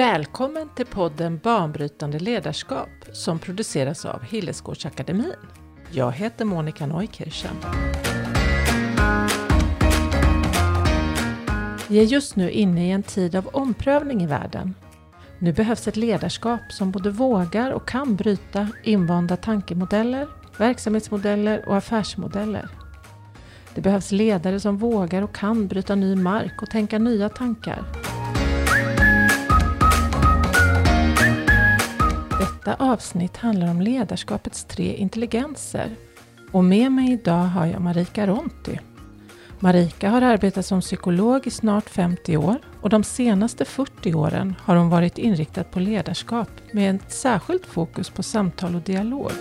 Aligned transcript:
Välkommen 0.00 0.68
till 0.74 0.86
podden 0.86 1.40
Banbrytande 1.42 2.18
ledarskap 2.18 2.88
som 3.12 3.38
produceras 3.38 4.04
av 4.04 4.22
Hillesgårdsakademin. 4.22 5.34
Jag 5.90 6.12
heter 6.12 6.44
Monica 6.44 6.86
Neukirchen. 6.86 7.56
Vi 11.88 11.98
är 11.98 12.04
just 12.04 12.36
nu 12.36 12.50
inne 12.50 12.88
i 12.88 12.90
en 12.90 13.02
tid 13.02 13.36
av 13.36 13.46
omprövning 13.46 14.22
i 14.22 14.26
världen. 14.26 14.74
Nu 15.38 15.52
behövs 15.52 15.88
ett 15.88 15.96
ledarskap 15.96 16.60
som 16.70 16.90
både 16.90 17.10
vågar 17.10 17.70
och 17.70 17.88
kan 17.88 18.16
bryta 18.16 18.68
invanda 18.82 19.36
tankemodeller, 19.36 20.28
verksamhetsmodeller 20.58 21.68
och 21.68 21.76
affärsmodeller. 21.76 22.68
Det 23.74 23.80
behövs 23.80 24.12
ledare 24.12 24.60
som 24.60 24.76
vågar 24.76 25.22
och 25.22 25.34
kan 25.34 25.66
bryta 25.66 25.94
ny 25.94 26.16
mark 26.16 26.62
och 26.62 26.70
tänka 26.70 26.98
nya 26.98 27.28
tankar. 27.28 27.84
Detta 32.70 32.84
avsnitt 32.84 33.36
handlar 33.36 33.70
om 33.70 33.80
ledarskapets 33.80 34.64
tre 34.64 34.96
intelligenser 34.96 35.90
och 36.52 36.64
med 36.64 36.92
mig 36.92 37.12
idag 37.12 37.44
har 37.44 37.66
jag 37.66 37.80
Marika 37.80 38.26
Ronti. 38.26 38.78
Marika 39.58 40.10
har 40.10 40.22
arbetat 40.22 40.66
som 40.66 40.80
psykolog 40.80 41.46
i 41.46 41.50
snart 41.50 41.88
50 41.88 42.36
år 42.36 42.56
och 42.80 42.90
de 42.90 43.04
senaste 43.04 43.64
40 43.64 44.14
åren 44.14 44.54
har 44.60 44.76
hon 44.76 44.90
varit 44.90 45.18
inriktad 45.18 45.64
på 45.64 45.80
ledarskap 45.80 46.48
med 46.72 46.94
ett 46.94 47.12
särskilt 47.12 47.66
fokus 47.66 48.10
på 48.10 48.22
samtal 48.22 48.74
och 48.74 48.82
dialog. 48.82 49.32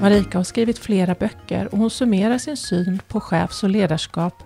Marika 0.00 0.38
har 0.38 0.44
skrivit 0.44 0.78
flera 0.78 1.14
böcker 1.14 1.68
och 1.72 1.78
hon 1.78 1.90
summerar 1.90 2.38
sin 2.38 2.56
syn 2.56 3.00
på 3.08 3.20
chefs 3.20 3.62
och 3.62 3.70
ledarskap 3.70 4.42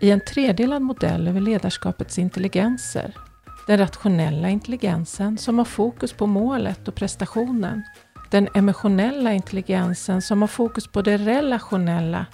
i 0.00 0.10
en 0.10 0.20
tredelad 0.20 0.82
modell 0.82 1.28
över 1.28 1.40
ledarskapets 1.40 2.18
intelligenser. 2.18 3.25
Den 3.66 3.78
rationella 3.78 4.50
intelligensen 4.50 5.38
som 5.38 5.58
har 5.58 5.64
fokus 5.64 6.12
på 6.12 6.26
målet 6.26 6.88
och 6.88 6.94
prestationen. 6.94 7.82
Den 8.30 8.48
emotionella 8.54 9.32
intelligensen 9.32 10.22
som 10.22 10.40
har 10.40 10.48
fokus 10.48 10.86
på 10.86 11.02
det 11.02 11.16
relationella 11.16 12.26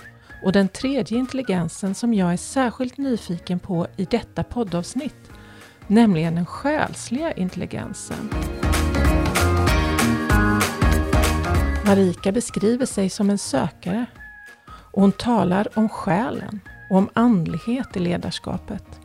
och 0.44 0.53
den 0.53 0.69
tredje 0.69 1.19
intelligensen 1.19 1.94
som 1.94 2.14
jag 2.14 2.33
är 2.33 2.36
särskilt 2.36 2.98
nyfiken 2.98 3.58
på 3.58 3.86
i 3.97 4.05
detta 4.05 4.44
poddavsnitt, 4.44 5.30
nämligen 5.86 6.34
den 6.34 6.47
själsliga 6.47 7.33
intelligensen. 7.33 8.30
Marika 11.86 12.33
beskriver 12.33 12.86
sig 12.86 13.10
som 13.10 13.30
en 13.30 13.38
sökare 13.38 14.06
och 14.69 15.03
hon 15.03 15.12
talar 15.12 15.69
om 15.75 15.88
själen 15.88 16.60
och 16.91 16.97
om 16.97 17.08
andlighet 17.14 17.97
i 17.97 18.00
ledarskapet. 18.00 19.02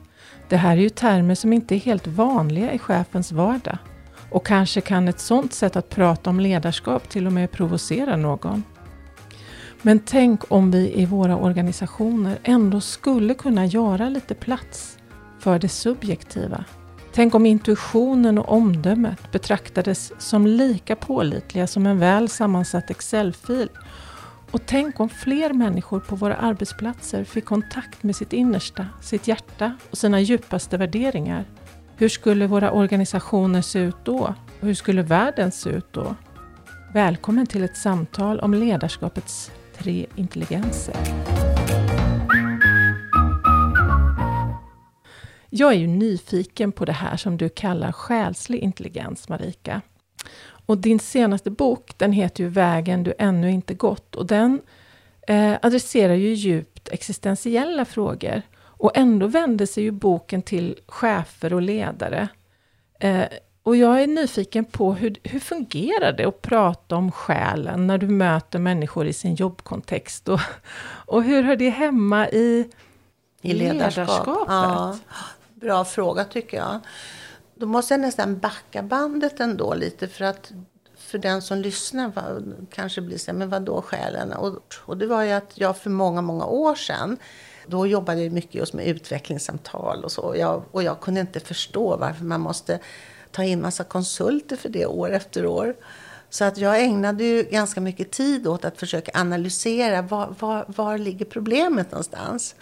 Det 0.50 0.58
här 0.58 0.78
är 0.78 0.81
ju 0.81 0.90
termer 0.90 1.36
som 1.36 1.53
inte 1.53 1.76
är 1.76 1.80
helt 1.80 2.08
vanliga 2.08 2.73
i 2.73 2.80
chefens 2.80 3.31
vardag 3.31 3.78
och 4.30 4.45
kanske 4.45 4.81
kan 4.81 5.08
ett 5.08 5.20
sådant 5.20 5.54
sätt 5.54 5.76
att 5.76 5.89
prata 5.89 6.30
om 6.30 6.39
ledarskap 6.39 7.09
till 7.09 7.28
och 7.28 7.34
med 7.34 7.52
provocera 7.52 8.16
någon. 8.16 8.64
Men 9.81 10.00
tänk 10.00 10.52
om 10.52 10.72
vi 10.72 11.02
i 11.02 11.06
våra 11.06 11.38
organisationer 11.38 12.38
ändå 12.44 12.81
skulle 12.81 13.34
kunna 13.34 13.66
göra 13.66 14.09
lite 14.09 14.36
plats 14.36 14.98
för 15.39 15.59
det 15.59 15.70
subjektiva. 15.70 16.66
Tänk 17.14 17.36
om 17.36 17.45
intuitionen 17.45 18.38
och 18.38 18.52
omdömet 18.52 19.32
betraktades 19.32 20.11
som 20.17 20.48
lika 20.48 20.95
pålitliga 20.95 21.67
som 21.67 21.86
en 21.86 22.00
väl 22.00 22.30
sammansatt 22.30 22.89
Excel-fil. 22.89 23.70
Och 24.52 24.62
tänk 24.66 25.00
om 25.00 25.09
fler 25.09 25.53
människor 25.53 26.00
på 26.00 26.16
våra 26.16 26.36
arbetsplatser 26.36 27.23
fick 27.23 27.45
kontakt 27.45 28.03
med 28.03 28.16
sitt 28.16 28.34
innersta, 28.34 28.88
sitt 29.02 29.28
hjärta 29.28 29.78
och 29.92 29.98
sina 29.98 30.20
djupaste 30.20 30.78
värderingar. 30.78 31.45
Hur 31.95 32.09
skulle 32.09 32.48
våra 32.48 32.72
organisationer 32.72 33.61
se 33.61 33.80
ut 33.80 34.05
då? 34.05 34.36
Och 34.60 34.67
hur 34.67 34.73
skulle 34.73 35.02
världen 35.02 35.52
se 35.52 35.70
ut 35.70 35.94
då? 35.94 36.16
Välkommen 36.94 37.48
till 37.48 37.64
ett 37.64 37.77
samtal 37.77 38.39
om 38.39 38.54
ledarskapets 38.54 39.52
tre 39.77 40.05
intelligenser. 40.16 40.95
Jag 45.50 45.73
är 45.73 45.77
ju 45.77 45.88
nyfiken 45.88 46.71
på 46.71 46.86
det 46.86 46.92
här 46.92 47.17
som 47.17 47.38
du 47.38 47.50
kallar 47.50 47.92
själslig 47.92 48.60
intelligens, 48.60 49.30
Marika. 49.30 49.82
Och 50.67 50.78
din 50.78 51.00
senaste 51.00 51.50
bok, 51.50 51.92
den 51.98 52.11
heter 52.11 52.44
ju 52.44 52.50
Vägen 52.50 53.04
du 53.04 53.14
ännu 53.20 53.52
inte 53.52 53.73
gått 53.73 54.16
och 54.16 54.26
den 54.26 54.61
eh, 55.28 55.54
adresserar 55.61 56.14
ju 56.14 56.33
djupt 56.33 56.89
existentiella 56.89 57.86
frågor. 57.86 58.42
Och 58.60 58.92
ändå 58.98 59.27
vänder 59.27 59.66
sig 59.66 59.83
ju 59.83 59.92
boken 59.92 60.42
till 60.42 60.80
chefer 60.88 61.54
och 61.54 61.61
ledare. 61.61 62.27
Eh, 63.00 63.23
och 63.64 63.76
jag 63.76 64.04
är 64.04 64.08
nyfiken 64.08 64.66
på 64.66 64.94
hur, 64.94 65.17
hur 65.23 65.39
fungerar 65.39 66.14
det 66.14 66.26
att 66.26 66.42
prata 66.42 66.95
om 66.95 67.11
själen 67.11 67.88
när 67.88 67.98
du 67.98 68.08
möter 68.08 68.60
människor 68.60 69.08
i 69.08 69.14
sin 69.14 69.36
jobbkontext? 69.36 70.30
Och, 70.30 70.39
och 71.06 71.23
hur 71.23 71.44
hör 71.44 71.56
det 71.56 71.70
hemma 71.70 72.30
i, 72.30 72.70
I 73.42 73.54
ledarskap. 73.54 74.08
ledarskapet? 74.08 74.48
Ja, 74.48 74.98
bra 75.54 75.86
fråga 75.86 76.26
tycker 76.26 76.58
jag. 76.58 76.80
Då 77.60 77.66
måste 77.66 77.94
jag 77.94 78.02
nästan 78.02 78.38
backa 78.40 78.84
bandet 78.84 79.40
ändå 79.40 79.73
lite 79.73 80.08
för 80.08 80.26
att 80.26 80.52
för 80.95 81.18
den 81.18 81.42
som 81.42 81.58
lyssnar 81.58 82.12
kanske 82.72 83.02
blir 83.02 83.18
så 83.18 83.32
här, 83.32 83.38
men 83.38 83.50
vadå 83.50 83.82
skälen? 83.82 84.34
Och, 84.34 84.73
och 84.78 84.98
det 84.98 85.08
var 85.08 85.23
ju 85.23 85.32
att 85.32 85.52
jag 85.54 85.78
för 85.78 85.90
många, 85.90 86.22
många 86.22 86.45
år 86.45 86.76
sedan 86.76 87.18
då 87.68 87.88
jobbade 87.88 88.23
jag 88.23 88.34
mycket 88.34 88.56
just 88.56 88.73
med 88.73 88.88
utvecklingssamtal 88.88 90.04
och 90.04 90.12
så. 90.12 90.36
Jag, 90.38 90.64
och 90.72 90.84
jag 90.84 91.00
kunde 91.00 91.22
inte 91.22 91.40
förstå 91.40 91.98
varför 91.98 92.23
man 92.23 92.42
måste 92.42 92.80
ta 93.32 93.44
in 93.44 93.62
massa 93.62 93.84
konsulter 93.84 94.56
för 94.56 94.70
det 94.70 94.86
år 94.86 95.12
efter 95.12 95.45
år. 95.45 95.76
Så 96.30 96.45
att 96.45 96.58
jag 96.58 96.84
ägnade 96.84 97.24
ju 97.24 97.44
ganska 97.44 97.82
mycket 97.82 98.12
tid 98.12 98.48
åt 98.48 98.66
att 98.66 98.80
försöka 98.80 99.12
analysera 99.20 100.02
var, 100.02 100.36
var, 100.39 100.66
var 100.68 100.98
ligger 100.98 101.26
problemet 101.26 101.92
någonstans. 101.92 102.56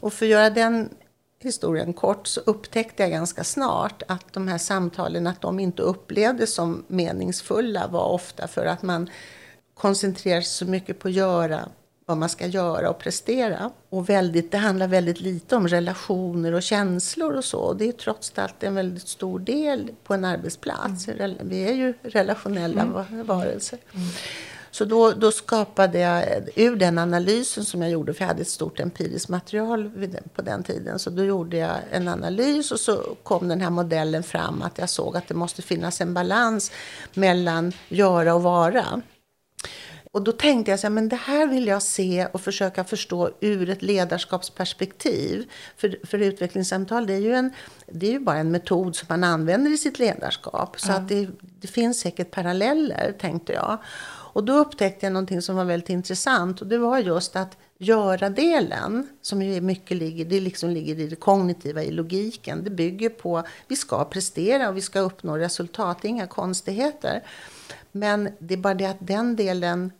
Och 0.00 0.12
för 0.12 0.26
att 0.26 0.30
göra 0.30 0.50
den 0.50 0.88
historien 1.46 1.92
kort 1.92 2.26
så 2.26 2.40
upptäckte 2.40 3.02
jag 3.02 3.10
ganska 3.10 3.44
snart 3.44 4.02
att 4.08 4.32
de 4.32 4.48
här 4.48 4.58
samtalen, 4.58 5.26
att 5.26 5.40
de 5.40 5.60
inte 5.60 5.82
upplevdes 5.82 6.54
som 6.54 6.84
meningsfulla 6.88 7.86
var 7.86 8.08
ofta 8.08 8.48
för 8.48 8.66
att 8.66 8.82
man 8.82 9.10
koncentrerar 9.74 10.40
sig 10.40 10.50
så 10.50 10.64
mycket 10.64 10.98
på 10.98 11.08
att 11.08 11.14
göra 11.14 11.68
vad 12.06 12.16
man 12.16 12.28
ska 12.28 12.46
göra 12.46 12.90
och 12.90 12.98
prestera. 12.98 13.70
Och 13.88 14.08
väldigt, 14.08 14.52
det 14.52 14.58
handlar 14.58 14.88
väldigt 14.88 15.20
lite 15.20 15.56
om 15.56 15.68
relationer 15.68 16.52
och 16.52 16.62
känslor 16.62 17.36
och 17.36 17.44
så. 17.44 17.72
Det 17.72 17.88
är 17.88 17.92
trots 17.92 18.32
allt 18.34 18.62
en 18.62 18.74
väldigt 18.74 19.08
stor 19.08 19.38
del 19.38 19.90
på 20.04 20.14
en 20.14 20.24
arbetsplats. 20.24 21.08
Mm. 21.08 21.36
Vi 21.40 21.68
är 21.68 21.72
ju 21.72 21.94
relationella 22.02 22.82
mm. 22.82 23.26
varelser. 23.26 23.78
Mm. 23.94 24.06
Så 24.76 24.84
då, 24.84 25.12
då 25.12 25.32
skapade 25.32 25.98
jag, 25.98 26.48
ur 26.54 26.76
den 26.76 26.98
analysen 26.98 27.64
som 27.64 27.82
jag 27.82 27.90
gjorde, 27.90 28.14
för 28.14 28.22
jag 28.22 28.28
hade 28.28 28.42
ett 28.42 28.48
stort 28.48 28.80
empiriskt 28.80 29.28
material 29.28 29.90
på 30.34 30.42
den 30.42 30.62
tiden, 30.62 30.98
så 30.98 31.10
då 31.10 31.24
gjorde 31.24 31.56
jag 31.56 31.76
en 31.90 32.08
analys 32.08 32.72
och 32.72 32.80
så 32.80 33.16
kom 33.22 33.48
den 33.48 33.60
här 33.60 33.70
modellen 33.70 34.22
fram 34.22 34.62
att 34.62 34.78
jag 34.78 34.90
såg 34.90 35.16
att 35.16 35.28
det 35.28 35.34
måste 35.34 35.62
finnas 35.62 36.00
en 36.00 36.14
balans 36.14 36.72
mellan 37.14 37.72
göra 37.88 38.34
och 38.34 38.42
vara. 38.42 39.02
Och 40.12 40.22
då 40.22 40.32
tänkte 40.32 40.70
jag 40.70 40.80
så 40.80 40.86
här, 40.86 40.94
men 40.94 41.08
det 41.08 41.16
här 41.16 41.46
vill 41.46 41.66
jag 41.66 41.82
se 41.82 42.26
och 42.26 42.40
försöka 42.40 42.84
förstå 42.84 43.30
ur 43.40 43.70
ett 43.70 43.82
ledarskapsperspektiv. 43.82 45.50
För, 45.76 45.98
för 46.06 46.18
utvecklingssamtal, 46.18 47.06
det 47.06 47.14
är, 47.14 47.20
ju 47.20 47.34
en, 47.34 47.52
det 47.86 48.06
är 48.06 48.10
ju 48.10 48.20
bara 48.20 48.36
en 48.36 48.50
metod 48.50 48.96
som 48.96 49.06
man 49.08 49.24
använder 49.24 49.70
i 49.70 49.78
sitt 49.78 49.98
ledarskap. 49.98 50.80
Så 50.80 50.88
mm. 50.88 51.02
att 51.02 51.08
det, 51.08 51.28
det 51.40 51.68
finns 51.68 52.00
säkert 52.00 52.30
paralleller, 52.30 53.14
tänkte 53.18 53.52
jag. 53.52 53.78
Och 54.36 54.44
då 54.44 54.52
upptäckte 54.52 55.06
jag 55.06 55.12
någonting 55.12 55.42
som 55.42 55.56
var 55.56 55.64
väldigt 55.64 55.90
intressant 55.90 56.60
och 56.60 56.66
det 56.66 56.78
var 56.78 56.98
just 56.98 57.36
att 57.36 57.56
göra-delen, 57.78 59.08
som 59.22 59.42
ju 59.42 59.60
mycket 59.60 59.96
ligger, 59.96 60.24
det 60.24 60.40
liksom 60.40 60.70
ligger 60.70 61.00
i 61.00 61.06
det 61.06 61.16
kognitiva, 61.16 61.82
i 61.82 61.90
logiken, 61.90 62.64
det 62.64 62.70
bygger 62.70 63.08
på 63.08 63.42
vi 63.68 63.76
ska 63.76 64.04
prestera 64.04 64.68
och 64.68 64.76
vi 64.76 64.80
ska 64.80 65.00
uppnå 65.00 65.36
resultat, 65.36 65.98
det 66.02 66.08
är 66.08 66.10
inga 66.10 66.26
konstigheter. 66.26 67.22
Men 67.92 68.28
det 68.38 68.54
är 68.54 68.58
bara 68.58 68.74
det 68.74 68.86
att 68.86 68.96
den 69.00 69.36
delen 69.36 69.92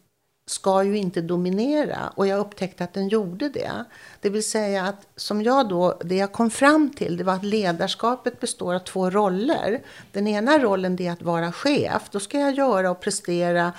ska 0.51 0.83
ju 0.83 0.97
inte 0.97 1.21
dominera 1.21 2.13
och 2.15 2.27
jag 2.27 2.41
upptäckte 2.41 2.85
att 2.85 2.95
den 2.95 3.09
gjorde 3.09 3.49
det. 3.49 3.85
Det 4.21 4.31
vill 4.31 4.49
säga 4.49 4.85
att 4.85 5.07
som 5.17 5.43
jag 5.43 5.69
då, 5.69 5.99
det 6.05 6.17
jag 6.17 6.33
kom 6.33 6.51
fram 6.51 6.91
till 6.91 7.17
det 7.17 7.25
var 7.25 7.35
att 7.35 7.45
ledarskapet 7.45 8.41
består 8.41 8.75
av 8.75 8.79
två 8.79 9.11
roller. 9.11 9.83
Den 10.13 10.27
ena 10.27 10.59
rollen 10.59 11.03
är 11.03 11.13
att 11.13 11.23
vara 11.23 11.53
chef, 11.53 12.03
då 12.11 12.21
ska 12.21 12.39
jag 12.39 12.55
göra 12.55 12.91
och 12.91 13.01
prestera 13.01 13.73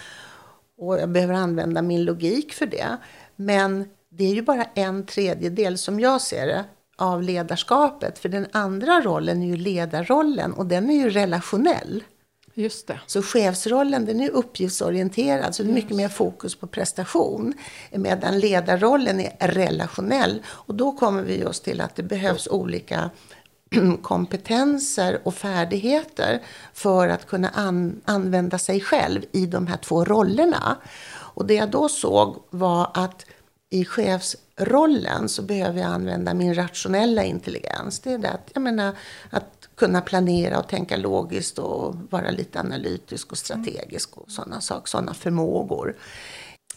och 0.78 1.00
jag 1.00 1.10
behöver 1.10 1.34
använda 1.34 1.82
min 1.82 2.06
logik 2.06 2.54
för 2.54 2.66
det. 2.66 2.98
Men 3.36 3.86
det 4.10 4.24
är 4.24 4.34
ju 4.34 4.42
bara 4.42 4.64
en 4.64 5.06
tredjedel 5.06 5.78
som 5.78 6.00
jag 6.00 6.22
ser 6.22 6.48
det 6.48 6.64
av 6.98 7.24
ledarskapet. 7.24 8.20
För 8.20 8.30
den 8.30 8.48
andra 8.52 9.02
rollen 9.02 9.42
är 9.42 9.48
ju 9.48 9.58
ledarrollen 9.58 10.54
och 10.54 10.66
den 10.66 10.90
är 10.90 10.94
ju 10.94 11.10
relationell. 11.10 12.04
Just 12.54 12.88
det. 12.88 13.00
Så 13.08 13.22
chefsrollen 13.22 14.06
den 14.06 14.20
är 14.20 14.30
uppgiftsorienterad, 14.30 15.56
så 15.56 15.64
det 15.64 15.70
är 15.70 15.74
mycket 15.74 15.96
mer 15.96 16.10
fokus 16.10 16.56
på 16.56 16.68
prestation. 16.68 17.54
Medan 17.92 18.40
ledarrollen 18.40 19.20
är 19.20 19.48
relationell. 19.48 20.44
Och 20.48 20.76
då 20.76 20.92
kommer 20.92 21.24
vi 21.24 21.40
just 21.40 21.64
till 21.64 21.82
att 21.82 21.96
det 21.96 22.04
behövs 22.04 22.48
olika 22.48 23.10
kompetenser 24.02 25.20
och 25.24 25.36
färdigheter 25.36 26.42
för 26.74 27.08
att 27.08 27.28
kunna 27.28 27.50
an 27.50 28.02
använda 28.06 28.58
sig 28.58 28.82
själv 28.82 29.26
i 29.32 29.46
de 29.46 29.68
här 29.68 29.78
två 29.78 30.06
rollerna. 30.06 30.78
Och 31.10 31.46
det 31.46 31.54
jag 31.54 31.72
då 31.72 31.90
såg 31.90 32.44
var 32.50 32.92
att 32.94 33.26
i 33.70 33.86
chefsrollen 33.86 35.30
så 35.30 35.42
behöver 35.42 35.80
jag 35.80 35.90
använda 35.90 36.34
min 36.34 36.56
rationella 36.56 37.24
intelligens. 37.24 38.00
Det 38.00 38.14
är 38.14 38.18
det 38.18 38.30
att, 38.30 38.52
jag 38.54 38.62
menar, 38.62 38.96
att 39.30 39.70
kunna 39.76 40.02
planera 40.02 40.60
och 40.60 40.68
tänka 40.68 40.98
logiskt 40.98 41.60
och 41.60 41.96
vara 42.10 42.32
lite 42.32 42.60
analytisk 42.60 43.32
och 43.32 43.38
strategisk 43.38 44.18
och 44.18 44.32
sådana 44.32 44.62
saker, 44.62 44.88
sådana 44.88 45.14
förmågor. 45.14 45.96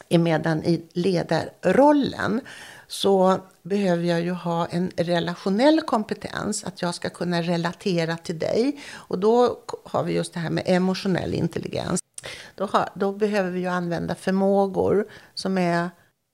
Medan 0.08 0.64
i 0.64 0.82
ledarrollen 0.92 2.40
så 2.90 3.40
behöver 3.62 4.04
jag 4.04 4.20
ju 4.20 4.31
ha 4.31 4.66
en 4.66 4.90
relationell 4.96 5.81
kompetens, 5.81 6.64
att 6.64 6.82
jag 6.82 6.94
ska 6.94 7.10
kunna 7.10 7.42
relatera 7.42 8.16
till 8.16 8.38
dig. 8.38 8.81
Och 8.92 9.19
då 9.19 9.58
har 9.84 10.02
vi 10.02 10.12
just 10.12 10.34
det 10.34 10.40
här 10.40 10.50
med 10.50 10.64
emotionell 10.66 11.34
intelligens. 11.34 12.00
Då, 12.54 12.66
har, 12.66 12.88
då 12.94 13.12
behöver 13.12 13.50
vi 13.50 13.60
ju 13.60 13.66
använda 13.66 14.14
förmågor 14.14 15.06
som 15.34 15.58
är 15.58 15.90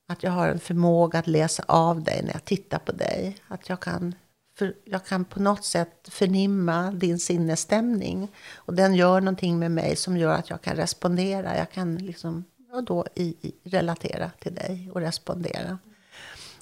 att 0.09 0.23
jag 0.23 0.31
har 0.31 0.49
en 0.49 0.61
förmåga 0.61 1.19
att 1.19 1.27
läsa 1.27 1.65
av 1.67 2.03
dig 2.03 2.23
när 2.23 2.33
jag 2.33 2.45
tittar 2.45 2.79
på 2.79 2.93
dig. 2.93 3.37
Att 3.49 3.69
jag 3.69 3.81
kan, 3.81 4.15
för, 4.59 4.75
jag 4.85 5.05
kan 5.07 5.25
på 5.25 5.41
något 5.41 5.65
sätt 5.65 6.09
förnimma 6.09 6.91
din 6.91 7.19
sinnesstämning. 7.19 8.29
Och 8.55 8.75
den 8.75 8.95
gör 8.95 9.21
någonting 9.21 9.59
med 9.59 9.71
mig 9.71 9.97
som 9.97 10.17
gör 10.17 10.33
att 10.33 10.51
jag 10.51 10.63
kan 10.63 10.77
respondera. 10.77 11.57
Jag 11.57 11.71
kan 11.71 11.97
liksom, 11.97 12.45
och 12.73 12.85
då 12.85 13.07
i, 13.15 13.25
i, 13.25 13.55
relatera 13.65 14.31
till 14.41 14.55
dig 14.55 14.91
och 14.93 15.01
respondera. 15.01 15.79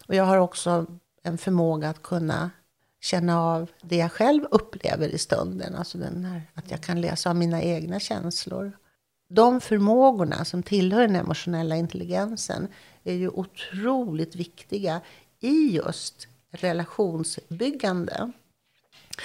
Och 0.08 0.14
jag 0.14 0.24
har 0.24 0.38
också 0.38 0.86
en 1.22 1.38
förmåga 1.38 1.88
att 1.88 2.02
kunna 2.02 2.50
känna 3.00 3.40
av 3.40 3.70
det 3.82 3.96
jag 3.96 4.12
själv 4.12 4.44
upplever 4.50 5.08
i 5.08 5.18
stunden. 5.18 5.74
Alltså 5.74 5.98
den 5.98 6.24
här, 6.24 6.42
att 6.54 6.70
jag 6.70 6.80
kan 6.80 7.00
läsa 7.00 7.30
av 7.30 7.36
mina 7.36 7.62
egna 7.62 8.00
känslor. 8.00 8.72
De 9.28 9.60
förmågorna 9.60 10.44
som 10.44 10.62
tillhör 10.62 11.00
den 11.00 11.16
emotionella 11.16 11.76
intelligensen 11.76 12.68
är 13.04 13.14
ju 13.14 13.28
otroligt 13.28 14.36
viktiga 14.36 15.00
i 15.40 15.76
just 15.76 16.28
relationsbyggande. 16.50 18.32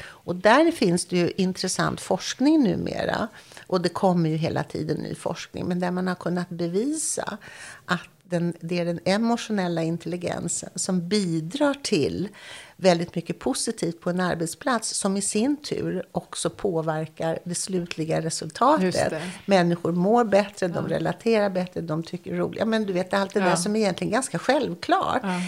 Och 0.01 0.35
där 0.35 0.71
finns 0.71 1.05
det 1.05 1.17
ju 1.17 1.31
intressant 1.37 2.01
forskning 2.01 2.63
numera. 2.63 3.27
Och 3.67 3.81
det 3.81 3.89
kommer 3.89 4.29
ju 4.29 4.35
hela 4.35 4.63
tiden 4.63 4.97
ny 4.97 5.15
forskning. 5.15 5.65
Men 5.65 5.79
där 5.79 5.91
man 5.91 6.07
har 6.07 6.15
kunnat 6.15 6.49
bevisa 6.49 7.37
att 7.85 8.09
den, 8.29 8.53
det 8.59 8.79
är 8.79 8.85
den 8.85 8.99
emotionella 9.05 9.83
intelligensen 9.83 10.69
som 10.75 11.07
bidrar 11.07 11.73
till 11.73 12.29
väldigt 12.75 13.15
mycket 13.15 13.39
positivt 13.39 14.01
på 14.01 14.09
en 14.09 14.19
arbetsplats 14.19 14.89
som 14.89 15.17
i 15.17 15.21
sin 15.21 15.57
tur 15.57 16.05
också 16.11 16.49
påverkar 16.49 17.39
det 17.43 17.55
slutliga 17.55 18.21
resultatet. 18.21 19.09
Det. 19.09 19.21
Människor 19.45 19.91
mår 19.91 20.23
bättre, 20.23 20.67
de 20.67 20.85
ja. 20.89 20.95
relaterar 20.95 21.49
bättre, 21.49 21.81
de 21.81 22.03
tycker 22.03 22.35
roligt. 22.35 22.59
Ja, 22.59 22.65
men 22.65 22.85
du 22.85 22.93
vet 22.93 23.13
allt 23.13 23.33
det 23.33 23.39
ja. 23.39 23.45
där 23.45 23.55
som 23.55 23.75
är 23.75 23.79
egentligen 23.79 24.13
ganska 24.13 24.39
självklart. 24.39 25.21
Ja. 25.23 25.41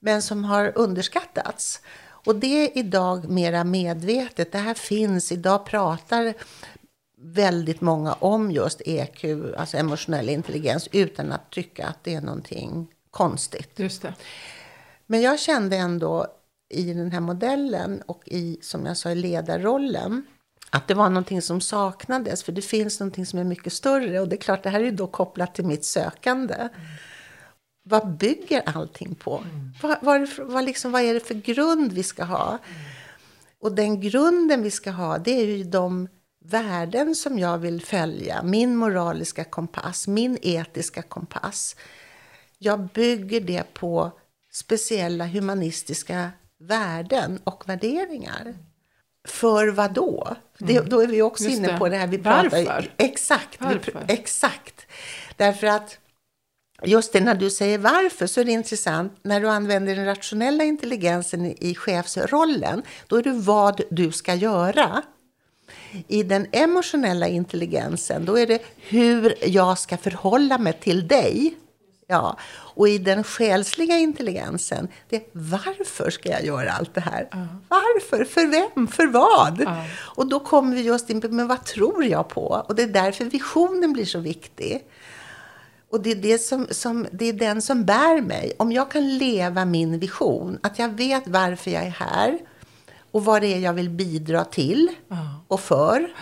Men 0.00 0.22
som 0.22 0.44
har 0.44 0.72
underskattats. 0.74 1.80
Och 2.28 2.36
det 2.36 2.64
är 2.64 2.78
idag 2.78 3.28
mera 3.28 3.64
medvetet. 3.64 4.52
Det 4.52 4.58
här 4.58 4.74
finns, 4.74 5.32
idag 5.32 5.66
pratar 5.66 6.34
väldigt 7.20 7.80
många 7.80 8.12
om 8.12 8.50
just 8.50 8.82
EQ, 8.84 9.24
alltså 9.56 9.76
emotionell 9.76 10.28
intelligens, 10.28 10.88
utan 10.92 11.32
att 11.32 11.50
tycka 11.50 11.86
att 11.86 12.04
det 12.04 12.14
är 12.14 12.20
någonting 12.20 12.86
konstigt. 13.10 13.78
Just 13.78 14.02
det. 14.02 14.14
Men 15.06 15.20
jag 15.22 15.40
kände 15.40 15.76
ändå 15.76 16.26
i 16.68 16.92
den 16.92 17.12
här 17.12 17.20
modellen 17.20 18.02
och 18.06 18.22
i, 18.26 18.58
som 18.62 18.86
jag 18.86 18.96
sa, 18.96 19.10
i 19.10 19.14
ledarrollen, 19.14 20.26
att 20.70 20.88
det 20.88 20.94
var 20.94 21.08
någonting 21.08 21.42
som 21.42 21.60
saknades, 21.60 22.42
för 22.42 22.52
det 22.52 22.62
finns 22.62 23.00
någonting 23.00 23.26
som 23.26 23.38
är 23.38 23.44
mycket 23.44 23.72
större. 23.72 24.20
Och 24.20 24.28
det 24.28 24.36
är 24.36 24.40
klart, 24.40 24.62
det 24.62 24.70
här 24.70 24.80
är 24.80 24.90
då 24.90 25.06
kopplat 25.06 25.54
till 25.54 25.64
mitt 25.64 25.84
sökande. 25.84 26.54
Mm. 26.54 26.70
Vad 27.82 28.16
bygger 28.16 28.62
allting 28.64 29.14
på? 29.14 29.38
Mm. 29.38 29.72
Vad, 29.82 29.98
vad, 30.02 30.28
vad, 30.38 30.64
liksom, 30.64 30.92
vad 30.92 31.02
är 31.02 31.14
det 31.14 31.20
för 31.20 31.34
grund 31.34 31.92
vi 31.92 32.02
ska 32.02 32.24
ha? 32.24 32.48
Mm. 32.48 32.80
Och 33.60 33.72
den 33.72 34.00
grunden 34.00 34.62
vi 34.62 34.70
ska 34.70 34.90
ha, 34.90 35.18
det 35.18 35.30
är 35.30 35.46
ju 35.46 35.64
de 35.64 36.08
värden 36.44 37.14
som 37.14 37.38
jag 37.38 37.58
vill 37.58 37.82
följa, 37.84 38.42
min 38.42 38.76
moraliska 38.76 39.44
kompass, 39.44 40.08
min 40.08 40.38
etiska 40.42 41.02
kompass. 41.02 41.76
Jag 42.58 42.80
bygger 42.80 43.40
det 43.40 43.74
på 43.74 44.10
speciella 44.52 45.26
humanistiska 45.26 46.30
värden 46.58 47.40
och 47.44 47.68
värderingar. 47.68 48.54
För 49.28 49.68
vad 49.68 49.92
då? 49.92 50.36
Mm. 50.60 50.88
då 50.88 51.00
är 51.00 51.06
vi 51.06 51.22
också 51.22 51.44
Just 51.44 51.56
inne 51.56 51.72
det. 51.72 51.78
på 51.78 51.88
det 51.88 51.96
här 51.96 52.06
vi 52.06 52.18
pratar 52.18 52.42
Varför? 52.42 52.94
Exakt, 52.96 53.60
varför? 53.60 54.04
Vi, 54.08 54.14
exakt. 54.14 54.86
Därför 55.36 55.66
att 55.66 55.98
just 56.82 57.12
det, 57.12 57.20
när 57.20 57.34
du 57.34 57.50
säger 57.50 57.78
varför 57.78 58.26
så 58.26 58.40
är 58.40 58.44
det 58.44 58.52
intressant. 58.52 59.18
När 59.22 59.40
du 59.40 59.48
använder 59.48 59.96
den 59.96 60.04
rationella 60.04 60.64
intelligensen 60.64 61.46
i 61.46 61.74
chefsrollen, 61.74 62.82
då 63.06 63.16
är 63.16 63.22
det 63.22 63.32
vad 63.32 63.80
du 63.90 64.12
ska 64.12 64.34
göra. 64.34 65.02
I 66.08 66.22
den 66.22 66.46
emotionella 66.52 67.28
intelligensen, 67.28 68.24
då 68.24 68.38
är 68.38 68.46
det 68.46 68.62
hur 68.76 69.34
jag 69.46 69.78
ska 69.78 69.96
förhålla 69.96 70.58
mig 70.58 70.72
till 70.72 71.08
dig. 71.08 71.54
Ja. 72.06 72.38
Och 72.50 72.88
i 72.88 72.98
den 72.98 73.24
själsliga 73.24 73.98
intelligensen, 73.98 74.88
det 75.08 75.16
är 75.16 75.22
varför 75.32 76.10
ska 76.10 76.28
jag 76.28 76.44
göra 76.44 76.72
allt 76.72 76.94
det 76.94 77.00
här? 77.00 77.22
Uh. 77.34 77.44
Varför? 77.68 78.24
För 78.24 78.46
vem? 78.46 78.88
För 78.88 79.06
vad? 79.06 79.60
Uh. 79.60 79.84
Och 79.96 80.26
då 80.26 80.40
kommer 80.40 80.76
vi 80.76 80.82
just 80.82 81.10
in 81.10 81.20
på, 81.20 81.28
men 81.28 81.46
vad 81.46 81.64
tror 81.64 82.04
jag 82.04 82.28
på? 82.28 82.64
Och 82.68 82.74
det 82.74 82.82
är 82.82 82.86
därför 82.86 83.24
visionen 83.24 83.92
blir 83.92 84.04
så 84.04 84.18
viktig. 84.18 84.84
Och 85.90 86.02
det 86.02 86.10
är, 86.10 86.16
det, 86.16 86.38
som, 86.38 86.66
som, 86.70 87.06
det 87.12 87.24
är 87.24 87.32
den 87.32 87.62
som 87.62 87.84
bär 87.84 88.20
mig. 88.20 88.52
Om 88.58 88.72
jag 88.72 88.90
kan 88.90 89.18
leva 89.18 89.64
min 89.64 89.98
vision, 89.98 90.58
att 90.62 90.78
jag 90.78 90.88
vet 90.88 91.28
varför 91.28 91.70
jag 91.70 91.82
är 91.82 91.90
här 91.90 92.38
och 93.10 93.24
vad 93.24 93.42
det 93.42 93.54
är 93.54 93.58
jag 93.58 93.72
vill 93.72 93.90
bidra 93.90 94.44
till 94.44 94.88
och 95.48 95.60
för. 95.60 96.14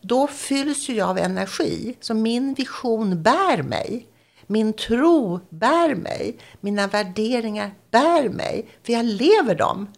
Då 0.00 0.26
fylls 0.26 0.88
jag 0.88 1.08
av 1.08 1.18
energi. 1.18 1.96
Så 2.00 2.14
min 2.14 2.54
vision 2.54 3.22
bär 3.22 3.62
mig. 3.62 4.06
Min 4.46 4.72
tro 4.72 5.40
bär 5.48 5.94
mig. 5.94 6.38
Mina 6.60 6.86
värderingar 6.86 7.74
bär 7.90 8.28
mig. 8.28 8.68
För 8.82 8.92
jag 8.92 9.04
lever 9.04 9.54
dem. 9.54 9.88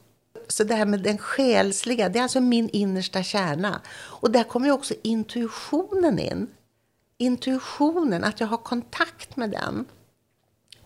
Så 0.49 0.65
det 0.65 0.75
här 0.75 0.87
med 0.87 1.03
den 1.03 1.19
själsliga, 1.19 2.09
det 2.09 2.19
är 2.19 2.23
alltså 2.23 2.41
min 2.41 2.69
innersta 2.69 3.23
kärna. 3.23 3.81
Och 3.97 4.31
där 4.31 4.45
kommer 4.45 4.71
också 4.71 4.95
intuitionen 5.03 6.19
in. 6.19 6.47
Intuitionen, 7.19 8.25
att 8.25 8.41
jag 8.41 8.47
har 8.47 8.57
kontakt 8.57 9.37
med 9.37 9.51
den. 9.51 9.85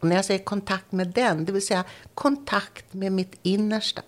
Och 0.00 0.08
när 0.08 0.16
jag 0.16 0.24
säger 0.24 0.44
kontakt 0.44 0.92
med 0.92 1.08
den, 1.08 1.44
det 1.44 1.52
vill 1.52 1.66
säga 1.66 1.84
kontakt 2.14 2.94
med 2.94 3.12
mitt 3.12 3.38
innersta. 3.42 4.02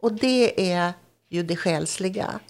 Och 0.00 0.12
det 0.12 0.72
är 0.72 0.92
ju 1.28 1.42
det 1.42 1.56
själsliga. 1.56 2.40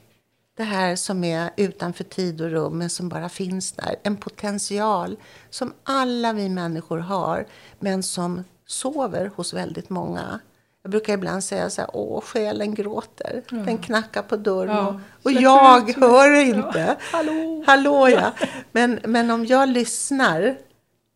Det 0.57 0.65
här 0.65 0.97
som 0.97 1.25
är 1.25 1.51
utanför 1.57 2.05
tid 2.05 2.41
och 2.41 2.51
rum, 2.51 2.79
men 2.79 2.91
som 2.91 3.09
bara 3.09 3.29
finns 3.29 3.73
där. 3.73 3.97
En 4.03 4.17
potential 4.17 5.17
som 5.51 5.73
alla 5.83 6.33
vi 6.33 6.49
människor 6.49 6.99
har, 6.99 7.47
men 7.79 8.03
som 8.03 8.45
sover 8.67 9.31
hos 9.37 9.55
väldigt 9.55 9.91
många. 9.91 10.41
Jag 10.83 10.91
brukar 10.91 11.15
ibland 11.15 11.45
säga 11.45 11.71
så 11.71 11.81
här, 11.81 11.91
åh, 11.93 12.21
själen 12.21 12.75
gråter. 12.75 13.43
Ja. 13.51 13.57
Den 13.57 13.79
knackar 13.79 14.23
på 14.23 14.37
dörren 14.37 14.77
ja. 14.77 15.01
och, 15.23 15.27
och 15.27 15.33
jag 15.33 15.93
hör 15.97 16.41
inte. 16.41 16.79
Ja. 16.79 16.97
Hallå! 17.13 17.65
Hallå, 17.67 18.09
ja. 18.09 18.33
Men, 18.73 19.01
men 19.05 19.31
om 19.31 19.47
jag 19.47 19.69
lyssnar, 19.69 20.59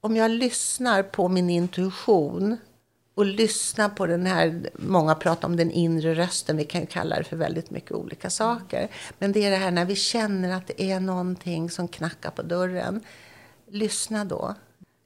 om 0.00 0.16
jag 0.16 0.30
lyssnar 0.30 1.02
på 1.02 1.28
min 1.28 1.50
intuition 1.50 2.56
och 3.20 3.26
lyssna 3.26 3.88
på 3.88 4.06
den 4.06 4.26
här, 4.26 4.70
många 4.74 5.14
pratar 5.14 5.48
om 5.48 5.56
den 5.56 5.70
inre 5.70 6.14
rösten, 6.14 6.56
vi 6.56 6.64
kan 6.64 6.80
ju 6.80 6.86
kalla 6.86 7.16
det 7.16 7.24
för 7.24 7.36
väldigt 7.36 7.70
mycket 7.70 7.92
olika 7.92 8.30
saker. 8.30 8.88
Men 9.18 9.32
det 9.32 9.44
är 9.44 9.50
det 9.50 9.56
här 9.56 9.70
när 9.70 9.84
vi 9.84 9.96
känner 9.96 10.56
att 10.56 10.66
det 10.66 10.82
är 10.82 11.00
någonting 11.00 11.70
som 11.70 11.88
knackar 11.88 12.30
på 12.30 12.42
dörren. 12.42 13.00
Lyssna 13.66 14.24
då. 14.24 14.54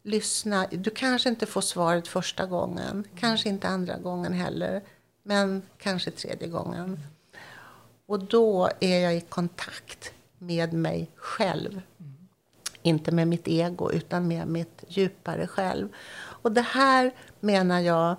Lyssna. 0.03 0.67
Du 0.71 0.91
kanske 0.91 1.29
inte 1.29 1.47
får 1.47 1.61
svaret 1.61 2.09
första 2.09 2.47
gången, 2.47 3.05
kanske 3.19 3.49
inte 3.49 3.69
andra 3.69 3.97
gången 3.99 4.33
heller, 4.33 4.83
men 5.23 5.63
kanske 5.79 6.11
tredje 6.11 6.49
gången. 6.49 7.01
Och 8.07 8.25
då 8.25 8.69
är 8.81 8.99
jag 8.99 9.17
i 9.17 9.21
kontakt 9.21 10.13
med 10.39 10.73
mig 10.73 11.11
själv. 11.17 11.81
Inte 12.83 13.13
med 13.13 13.29
mitt 13.29 13.49
ego, 13.49 13.93
utan 13.93 14.29
med 14.29 14.49
mitt 14.49 14.85
djupare 14.89 15.47
själv. 15.47 15.89
Och 16.45 16.53
det 16.53 16.61
här 16.61 17.15
menar 17.41 17.81
jag 17.81 18.17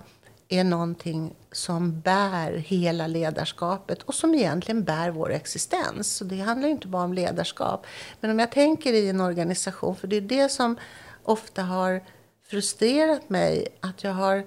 är 0.48 0.64
någonting 0.64 1.34
som 1.52 2.00
bär 2.00 2.52
hela 2.52 3.06
ledarskapet 3.06 4.02
och 4.02 4.14
som 4.14 4.34
egentligen 4.34 4.84
bär 4.84 5.10
vår 5.10 5.32
existens. 5.32 6.16
Så 6.16 6.24
det 6.24 6.40
handlar 6.40 6.68
inte 6.68 6.88
bara 6.88 7.04
om 7.04 7.12
ledarskap. 7.12 7.86
Men 8.20 8.30
om 8.30 8.38
jag 8.38 8.52
tänker 8.52 8.92
i 8.92 9.08
en 9.08 9.20
organisation, 9.20 9.96
för 9.96 10.08
det 10.08 10.16
är 10.16 10.20
det 10.20 10.48
som 10.48 10.76
ofta 11.22 11.62
har 11.62 12.02
frustrerat 12.50 13.30
mig, 13.30 13.66
att 13.80 14.04
jag 14.04 14.12
har 14.12 14.44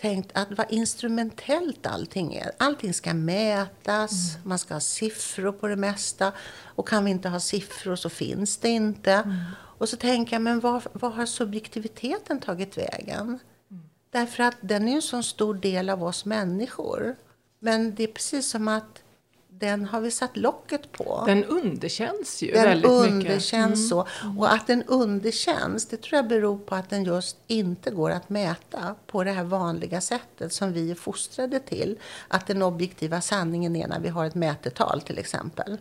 tänkt 0.00 0.30
att 0.34 0.48
vad 0.50 0.66
instrumentellt 0.72 1.86
allting 1.86 2.34
är. 2.34 2.50
Allting 2.58 2.94
ska 2.94 3.14
mätas, 3.14 4.34
mm. 4.34 4.48
man 4.48 4.58
ska 4.58 4.74
ha 4.74 4.80
siffror 4.80 5.52
på 5.52 5.66
det 5.66 5.76
mesta. 5.76 6.32
Och 6.64 6.88
kan 6.88 7.04
vi 7.04 7.10
inte 7.10 7.28
ha 7.28 7.40
siffror 7.40 7.96
så 7.96 8.10
finns 8.10 8.56
det 8.56 8.68
inte. 8.68 9.12
Mm. 9.12 9.36
Och 9.80 9.88
så 9.88 9.96
tänker 9.96 10.34
jag, 10.34 10.42
men 10.42 10.60
var, 10.60 10.82
var 10.92 11.10
har 11.10 11.26
subjektiviteten 11.26 12.40
tagit 12.40 12.78
vägen? 12.78 13.38
Mm. 13.70 13.82
Därför 14.10 14.42
att 14.42 14.56
den 14.60 14.88
är 14.88 14.94
en 14.94 15.02
så 15.02 15.22
stor 15.22 15.54
del 15.54 15.90
av 15.90 16.04
oss 16.04 16.24
människor. 16.24 17.16
Men 17.58 17.94
det 17.94 18.02
är 18.02 18.06
precis 18.06 18.50
som 18.50 18.68
att 18.68 19.02
den 19.48 19.84
har 19.84 20.00
vi 20.00 20.10
satt 20.10 20.36
locket 20.36 20.92
på. 20.92 21.22
Den 21.26 21.44
underkänns 21.44 22.42
ju 22.42 22.52
den 22.52 22.64
väldigt 22.64 22.90
mycket. 22.90 23.12
Underkänns 23.12 23.88
så. 23.88 24.06
Mm. 24.22 24.38
Och 24.38 24.52
att 24.52 24.66
den 24.66 24.82
underkänns, 24.82 25.86
det 25.86 25.96
tror 25.96 26.16
jag 26.16 26.28
beror 26.28 26.58
på 26.58 26.74
att 26.74 26.90
den 26.90 27.04
just 27.04 27.36
inte 27.46 27.90
går 27.90 28.10
att 28.10 28.28
mäta 28.28 28.94
på 29.06 29.24
det 29.24 29.32
här 29.32 29.44
vanliga 29.44 30.00
sättet 30.00 30.52
som 30.52 30.72
vi 30.72 30.90
är 30.90 30.94
fostrade 30.94 31.60
till. 31.60 31.98
Att 32.28 32.46
den 32.46 32.62
objektiva 32.62 33.20
sanningen 33.20 33.76
är 33.76 33.88
när 33.88 34.00
vi 34.00 34.08
har 34.08 34.24
ett 34.24 34.34
mätetal 34.34 35.00
till 35.00 35.18
exempel. 35.18 35.78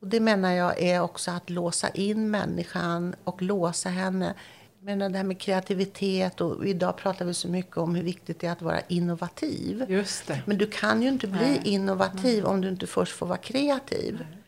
Och 0.00 0.08
det 0.08 0.20
menar 0.20 0.52
jag 0.52 0.82
är 0.82 1.00
också 1.00 1.30
att 1.30 1.50
låsa 1.50 1.88
in 1.88 2.30
människan 2.30 3.14
och 3.24 3.42
låsa 3.42 3.88
henne 3.88 4.34
men 4.80 4.98
det 4.98 5.18
här 5.18 5.24
med 5.24 5.40
kreativitet 5.40 6.40
och 6.40 6.66
idag 6.66 6.96
pratar 6.96 7.24
vi 7.24 7.34
så 7.34 7.48
mycket 7.48 7.76
om 7.76 7.94
hur 7.94 8.02
viktigt 8.02 8.40
det 8.40 8.46
är 8.46 8.52
att 8.52 8.62
vara 8.62 8.80
innovativ. 8.88 9.84
Just 9.88 10.26
det. 10.26 10.42
Men 10.46 10.58
du 10.58 10.66
kan 10.66 11.02
ju 11.02 11.08
inte 11.08 11.26
bli 11.26 11.40
Nej. 11.40 11.60
innovativ 11.64 12.42
Nej. 12.42 12.52
om 12.52 12.60
du 12.60 12.68
inte 12.68 12.86
först 12.86 13.12
får 13.12 13.26
vara 13.26 13.38
kreativ. 13.38 14.14
Nej. 14.14 14.38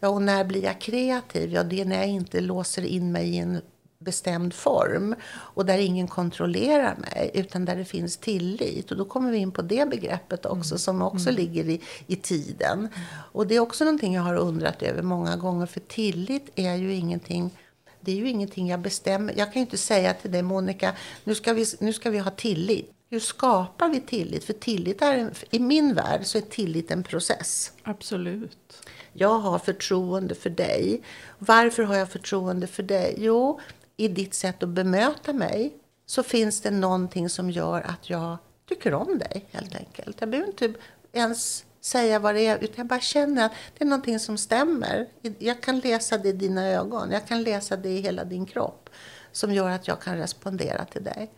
Ja, 0.00 0.08
och 0.08 0.22
när 0.22 0.44
blir 0.44 0.64
jag 0.64 0.80
kreativ? 0.80 1.52
Ja, 1.52 1.62
det 1.62 1.80
är 1.80 1.84
när 1.84 1.96
jag 1.96 2.08
inte 2.08 2.40
låser 2.40 2.82
in 2.82 3.12
mig 3.12 3.28
i 3.28 3.38
en 3.38 3.60
bestämd 4.00 4.54
form 4.54 5.14
och 5.30 5.66
där 5.66 5.78
ingen 5.78 6.08
kontrollerar 6.08 6.96
mig 6.96 7.30
utan 7.34 7.64
där 7.64 7.76
det 7.76 7.84
finns 7.84 8.16
tillit. 8.16 8.90
Och 8.90 8.96
då 8.96 9.04
kommer 9.04 9.30
vi 9.30 9.38
in 9.38 9.52
på 9.52 9.62
det 9.62 9.88
begreppet 9.90 10.46
också 10.46 10.74
mm. 10.74 10.78
som 10.78 11.02
också 11.02 11.28
mm. 11.28 11.34
ligger 11.40 11.68
i, 11.68 11.80
i 12.06 12.16
tiden. 12.16 12.78
Mm. 12.78 12.90
Och 13.32 13.46
det 13.46 13.56
är 13.56 13.60
också 13.60 13.84
någonting 13.84 14.14
jag 14.14 14.22
har 14.22 14.34
undrat 14.34 14.82
över 14.82 15.02
många 15.02 15.36
gånger 15.36 15.66
för 15.66 15.80
tillit 15.80 16.50
är 16.54 16.74
ju 16.74 16.94
ingenting 16.94 17.50
det 18.00 18.12
är 18.12 18.16
ju 18.16 18.28
ingenting 18.28 18.68
jag 18.68 18.80
bestämmer. 18.80 19.34
Jag 19.36 19.52
kan 19.52 19.54
ju 19.54 19.60
inte 19.60 19.78
säga 19.78 20.14
till 20.14 20.32
dig 20.32 20.42
Monica, 20.42 20.94
nu 21.24 21.34
ska 21.34 21.52
vi, 21.52 21.64
nu 21.78 21.92
ska 21.92 22.10
vi 22.10 22.18
ha 22.18 22.30
tillit. 22.30 22.92
Hur 23.10 23.20
skapar 23.20 23.88
vi 23.88 24.00
tillit? 24.00 24.44
För 24.44 24.52
tillit 24.52 25.02
är, 25.02 25.18
en, 25.18 25.34
i 25.50 25.58
min 25.58 25.94
värld 25.94 26.20
så 26.24 26.38
är 26.38 26.42
tillit 26.42 26.90
en 26.90 27.02
process. 27.02 27.72
Absolut. 27.82 28.88
Jag 29.12 29.38
har 29.38 29.58
förtroende 29.58 30.34
för 30.34 30.50
dig. 30.50 31.02
Varför 31.38 31.82
har 31.82 31.96
jag 31.96 32.10
förtroende 32.10 32.66
för 32.66 32.82
dig? 32.82 33.14
Jo, 33.18 33.60
i 34.00 34.08
ditt 34.08 34.34
sätt 34.34 34.62
att 34.62 34.68
bemöta 34.68 35.32
mig 35.32 35.74
så 36.06 36.22
finns 36.22 36.60
det 36.60 36.70
någonting 36.70 37.28
som 37.28 37.50
gör 37.50 37.80
att 37.80 38.10
jag 38.10 38.38
tycker 38.68 38.94
om 38.94 39.18
dig 39.18 39.46
helt 39.50 39.76
enkelt. 39.76 40.16
Jag 40.20 40.30
behöver 40.30 40.50
inte 40.50 40.74
ens 41.12 41.64
säga 41.80 42.18
vad 42.18 42.34
det 42.34 42.46
är, 42.46 42.56
utan 42.56 42.74
jag 42.76 42.86
bara 42.86 43.00
känner 43.00 43.46
att 43.46 43.52
det 43.78 43.84
är 43.84 43.88
någonting 43.88 44.18
som 44.18 44.38
stämmer. 44.38 45.06
Jag 45.38 45.60
kan 45.60 45.78
läsa 45.78 46.18
det 46.18 46.28
i 46.28 46.32
dina 46.32 46.66
ögon, 46.66 47.10
jag 47.10 47.28
kan 47.28 47.42
läsa 47.42 47.76
det 47.76 47.88
i 47.88 48.00
hela 48.00 48.24
din 48.24 48.46
kropp 48.46 48.90
som 49.32 49.54
gör 49.54 49.70
att 49.70 49.88
jag 49.88 50.00
kan 50.00 50.16
respondera 50.16 50.84
till 50.84 51.04
dig. 51.04 51.30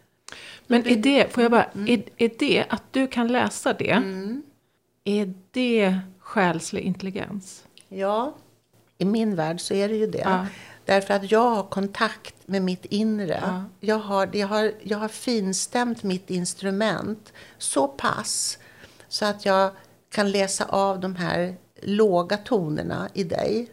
Men 0.67 0.87
är 0.87 0.97
det, 0.97 1.33
får 1.33 1.43
jag 1.43 1.51
bara, 1.51 1.65
mm. 1.65 1.89
är, 1.89 2.03
är 2.17 2.31
det 2.39 2.65
att 2.69 2.83
du 2.91 3.07
kan 3.07 3.29
läsa 3.29 3.73
det, 3.73 3.91
mm. 3.91 4.43
är 5.05 5.35
det 5.51 5.99
själslig 6.19 6.83
intelligens? 6.83 7.65
Ja, 7.89 8.35
i 8.99 9.05
min 9.05 9.37
värld 9.37 9.61
så 9.61 9.75
är 9.75 9.89
det 9.89 9.97
ju 9.97 10.07
det. 10.07 10.19
Ja. 10.19 10.47
Därför 10.85 11.15
att 11.15 11.31
jag 11.31 11.51
har 11.51 11.63
kontakt 11.63 12.35
med 12.47 12.63
mitt 12.63 12.85
inre. 12.85 13.41
Ja. 13.43 13.65
Jag, 13.81 13.99
har, 13.99 14.29
jag, 14.33 14.47
har, 14.49 14.73
jag 14.83 14.99
har 14.99 15.09
finstämt 15.09 16.03
mitt 16.03 16.31
instrument 16.31 17.33
så 17.59 17.89
pass 17.89 18.59
så 19.09 19.25
att 19.25 19.47
jag 19.47 19.71
kan 20.11 20.31
läsa 20.31 20.65
av 20.65 21.01
de 21.01 21.17
här 21.17 21.57
låga 21.83 22.37
tonerna 22.37 23.09
i 23.15 23.25
dig. 23.25 23.71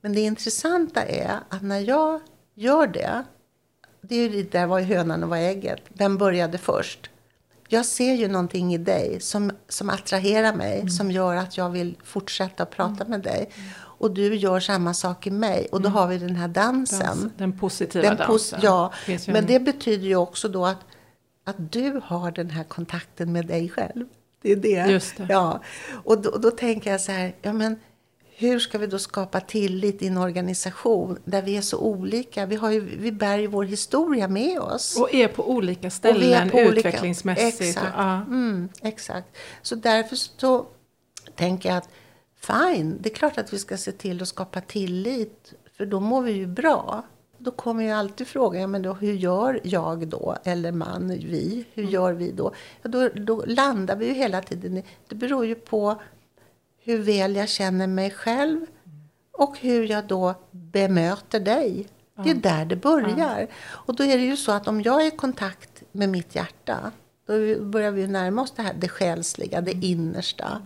Men 0.00 0.12
det 0.12 0.20
intressanta 0.20 1.02
är 1.02 1.40
att 1.48 1.62
när 1.62 1.80
jag 1.80 2.20
gör 2.54 2.86
det, 2.86 3.24
det 4.00 4.14
är 4.16 4.28
ju 4.28 4.42
det 4.42 4.50
där 4.50 4.66
var 4.66 4.80
hönan 4.80 5.22
och 5.22 5.28
var 5.28 5.36
ägget, 5.36 5.80
den 5.88 6.18
började 6.18 6.58
först. 6.58 7.10
Jag 7.68 7.86
ser 7.86 8.14
ju 8.14 8.28
någonting 8.28 8.74
i 8.74 8.78
dig 8.78 9.20
som, 9.20 9.52
som 9.68 9.90
attraherar 9.90 10.54
mig, 10.54 10.74
mm. 10.74 10.88
som 10.88 11.10
gör 11.10 11.36
att 11.36 11.56
jag 11.56 11.70
vill 11.70 11.96
fortsätta 12.04 12.66
prata 12.66 13.04
mm. 13.04 13.10
med 13.10 13.20
dig. 13.20 13.50
Och 14.04 14.10
du 14.10 14.34
gör 14.34 14.60
samma 14.60 14.94
sak 14.94 15.26
i 15.26 15.30
mig. 15.30 15.68
Och 15.72 15.80
då 15.80 15.88
mm. 15.88 15.98
har 15.98 16.08
vi 16.08 16.18
den 16.18 16.36
här 16.36 16.48
dansen. 16.48 17.06
Dans, 17.06 17.32
den 17.36 17.58
positiva 17.58 18.14
den 18.14 18.26
pos 18.26 18.50
dansen. 18.50 18.70
Ja, 18.70 18.92
men 19.26 19.46
det 19.46 19.60
betyder 19.60 20.06
ju 20.06 20.16
också 20.16 20.48
då 20.48 20.66
att, 20.66 20.80
att 21.44 21.72
du 21.72 22.00
har 22.04 22.30
den 22.30 22.50
här 22.50 22.64
kontakten 22.64 23.32
med 23.32 23.46
dig 23.46 23.68
själv. 23.68 24.06
Det 24.42 24.52
är 24.52 24.56
det. 24.56 24.92
Just 24.92 25.16
det. 25.16 25.26
Ja. 25.28 25.60
Och 26.04 26.22
då, 26.22 26.30
då 26.30 26.50
tänker 26.50 26.90
jag 26.90 27.00
så 27.00 27.12
här, 27.12 27.34
ja 27.42 27.52
men 27.52 27.76
hur 28.36 28.58
ska 28.58 28.78
vi 28.78 28.86
då 28.86 28.98
skapa 28.98 29.40
tillit 29.40 30.02
i 30.02 30.06
en 30.06 30.18
organisation 30.18 31.18
där 31.24 31.42
vi 31.42 31.56
är 31.56 31.62
så 31.62 31.78
olika? 31.78 32.46
Vi, 32.46 32.56
har 32.56 32.70
ju, 32.70 32.80
vi 32.80 33.12
bär 33.12 33.38
ju 33.38 33.46
vår 33.46 33.64
historia 33.64 34.28
med 34.28 34.60
oss. 34.60 34.96
Och 35.00 35.14
är 35.14 35.28
på 35.28 35.50
olika 35.50 35.90
ställen 35.90 36.50
på 36.50 36.60
utvecklingsmässigt. 36.60 37.60
Olika, 37.60 37.70
exakt. 37.70 37.94
ja. 37.96 38.14
mm, 38.14 38.68
exakt. 38.82 39.36
Så 39.62 39.74
därför 39.74 40.16
så 40.16 40.66
tänker 41.36 41.68
jag 41.68 41.78
att 41.78 41.88
fine, 42.46 42.98
det 43.00 43.10
är 43.10 43.14
klart 43.14 43.38
att 43.38 43.52
vi 43.52 43.58
ska 43.58 43.76
se 43.76 43.92
till 43.92 44.22
att 44.22 44.28
skapa 44.28 44.60
tillit. 44.60 45.52
För 45.76 45.86
då 45.86 46.00
mår 46.00 46.22
vi 46.22 46.32
ju 46.32 46.46
bra 46.46 47.04
då 47.44 47.50
kommer 47.50 47.84
ju 47.84 47.90
alltid 47.90 48.26
frågan, 48.26 48.60
ja, 48.60 48.66
men 48.66 48.82
då, 48.82 48.92
hur 48.92 49.12
gör 49.12 49.60
jag 49.62 50.08
då? 50.08 50.36
Eller 50.44 50.72
man, 50.72 51.08
vi, 51.08 51.64
hur 51.72 51.82
gör 51.82 52.12
vi 52.12 52.32
då? 52.32 52.52
Ja, 52.82 52.88
då? 52.88 53.08
Då 53.08 53.44
landar 53.46 53.96
vi 53.96 54.06
ju 54.06 54.12
hela 54.12 54.42
tiden 54.42 54.82
Det 55.08 55.14
beror 55.14 55.46
ju 55.46 55.54
på 55.54 56.00
hur 56.80 56.98
väl 56.98 57.36
jag 57.36 57.48
känner 57.48 57.86
mig 57.86 58.10
själv 58.10 58.66
och 59.32 59.58
hur 59.58 59.90
jag 59.90 60.06
då 60.06 60.34
bemöter 60.50 61.40
dig. 61.40 61.86
Det 62.24 62.30
är 62.30 62.34
där 62.34 62.64
det 62.64 62.76
börjar. 62.76 63.46
Och 63.64 63.96
då 63.96 64.04
är 64.04 64.18
det 64.18 64.24
ju 64.24 64.36
så 64.36 64.52
att 64.52 64.68
om 64.68 64.82
jag 64.82 65.02
är 65.02 65.06
i 65.06 65.10
kontakt 65.10 65.82
med 65.92 66.08
mitt 66.08 66.34
hjärta, 66.34 66.92
då 67.26 67.64
börjar 67.64 67.90
vi 67.90 68.06
närma 68.06 68.42
oss 68.42 68.52
det 68.56 68.62
här, 68.62 68.74
det 68.74 68.88
själsliga, 68.88 69.60
det 69.60 69.72
innersta. 69.72 70.62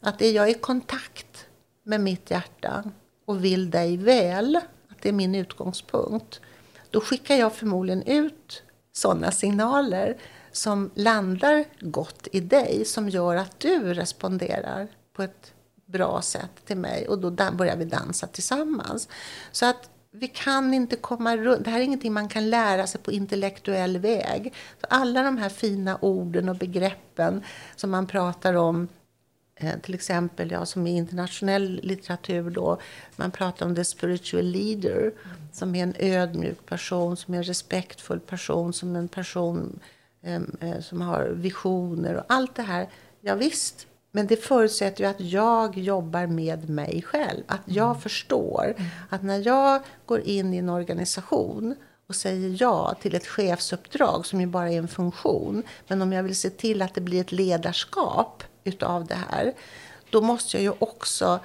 Att 0.00 0.22
är 0.22 0.32
jag 0.32 0.50
i 0.50 0.54
kontakt 0.54 1.46
med 1.82 2.00
mitt 2.00 2.30
hjärta 2.30 2.84
och 3.24 3.44
vill 3.44 3.70
dig 3.70 3.96
väl, 3.96 4.60
det 5.02 5.08
är 5.08 5.12
min 5.12 5.34
utgångspunkt, 5.34 6.40
då 6.90 7.00
skickar 7.00 7.36
jag 7.36 7.54
förmodligen 7.54 8.02
ut 8.02 8.62
sådana 8.92 9.30
signaler 9.30 10.16
som 10.52 10.90
landar 10.94 11.64
gott 11.80 12.28
i 12.32 12.40
dig, 12.40 12.84
som 12.84 13.08
gör 13.08 13.36
att 13.36 13.60
du 13.60 13.94
responderar 13.94 14.88
på 15.12 15.22
ett 15.22 15.52
bra 15.86 16.22
sätt 16.22 16.66
till 16.66 16.76
mig 16.76 17.08
och 17.08 17.18
då 17.18 17.30
börjar 17.30 17.76
vi 17.76 17.84
dansa 17.84 18.26
tillsammans. 18.26 19.08
Så 19.52 19.66
att 19.66 19.90
vi 20.12 20.28
kan 20.28 20.74
inte 20.74 20.96
komma 20.96 21.36
runt, 21.36 21.64
det 21.64 21.70
här 21.70 21.80
är 21.80 21.84
ingenting 21.84 22.12
man 22.12 22.28
kan 22.28 22.50
lära 22.50 22.86
sig 22.86 23.00
på 23.00 23.12
intellektuell 23.12 23.98
väg. 23.98 24.54
Så 24.80 24.86
alla 24.90 25.22
de 25.22 25.38
här 25.38 25.48
fina 25.48 25.98
orden 26.00 26.48
och 26.48 26.56
begreppen 26.56 27.44
som 27.76 27.90
man 27.90 28.06
pratar 28.06 28.54
om 28.54 28.88
till 29.82 29.94
exempel, 29.94 30.50
ja, 30.50 30.66
som 30.66 30.86
i 30.86 30.96
internationell 30.96 31.80
litteratur 31.82 32.50
då, 32.50 32.78
man 33.16 33.30
pratar 33.30 33.66
om 33.66 33.74
the 33.74 33.84
spiritual 33.84 34.44
leader, 34.44 35.00
mm. 35.00 35.36
som 35.52 35.74
är 35.74 35.82
en 35.82 35.94
ödmjuk 35.98 36.66
person, 36.66 37.16
som 37.16 37.34
är 37.34 37.38
en 37.38 37.44
respektfull 37.44 38.20
person, 38.20 38.72
som 38.72 38.96
en 38.96 39.08
person 39.08 39.80
eh, 40.22 40.80
som 40.80 41.00
har 41.00 41.28
visioner 41.34 42.14
och 42.14 42.24
allt 42.28 42.54
det 42.54 42.62
här. 42.62 42.88
Ja, 43.20 43.34
visst, 43.34 43.86
men 44.12 44.26
det 44.26 44.36
förutsätter 44.36 45.04
ju 45.04 45.10
att 45.10 45.20
jag 45.20 45.78
jobbar 45.78 46.26
med 46.26 46.68
mig 46.68 47.02
själv. 47.02 47.42
Att 47.46 47.60
jag 47.64 47.90
mm. 47.90 48.00
förstår 48.00 48.74
mm. 48.76 48.90
att 49.08 49.22
när 49.22 49.46
jag 49.46 49.82
går 50.06 50.20
in 50.20 50.54
i 50.54 50.56
en 50.56 50.68
organisation 50.68 51.74
och 52.06 52.16
säger 52.16 52.56
ja 52.62 52.94
till 53.00 53.14
ett 53.14 53.26
chefsuppdrag 53.26 54.26
som 54.26 54.40
ju 54.40 54.46
bara 54.46 54.70
är 54.70 54.78
en 54.78 54.88
funktion. 54.88 55.62
Men 55.88 56.02
om 56.02 56.12
jag 56.12 56.22
vill 56.22 56.36
se 56.36 56.50
till 56.50 56.82
att 56.82 56.94
det 56.94 57.00
blir 57.00 57.20
ett 57.20 57.32
ledarskap 57.32 58.44
utav 58.64 59.06
det 59.06 59.18
här, 59.30 59.52
då 60.10 60.20
måste 60.20 60.56
jag 60.56 60.62
ju 60.62 60.72
också 60.78 61.40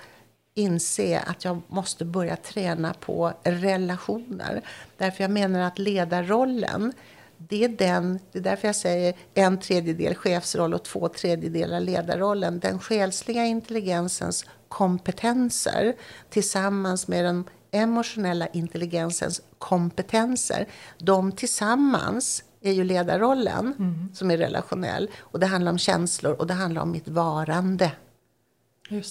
inse 0.53 1.19
att 1.19 1.45
jag 1.45 1.62
måste 1.67 2.05
börja 2.05 2.36
träna 2.36 2.93
på 2.93 3.34
relationer. 3.43 4.62
Därför 4.98 5.24
jag 5.24 5.31
menar 5.31 5.60
att 5.60 5.79
ledarrollen, 5.79 6.93
det 7.38 7.63
är, 7.63 7.69
den, 7.69 8.19
det 8.31 8.39
är 8.39 8.43
därför 8.43 8.67
jag 8.67 8.75
säger 8.75 9.15
en 9.34 9.60
tredjedel 9.60 10.15
chefsroll 10.15 10.74
och 10.74 10.84
två 10.84 11.07
tredjedelar 11.07 11.79
ledarrollen. 11.79 12.60
Den 12.60 12.79
själsliga 12.79 13.45
intelligensens 13.45 14.45
kompetenser 14.67 15.95
tillsammans 16.29 17.07
med 17.07 17.25
den 17.25 17.50
emotionella 17.72 18.48
intelligensens 18.48 19.41
kompetenser, 19.57 20.67
de 20.98 21.31
tillsammans 21.31 22.43
är 22.65 22.74
ju 22.74 22.84
ledarrollen 22.84 23.74
mm. 23.79 24.10
som 24.13 24.31
är 24.31 24.38
relationell. 24.38 25.10
Och 25.17 25.39
det 25.39 25.45
handlar 25.45 25.72
om 25.72 25.77
känslor 25.77 26.34
och 26.34 26.48
det 26.48 26.53
handlar 26.53 26.81
om 26.81 26.91
mitt 26.91 27.07
varande. 27.07 27.91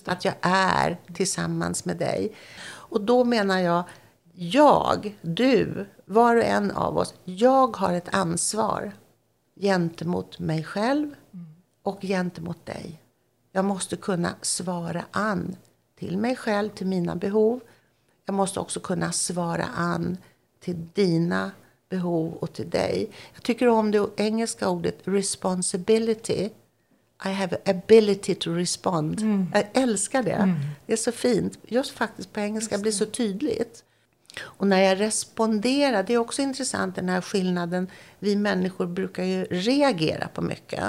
Att 0.04 0.24
jag 0.24 0.34
är 0.40 1.00
tillsammans 1.14 1.84
med 1.84 1.96
dig. 1.96 2.34
Och 2.66 3.00
då 3.00 3.24
menar 3.24 3.58
jag, 3.58 3.84
jag, 4.32 5.18
du, 5.22 5.86
var 6.04 6.36
och 6.36 6.44
en 6.44 6.70
av 6.70 6.98
oss. 6.98 7.14
Jag 7.24 7.76
har 7.76 7.92
ett 7.92 8.14
ansvar 8.14 8.92
gentemot 9.56 10.38
mig 10.38 10.64
själv 10.64 11.14
och 11.82 12.00
gentemot 12.00 12.66
dig. 12.66 13.00
Jag 13.52 13.64
måste 13.64 13.96
kunna 13.96 14.34
svara 14.42 15.04
an 15.10 15.56
till 15.98 16.18
mig 16.18 16.36
själv, 16.36 16.70
till 16.70 16.86
mina 16.86 17.16
behov. 17.16 17.60
Jag 18.24 18.34
måste 18.34 18.60
också 18.60 18.80
kunna 18.80 19.12
svara 19.12 19.64
an 19.74 20.16
till 20.60 20.88
dina 20.92 21.50
behov 21.94 22.34
och 22.40 22.52
till 22.52 22.70
dig. 22.70 23.08
Jag 23.34 23.42
tycker 23.42 23.68
om 23.68 23.90
det 23.90 24.08
engelska 24.16 24.68
ordet 24.68 24.98
responsibility. 25.04 26.50
I 27.24 27.28
have 27.28 27.56
ability 27.64 28.34
to 28.34 28.50
respond. 28.50 29.20
Mm. 29.20 29.46
Jag 29.52 29.64
älskar 29.72 30.22
det. 30.22 30.30
Mm. 30.30 30.54
Det 30.86 30.92
är 30.92 30.96
så 30.96 31.12
fint. 31.12 31.58
Just 31.66 31.90
faktiskt 31.90 32.32
på 32.32 32.40
engelska 32.40 32.78
blir 32.78 32.92
så 32.92 33.06
tydligt. 33.06 33.84
Och 34.40 34.66
när 34.66 34.82
jag 34.82 35.00
responderar, 35.00 36.02
det 36.02 36.14
är 36.14 36.18
också 36.18 36.42
intressant 36.42 36.96
den 36.96 37.08
här 37.08 37.20
skillnaden. 37.20 37.90
Vi 38.18 38.36
människor 38.36 38.86
brukar 38.86 39.24
ju 39.24 39.44
reagera 39.44 40.28
på 40.28 40.42
mycket. 40.42 40.84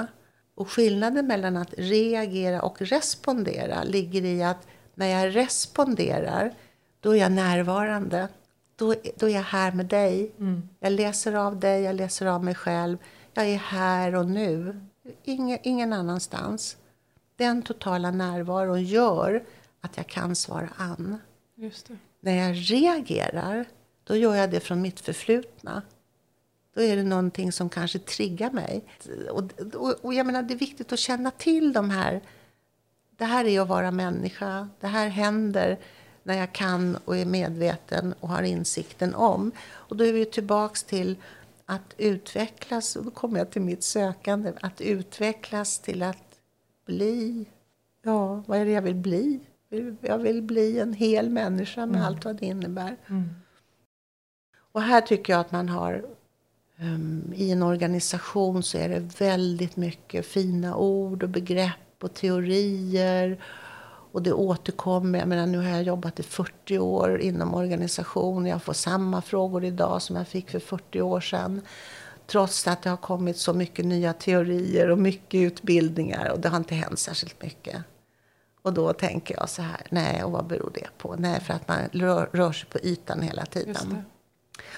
Och 0.56 0.70
skillnaden 0.70 1.26
mellan 1.26 1.56
att 1.56 1.74
reagera 1.78 2.62
och 2.62 2.82
respondera 2.82 3.84
ligger 3.84 4.24
i 4.24 4.42
att 4.42 4.66
när 4.94 5.06
jag 5.06 5.36
responderar, 5.36 6.54
då 7.00 7.10
är 7.10 7.20
jag 7.20 7.32
närvarande. 7.32 8.28
Då, 8.76 8.94
då 9.16 9.28
är 9.28 9.34
jag 9.34 9.42
här 9.42 9.72
med 9.72 9.86
dig. 9.86 10.32
Mm. 10.38 10.68
Jag 10.80 10.92
läser 10.92 11.34
av 11.34 11.60
dig, 11.60 11.82
jag 11.82 11.96
läser 11.96 12.26
av 12.26 12.44
mig 12.44 12.54
själv. 12.54 12.98
Jag 13.34 13.46
är 13.46 13.56
här 13.56 14.14
och 14.14 14.26
nu. 14.26 14.80
Ingen, 15.24 15.58
ingen 15.62 15.92
annanstans. 15.92 16.76
Den 17.36 17.62
totala 17.62 18.10
närvaron 18.10 18.84
gör 18.84 19.44
att 19.80 19.96
jag 19.96 20.06
kan 20.06 20.34
svara 20.34 20.68
an. 20.76 21.18
När 22.20 22.32
jag 22.32 22.56
reagerar, 22.72 23.64
då 24.04 24.16
gör 24.16 24.34
jag 24.34 24.50
det 24.50 24.60
från 24.60 24.82
mitt 24.82 25.00
förflutna. 25.00 25.82
Då 26.74 26.82
är 26.82 26.96
det 26.96 27.02
någonting 27.02 27.52
som 27.52 27.68
kanske 27.68 27.98
triggar 27.98 28.50
mig. 28.50 28.84
Och, 29.30 29.42
och, 29.74 30.04
och, 30.04 30.14
jag 30.14 30.26
menar, 30.26 30.42
det 30.42 30.54
är 30.54 30.58
viktigt 30.58 30.92
att 30.92 30.98
känna 30.98 31.30
till 31.30 31.72
de 31.72 31.90
här. 31.90 32.22
Det 33.16 33.24
här 33.24 33.44
är 33.44 33.60
att 33.60 33.68
vara 33.68 33.90
människa. 33.90 34.68
Det 34.80 34.86
här 34.86 35.08
händer 35.08 35.78
när 36.26 36.38
jag 36.38 36.52
kan 36.52 36.98
och 37.04 37.16
är 37.16 37.24
medveten 37.24 38.14
och 38.20 38.28
har 38.28 38.42
insikten 38.42 39.14
om. 39.14 39.52
Och 39.68 39.96
då 39.96 40.04
är 40.04 40.12
vi 40.12 40.24
tillbaks 40.24 40.82
till 40.82 41.16
att 41.66 41.94
utvecklas, 41.98 42.96
och 42.96 43.04
då 43.04 43.10
kommer 43.10 43.38
jag 43.38 43.50
till 43.50 43.62
mitt 43.62 43.82
sökande, 43.82 44.52
att 44.60 44.80
utvecklas 44.80 45.78
till 45.78 46.02
att 46.02 46.38
bli, 46.86 47.46
ja, 48.02 48.42
vad 48.46 48.58
är 48.58 48.64
det 48.64 48.70
jag 48.70 48.82
vill 48.82 48.94
bli? 48.94 49.40
Jag 50.00 50.18
vill 50.18 50.42
bli 50.42 50.80
en 50.80 50.92
hel 50.92 51.30
människa 51.30 51.86
med 51.86 51.96
mm. 51.96 52.06
allt 52.06 52.24
vad 52.24 52.36
det 52.36 52.46
innebär. 52.46 52.96
Mm. 53.06 53.28
Och 54.72 54.82
här 54.82 55.00
tycker 55.00 55.32
jag 55.32 55.40
att 55.40 55.52
man 55.52 55.68
har 55.68 56.04
um, 56.80 57.32
i 57.36 57.50
en 57.50 57.62
organisation 57.62 58.62
så 58.62 58.78
är 58.78 58.88
det 58.88 59.20
väldigt 59.20 59.76
mycket 59.76 60.26
fina 60.26 60.76
ord 60.76 61.22
och 61.22 61.28
begrepp 61.28 62.02
och 62.02 62.14
teorier. 62.14 63.38
Och 64.16 64.22
det 64.22 64.32
återkommer. 64.32 65.18
Jag 65.18 65.28
menar, 65.28 65.46
nu 65.46 65.58
har 65.58 65.68
jag 65.68 65.82
jobbat 65.82 66.20
i 66.20 66.22
40 66.22 66.78
år 66.78 67.20
inom 67.20 67.54
organisation. 67.54 68.46
Jag 68.46 68.62
får 68.62 68.72
samma 68.72 69.22
frågor 69.22 69.64
idag 69.64 70.02
som 70.02 70.16
jag 70.16 70.28
fick 70.28 70.50
för 70.50 70.58
40 70.58 71.00
år 71.00 71.20
sedan. 71.20 71.60
Trots 72.26 72.66
att 72.66 72.82
det 72.82 72.90
har 72.90 72.96
kommit 72.96 73.36
så 73.36 73.52
mycket 73.52 73.84
nya 73.84 74.12
teorier 74.12 74.90
och 74.90 74.98
mycket 74.98 75.38
utbildningar. 75.38 76.30
Och 76.32 76.40
det 76.40 76.48
har 76.48 76.56
inte 76.56 76.74
hänt 76.74 76.98
särskilt 76.98 77.42
mycket. 77.42 77.76
Och 78.62 78.72
då 78.72 78.92
tänker 78.92 79.34
jag 79.34 79.48
så 79.48 79.62
här, 79.62 79.86
nej, 79.90 80.24
och 80.24 80.32
vad 80.32 80.46
beror 80.46 80.70
det 80.74 80.88
på? 80.98 81.14
Nej, 81.18 81.40
för 81.40 81.54
att 81.54 81.68
man 81.68 81.78
rör, 81.92 82.28
rör 82.32 82.52
sig 82.52 82.68
på 82.68 82.78
ytan 82.78 83.22
hela 83.22 83.46
tiden. 83.46 84.04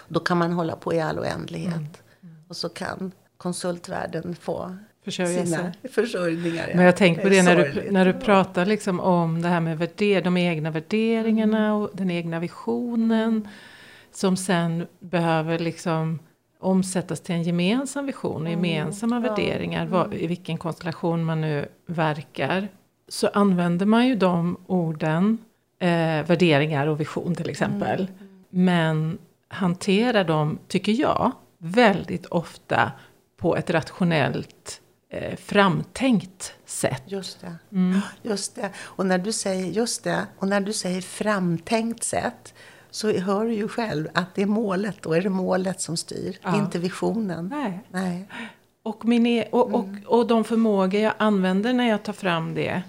Då 0.09 0.21
kan 0.21 0.39
man 0.39 0.53
hålla 0.53 0.77
på 0.77 0.95
i 0.95 1.01
all 1.01 1.19
oändlighet. 1.19 1.75
Mm. 1.75 1.95
Mm. 2.23 2.45
Och 2.49 2.57
så 2.57 2.69
kan 2.69 3.13
konsultvärlden 3.37 4.37
få 4.37 4.77
Försörja 5.05 5.47
sina 5.47 5.73
sig. 5.73 5.91
försörjningar. 5.91 6.71
Men 6.75 6.85
jag 6.85 6.97
tänker 6.97 7.23
på 7.23 7.29
det 7.29 7.43
när 7.43 7.57
du, 7.57 7.91
när 7.91 8.05
du 8.05 8.13
pratar 8.13 8.67
liksom 8.67 9.01
om 9.01 9.43
det 9.43 9.49
här 9.49 9.61
med 9.61 9.79
värder, 9.79 10.23
de 10.23 10.37
egna 10.37 10.71
värderingarna 10.71 11.67
mm. 11.67 11.73
och 11.73 11.91
den 11.93 12.11
egna 12.11 12.41
visionen. 12.41 13.49
Som 14.13 14.37
sen 14.37 14.87
behöver 15.01 15.59
liksom 15.59 16.19
omsättas 16.61 17.21
till 17.21 17.35
en 17.35 17.43
gemensam 17.43 18.07
vision 18.07 18.43
och 18.43 18.51
gemensamma 18.51 19.17
mm. 19.17 19.29
värderingar. 19.29 19.87
Var, 19.87 20.15
I 20.15 20.27
vilken 20.27 20.59
konstellation 20.59 21.25
man 21.25 21.41
nu 21.41 21.69
verkar. 21.87 22.69
Så 23.09 23.29
använder 23.29 23.87
man 23.87 24.07
ju 24.07 24.15
de 24.15 24.57
orden, 24.67 25.39
eh, 25.79 25.89
värderingar 26.27 26.87
och 26.87 27.01
vision 27.01 27.35
till 27.35 27.51
exempel. 27.51 28.01
Mm. 28.01 28.45
Men 28.51 29.19
hanterar 29.49 30.25
dem, 30.25 30.59
tycker 30.69 30.93
jag, 30.93 31.33
väldigt 31.59 32.27
ofta 32.27 32.93
på 33.37 33.57
ett 33.57 33.71
rationellt 33.71 34.81
eh, 35.11 35.37
framtänkt 35.37 36.53
sätt. 36.65 37.03
Just 37.07 37.41
det. 37.41 37.55
Mm. 37.73 38.01
just 38.23 38.55
det. 38.55 38.71
Och 38.79 39.07
när 39.07 39.19
du 39.19 39.33
säger 39.33 39.67
just 39.67 40.05
det, 40.05 40.27
och 40.39 40.49
när 40.49 40.61
du 40.61 40.73
säger 40.73 41.01
framtänkt 41.01 42.05
sätt 42.05 42.55
så 42.91 43.13
hör 43.13 43.45
du 43.45 43.55
ju 43.55 43.69
själv 43.69 44.09
att 44.15 44.35
det 44.35 44.43
är 44.43 44.47
målet. 44.47 44.97
Då 45.03 45.13
är 45.13 45.23
det 45.23 45.31
målet 45.31 45.81
som 45.81 45.97
styr, 45.97 46.39
ja. 46.43 46.57
inte 46.57 46.79
visionen. 46.79 47.49
Nej. 47.49 47.81
Nej. 47.91 48.29
Och, 48.83 49.05
min 49.05 49.27
e 49.27 49.49
och, 49.53 49.75
och, 49.75 49.85
mm. 49.85 50.03
och 50.07 50.27
de 50.27 50.45
förmågor 50.45 51.01
jag 51.01 51.15
använder 51.19 51.73
när 51.73 51.89
jag 51.89 52.03
tar 52.03 52.13
fram 52.13 52.55
det, 52.55 52.83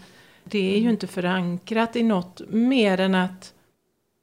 det 0.44 0.60
är 0.60 0.76
ju 0.76 0.80
mm. 0.80 0.90
inte 0.90 1.08
förankrat 1.08 1.96
i 1.96 2.04
något 2.04 2.42
mer 2.50 3.00
än 3.00 3.16
att 3.16 3.54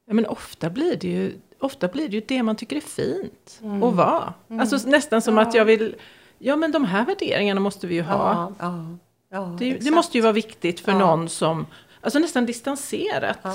ja, 0.07 0.13
men 0.13 0.25
ofta 0.25 0.69
blir 0.69 0.95
det 0.95 1.07
ju 1.07 1.33
ofta 1.59 1.87
blir 1.87 2.09
det 2.09 2.15
ju 2.15 2.23
det 2.27 2.43
man 2.43 2.55
tycker 2.55 2.75
är 2.75 2.81
fint 2.81 3.59
mm. 3.63 3.83
att 3.83 3.93
vara. 3.93 4.33
Mm. 4.49 4.59
Alltså 4.59 4.89
nästan 4.89 5.21
som 5.21 5.37
ja. 5.37 5.41
att 5.41 5.53
jag 5.53 5.65
vill, 5.65 5.95
ja 6.39 6.55
men 6.55 6.71
de 6.71 6.85
här 6.85 7.05
värderingarna 7.05 7.61
måste 7.61 7.87
vi 7.87 7.95
ju 7.95 8.01
ha. 8.01 8.53
Ja, 8.59 8.83
ja, 9.31 9.55
det, 9.59 9.73
det, 9.73 9.91
måste 9.91 10.17
ju 10.17 10.21
vara 10.21 10.33
viktigt 10.33 10.79
för 10.79 10.93
någon 10.93 11.29
som, 11.29 11.65
alltså 12.01 12.19
nästan 12.19 12.45
distanserat. 12.45 13.45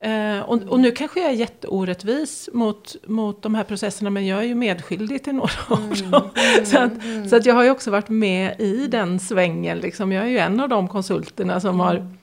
Eh, 0.00 0.40
och, 0.40 0.62
och, 0.62 0.80
nu 0.80 0.90
kanske 0.90 1.20
jag 1.20 1.30
är 1.30 1.34
jätteorättvis 1.34 2.48
mot, 2.52 2.96
mot 3.06 3.42
de 3.42 3.54
här 3.54 3.64
processerna 3.64 4.10
men 4.10 4.26
jag 4.26 4.38
är 4.38 4.44
ju 4.44 4.54
medskyldig 4.54 5.24
till 5.24 5.34
några 5.34 5.52
av 5.68 5.78
mm, 5.78 6.10
dem. 6.10 6.30
Mm, 6.34 6.66
så, 6.66 6.78
att, 6.78 7.04
mm. 7.04 7.28
så 7.28 7.36
att 7.36 7.46
jag 7.46 7.54
har 7.54 7.64
ju 7.64 7.70
också 7.70 7.90
varit 7.90 8.08
med 8.08 8.60
i 8.60 8.86
den 8.86 9.20
svängen. 9.20 9.78
Liksom. 9.78 10.12
Jag 10.12 10.24
är 10.24 10.28
ju 10.28 10.38
en 10.38 10.60
av 10.60 10.68
de 10.68 10.88
konsulterna 10.88 11.60
som 11.60 11.80
har... 11.80 11.94
Mm. 11.94 12.18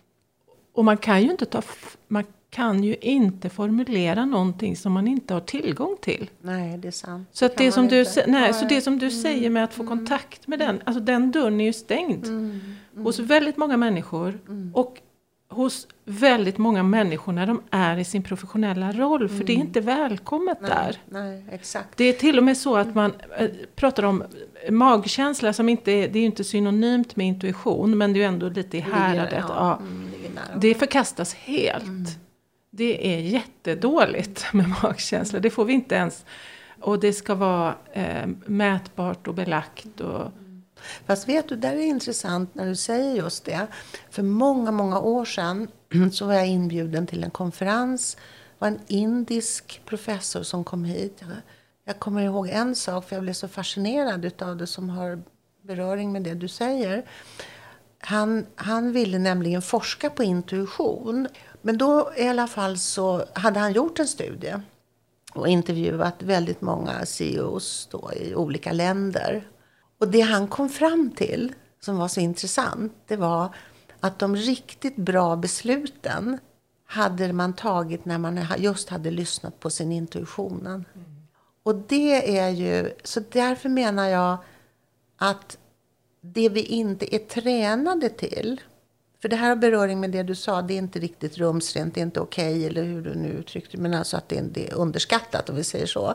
Och 0.73 0.86
man 0.86 0.97
kan 0.97 1.21
ju 1.21 1.31
inte 1.31 1.45
ta... 1.45 1.62
Man 2.08 2.23
kan 2.55 2.83
ju 2.83 2.95
inte 3.01 3.49
formulera 3.49 4.25
någonting 4.25 4.75
som 4.75 4.91
man 4.91 5.07
inte 5.07 5.33
har 5.33 5.41
tillgång 5.41 5.95
till. 6.01 6.29
Nej, 6.41 6.77
det 6.77 6.87
är 6.87 6.91
sant. 6.91 7.29
Så, 7.31 7.45
att 7.45 7.57
det, 7.57 7.71
som 7.71 7.87
du, 7.87 8.05
nej, 8.27 8.53
så 8.53 8.65
det 8.65 8.81
som 8.81 8.99
du 8.99 9.05
mm. 9.05 9.21
säger 9.21 9.49
med 9.49 9.63
att 9.63 9.73
få 9.73 9.83
mm. 9.83 9.97
kontakt 9.97 10.47
med 10.47 10.59
den, 10.59 10.81
alltså 10.83 11.03
den 11.03 11.31
dörren 11.31 11.61
är 11.61 11.65
ju 11.65 11.73
stängd. 11.73 12.25
Mm. 12.25 12.61
Mm. 12.93 13.05
Hos 13.05 13.19
väldigt 13.19 13.57
många 13.57 13.77
människor. 13.77 14.39
Mm. 14.47 14.71
Och 14.75 15.01
hos 15.49 15.87
väldigt 16.05 16.57
många 16.57 16.83
människor 16.83 17.33
när 17.33 17.47
de 17.47 17.61
är 17.71 17.97
i 17.97 18.05
sin 18.05 18.23
professionella 18.23 18.91
roll. 18.91 19.29
För 19.29 19.43
det 19.43 19.53
är 19.53 19.55
mm. 19.55 19.67
inte 19.67 19.81
välkommet 19.81 20.57
nej, 20.61 20.71
där. 20.71 20.97
Nej, 21.09 21.45
exakt. 21.51 21.97
Det 21.97 22.03
är 22.03 22.13
till 22.13 22.37
och 22.37 22.43
med 22.43 22.57
så 22.57 22.75
att 22.75 22.95
man 22.95 23.13
äh, 23.37 23.49
pratar 23.75 24.03
om 24.03 24.23
magkänsla 24.69 25.53
som 25.53 25.69
inte 25.69 25.91
är, 25.91 26.07
det 26.07 26.19
är 26.19 26.25
inte 26.25 26.43
synonymt 26.43 27.15
med 27.15 27.27
intuition. 27.27 27.97
Men 27.97 28.13
det 28.13 28.19
är 28.19 28.21
ju 28.21 28.27
ändå 28.27 28.49
lite 28.49 28.77
i 28.77 28.79
häradet. 28.79 29.45
Ja, 29.47 29.79
ja. 30.35 30.41
det 30.61 30.73
förkastas 30.73 31.33
helt. 31.33 32.19
Det 32.77 33.15
är 33.15 33.19
jättedåligt 33.19 34.45
med 34.53 34.73
magkänsla. 34.83 35.39
Det 35.39 35.49
får 35.49 35.65
vi 35.65 35.73
inte 35.73 35.95
ens. 35.95 36.25
Och 36.81 36.99
det 36.99 37.13
ska 37.13 37.35
vara 37.35 37.75
eh, 37.93 38.27
mätbart 38.45 39.27
och 39.27 39.33
belagt. 39.33 40.01
Och... 40.01 40.31
Fast 41.05 41.29
vet 41.29 41.49
du, 41.49 41.55
det 41.55 41.67
är 41.67 41.77
intressant 41.77 42.55
när 42.55 42.65
du 42.65 42.75
säger 42.75 43.15
just 43.15 43.45
det. 43.45 43.67
För 44.09 44.23
många, 44.23 44.71
många 44.71 44.99
år 44.99 45.25
sedan 45.25 45.67
så 46.11 46.25
var 46.25 46.33
jag 46.33 46.47
inbjuden 46.47 47.07
till 47.07 47.23
en 47.23 47.31
konferens. 47.31 48.15
Det 48.15 48.21
var 48.57 48.67
en 48.67 48.79
indisk 48.88 49.81
professor 49.85 50.43
som 50.43 50.63
kom 50.63 50.85
hit. 50.85 51.23
Jag 51.85 51.99
kommer 51.99 52.21
ihåg 52.21 52.49
en 52.49 52.75
sak, 52.75 53.09
för 53.09 53.15
jag 53.15 53.23
blev 53.23 53.33
så 53.33 53.47
fascinerad 53.47 54.41
av 54.41 54.57
det 54.57 54.67
som 54.67 54.89
har 54.89 55.23
beröring 55.61 56.11
med 56.11 56.23
det 56.23 56.33
du 56.33 56.47
säger. 56.47 57.05
Han, 57.99 58.45
han 58.55 58.91
ville 58.91 59.19
nämligen 59.19 59.61
forska 59.61 60.09
på 60.09 60.23
intuition. 60.23 61.27
Men 61.65 61.78
då 61.78 62.12
i 62.17 62.28
alla 62.28 62.47
fall 62.47 62.78
så 62.78 63.25
hade 63.34 63.60
han 63.60 63.73
gjort 63.73 63.99
en 63.99 64.08
studie 64.08 64.54
och 65.34 65.47
intervjuat 65.47 66.23
väldigt 66.23 66.62
många 66.62 67.06
CEOs 67.06 67.88
då 67.91 68.12
i 68.15 68.36
olika 68.36 68.71
länder. 68.71 69.47
Och 69.99 70.08
det 70.08 70.21
han 70.21 70.47
kom 70.47 70.69
fram 70.69 71.12
till, 71.12 71.54
som 71.80 71.97
var 71.97 72.08
så 72.08 72.19
intressant, 72.19 72.93
det 73.08 73.15
var 73.15 73.56
att 73.99 74.19
de 74.19 74.36
riktigt 74.36 74.95
bra 74.95 75.36
besluten 75.36 76.38
hade 76.86 77.34
man 77.34 77.54
tagit 77.54 78.06
när 78.06 78.17
man 78.17 78.39
just 78.58 78.89
hade 78.89 79.12
lyssnat 79.12 79.60
på 79.60 79.69
sin 79.69 79.91
intuition. 79.91 80.65
Mm. 80.67 80.86
Och 81.63 81.75
det 81.75 82.38
är 82.38 82.49
ju, 82.49 82.93
så 83.04 83.21
därför 83.32 83.69
menar 83.69 84.08
jag 84.08 84.38
att 85.17 85.58
det 86.21 86.49
vi 86.49 86.62
inte 86.62 87.15
är 87.15 87.19
tränade 87.19 88.10
till, 88.10 88.62
för 89.25 89.29
det 89.29 89.35
här 89.35 89.49
har 89.49 89.55
beröring 89.55 89.99
med 89.99 90.11
det 90.11 90.23
du 90.23 90.35
sa, 90.35 90.61
det 90.61 90.73
är 90.73 90.77
inte 90.77 90.99
riktigt 90.99 91.38
rumsrent, 91.38 91.95
det 91.95 91.99
är 91.99 92.05
inte 92.05 92.19
okej, 92.19 92.53
okay, 92.53 92.65
eller 92.65 92.83
hur 92.83 93.01
du 93.01 93.15
nu 93.15 93.29
uttryckte 93.29 93.77
men 93.77 93.93
alltså 93.93 94.17
att 94.17 94.29
det 94.29 94.67
är 94.67 94.73
underskattat 94.73 95.49
om 95.49 95.55
vi 95.55 95.63
säger 95.63 95.85
så. 95.85 96.13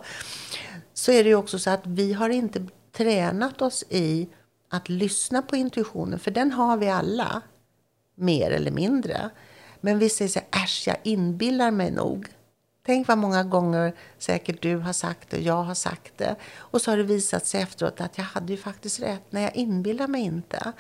Så 0.95 1.13
är 1.13 1.25
det 1.25 1.31
ju 1.31 1.35
också 1.35 1.59
så 1.59 1.71
att 1.71 1.87
vi 1.87 2.13
har 2.13 2.29
inte 2.29 2.67
tränat 2.93 3.63
oss 3.63 3.85
i 3.89 4.29
att 4.69 4.89
lyssna 4.89 5.43
på 5.43 5.57
intuitionen, 5.57 6.19
för 6.19 6.31
den 6.31 6.53
har 6.53 6.77
vi 6.77 6.89
alla, 6.89 7.43
mer 8.15 8.51
eller 8.51 8.71
mindre. 8.71 9.31
Men 9.81 9.99
vi 9.99 10.09
säger 10.09 10.29
så 10.29 10.39
här, 10.39 10.65
äsch, 10.65 10.85
jag 10.87 10.97
inbillar 11.03 11.71
mig 11.71 11.91
nog. 11.91 12.27
Tänk 12.87 13.09
vad 13.09 13.19
många 13.19 13.45
gånger 13.45 13.95
säkert 14.19 14.63
du 14.63 14.77
har 14.77 14.93
sagt 14.93 15.31
det, 15.31 15.41
jag 15.41 15.63
har 15.63 15.75
sagt 15.75 16.19
det. 16.19 16.37
Och 16.57 16.81
så 16.81 16.91
har 16.91 16.97
det 16.97 17.03
visat 17.03 17.47
sig 17.47 17.63
efteråt 17.63 18.01
att 18.01 18.19
jag 18.19 18.25
hade 18.25 18.53
ju 18.53 18.59
faktiskt 18.59 19.01
rätt. 19.01 19.23
Nej, 19.31 19.43
jag 19.43 19.57
inbillar 19.57 20.07
mig 20.07 20.23
inte. 20.23 20.73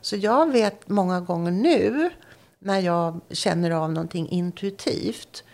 Så 0.00 0.16
jag 0.16 0.52
vet 0.52 0.88
många 0.88 1.20
gånger 1.20 1.50
nu 1.50 2.10
när 2.58 2.80
jag 2.80 3.20
känner 3.30 3.70
av 3.70 3.92
någonting 3.92 4.28
intuitivt. 4.28 5.44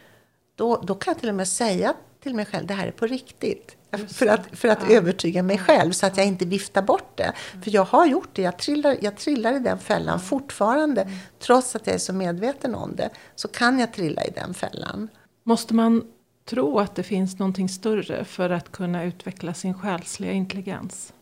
Då, 0.57 0.77
då 0.77 0.95
kan 0.95 1.13
jag 1.13 1.21
till 1.21 1.29
och 1.29 1.35
med 1.35 1.49
säga 1.49 1.95
till 2.23 2.35
mig 2.35 2.45
själv, 2.45 2.67
det 2.67 2.75
här 2.75 2.87
är 2.87 2.93
på 2.93 3.07
riktigt. 3.07 3.77
För 4.09 4.27
att, 4.27 4.47
för 4.53 4.69
att 4.69 4.79
ja. 4.89 4.97
övertyga 4.97 5.43
mig 5.43 5.59
själv 5.59 5.93
så 5.93 6.07
att 6.07 6.17
jag 6.17 6.27
inte 6.27 6.45
viftar 6.45 6.83
bort 6.83 7.17
det. 7.17 7.33
För 7.63 7.71
jag 7.71 7.85
har 7.85 8.07
gjort 8.07 8.29
det. 8.33 8.43
Jag 8.43 8.59
trillar, 8.59 8.97
jag 9.01 9.17
trillar 9.17 9.53
i 9.57 9.59
den 9.59 9.79
fällan 9.79 10.21
fortfarande. 10.21 11.11
Trots 11.39 11.77
att 11.77 11.87
jag 11.87 11.95
är 11.95 11.99
så 11.99 12.13
medveten 12.13 12.75
om 12.75 12.97
det. 12.97 13.11
Så 13.35 13.49
kan 13.49 13.79
jag 13.79 13.93
trilla 13.93 14.25
i 14.25 14.31
den 14.31 14.55
fällan. 14.55 15.09
Måste 15.43 15.75
man 15.75 16.05
tro 16.45 16.79
att 16.79 16.95
det 16.95 17.03
finns 17.03 17.39
någonting 17.39 17.69
större 17.69 18.25
för 18.25 18.51
att 18.51 18.73
kunna 18.73 19.05
utveckla 19.05 19.55
sin 19.55 19.75
själsliga 19.75 20.33
intelligens? 20.33 21.13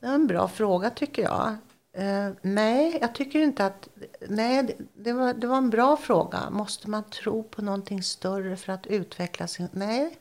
Det 0.00 0.06
är 0.06 0.14
en 0.14 0.26
bra 0.26 0.48
fråga 0.48 0.90
tycker 0.90 1.22
jag. 1.22 1.56
Uh, 1.98 2.34
nej, 2.42 2.98
jag 3.00 3.14
tycker 3.14 3.40
inte 3.40 3.66
att... 3.66 3.88
Nej, 4.28 4.62
det, 4.62 4.76
det, 4.94 5.12
var, 5.12 5.34
det 5.34 5.46
var 5.46 5.56
en 5.56 5.70
bra 5.70 5.96
fråga. 5.96 6.50
Måste 6.50 6.90
man 6.90 7.04
tro 7.04 7.42
på 7.42 7.62
någonting 7.62 8.02
större 8.02 8.56
för 8.56 8.72
att 8.72 8.86
utveckla 8.86 9.46
sin... 9.46 9.68
Nej. 9.72 10.18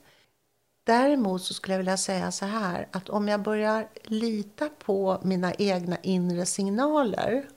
Däremot 0.84 1.42
så 1.42 1.54
skulle 1.54 1.74
jag 1.74 1.78
vilja 1.78 1.98
säga 1.98 2.32
så 2.32 2.46
här 2.46 2.88
att 2.92 3.10
om 3.10 3.28
jag 3.28 3.42
börjar 3.42 3.88
lita 4.04 4.70
på 4.70 5.20
mina 5.24 5.54
egna 5.54 5.98
inre 6.02 6.46
signaler 6.46 7.48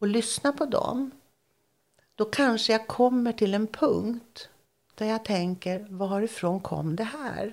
och 0.00 0.08
lyssna 0.08 0.52
på 0.52 0.64
dem, 0.64 1.10
då 2.14 2.24
kanske 2.24 2.72
jag 2.72 2.86
kommer 2.86 3.32
till 3.32 3.54
en 3.54 3.66
punkt 3.66 4.48
där 4.94 5.06
jag 5.06 5.24
tänker, 5.24 5.86
varifrån 5.90 6.60
kom 6.60 6.96
det 6.96 7.04
här? 7.04 7.52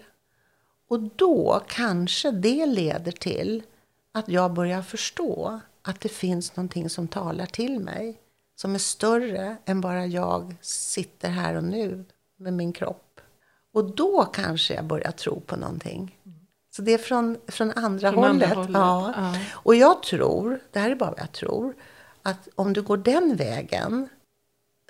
Och 0.87 0.99
då 0.99 1.61
kanske 1.67 2.31
det 2.31 2.65
leder 2.65 3.11
till 3.11 3.63
att 4.11 4.29
jag 4.29 4.53
börjar 4.53 4.81
förstå 4.81 5.59
att 5.81 5.99
det 5.99 6.09
finns 6.09 6.55
någonting 6.55 6.89
som 6.89 7.07
talar 7.07 7.45
till 7.45 7.79
mig. 7.79 8.17
Som 8.55 8.75
är 8.75 8.79
större 8.79 9.57
än 9.65 9.81
bara 9.81 10.05
jag 10.05 10.55
sitter 10.61 11.29
här 11.29 11.55
och 11.55 11.63
nu 11.63 12.05
med 12.37 12.53
min 12.53 12.73
kropp. 12.73 13.21
Och 13.73 13.95
då 13.95 14.25
kanske 14.25 14.73
jag 14.73 14.85
börjar 14.85 15.11
tro 15.11 15.39
på 15.39 15.55
någonting. 15.55 16.17
Så 16.75 16.81
det 16.81 16.93
är 16.93 16.97
från, 16.97 17.37
från, 17.47 17.71
andra, 17.71 18.11
från 18.11 18.23
hållet. 18.23 18.51
andra 18.51 18.55
hållet. 18.55 18.71
Ja. 18.73 19.13
ja. 19.15 19.35
Och 19.53 19.75
jag 19.75 20.03
tror, 20.03 20.59
det 20.71 20.79
här 20.79 20.91
är 20.91 20.95
bara 20.95 21.11
vad 21.11 21.19
jag 21.19 21.31
tror, 21.31 21.75
att 22.21 22.47
om 22.55 22.73
du 22.73 22.81
går 22.81 22.97
den 22.97 23.35
vägen 23.35 24.09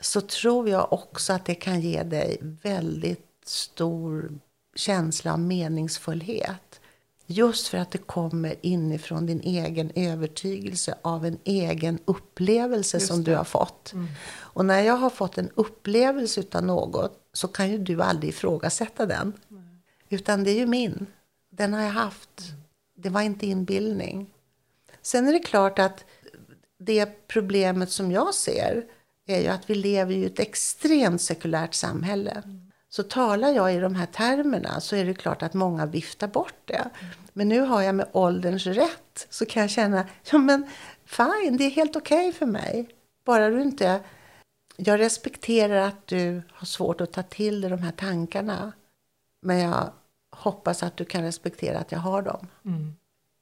så 0.02 0.22
tror 0.22 0.70
jag 0.70 0.94
också 0.94 1.34
att 1.34 1.46
det 1.46 1.56
kan 1.56 1.82
ge 1.82 2.04
dig 2.04 2.38
väldigt 2.42 3.28
stor 3.46 4.40
känsla 4.76 5.34
av 5.34 5.40
meningsfullhet. 5.40 6.82
Just 7.26 7.68
för 7.68 7.78
att 7.78 7.92
det 7.92 7.98
kommer 7.98 8.56
inifrån 8.62 9.26
din 9.26 9.42
egen 9.42 9.92
övertygelse 9.96 10.96
av 11.02 11.26
en 11.26 11.38
egen 11.44 12.00
upplevelse 12.06 12.98
Just 12.98 13.08
som 13.08 13.24
det. 13.24 13.32
du 13.32 13.38
har 13.38 13.44
fått. 13.44 13.94
Mm. 13.94 14.08
Och 14.32 14.66
när 14.66 14.82
jag 14.82 14.94
har 14.94 15.10
fått 15.10 15.38
en 15.38 15.50
upplevelse 15.56 16.44
av 16.52 16.64
något 16.64 17.20
så 17.34 17.48
kan 17.48 17.72
ju 17.72 17.78
du 17.78 18.02
aldrig 18.02 18.30
ifrågasätta 18.30 19.06
den. 19.06 19.34
Mm. 19.52 19.64
Utan 20.10 20.44
det 20.44 20.52
är 20.52 20.56
ju 20.56 20.68
min. 20.68 21.06
Den 21.50 21.74
har 21.74 21.82
jag 21.82 21.92
haft. 21.92 22.40
Mm. 22.40 22.62
Det 22.96 23.10
var 23.10 23.22
inte 23.22 23.48
inbildning. 23.48 24.30
Sen 25.02 25.28
är 25.28 25.34
det 25.34 25.40
klart 25.40 25.80
att 25.80 26.06
det 26.78 27.28
problemet 27.28 27.92
som 27.92 28.12
jag 28.12 28.34
ser 28.34 28.84
är 29.36 29.42
ju 29.42 29.48
att 29.48 29.70
vi 29.70 29.76
lever 29.76 30.14
i 30.14 30.26
ett 30.26 30.40
extremt 30.40 31.22
sekulärt 31.22 31.74
samhälle. 31.74 32.44
Så 32.90 33.04
talar 33.04 33.50
jag 33.50 33.74
i 33.76 33.80
de 33.80 33.96
här 33.96 34.06
termerna 34.06 34.80
så 34.80 34.96
är 34.96 35.06
det 35.06 35.14
klart 35.14 35.44
att 35.44 35.54
många 35.54 35.86
viftar 35.86 36.28
bort 36.28 36.56
det. 36.66 36.90
Men 37.34 37.50
nu 37.50 37.60
har 37.60 37.82
jag 37.82 37.96
med 37.96 38.10
ålderns 38.12 38.68
rätt 38.68 39.28
så 39.30 39.46
kan 39.46 39.62
jag 39.62 39.70
känna, 39.70 40.06
ja 40.32 40.38
men 40.38 40.70
fine, 41.06 41.58
det 41.58 41.64
är 41.64 41.70
helt 41.70 41.96
okej 41.96 42.28
okay 42.30 42.40
för 42.40 42.46
mig. 42.46 42.90
Bara 43.26 43.50
du 43.50 43.62
inte... 43.62 44.02
Jag 44.76 45.00
respekterar 45.00 45.88
att 45.88 46.08
du 46.08 46.42
har 46.52 46.66
svårt 46.66 47.02
att 47.02 47.14
ta 47.14 47.24
till 47.24 47.62
dig 47.62 47.70
de 47.70 47.80
här 47.80 47.92
tankarna. 47.92 48.72
Men 49.42 49.60
jag 49.60 49.92
hoppas 50.32 50.84
att 50.84 50.98
du 50.98 51.06
kan 51.06 51.24
respektera 51.24 51.80
att 51.80 51.92
jag 51.92 52.00
har 52.00 52.22
dem. 52.22 52.48
Mm. 52.66 52.96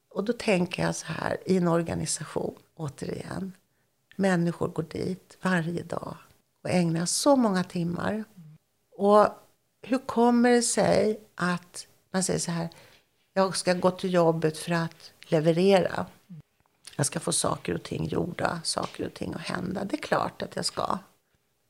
Och 0.10 0.24
då 0.24 0.34
tänker 0.34 0.84
jag 0.84 0.96
så 0.96 1.06
här, 1.06 1.38
i 1.46 1.58
en 1.58 1.68
organisation, 1.68 2.56
återigen. 2.76 3.54
Människor 4.20 4.68
går 4.68 4.84
dit 4.84 5.38
varje 5.42 5.84
dag 5.84 6.18
och 6.64 6.70
ägnar 6.70 7.06
så 7.06 7.36
många 7.36 7.64
timmar. 7.64 8.24
Och 8.98 9.28
hur 9.82 9.98
kommer 9.98 10.52
det 10.52 10.62
sig 10.62 11.20
att 11.36 11.88
man 12.12 12.24
säger 12.24 12.40
så 12.40 12.52
här, 12.52 12.70
jag 13.34 13.58
ska 13.58 13.74
gå 13.74 13.92
till 13.92 14.14
jobbet 14.14 14.58
för 14.58 14.72
att 14.72 15.12
leverera. 15.20 16.06
Jag 16.96 17.06
ska 17.06 17.20
få 17.20 17.32
saker 17.32 17.76
och 17.76 17.84
ting 17.84 18.06
gjorda, 18.06 18.62
saker 18.64 19.06
och 19.06 19.14
ting 19.14 19.34
att 19.34 19.42
hända. 19.42 19.84
Det 19.84 19.96
är 19.96 20.02
klart 20.02 20.42
att 20.42 20.56
jag 20.56 20.66
ska. 20.66 20.98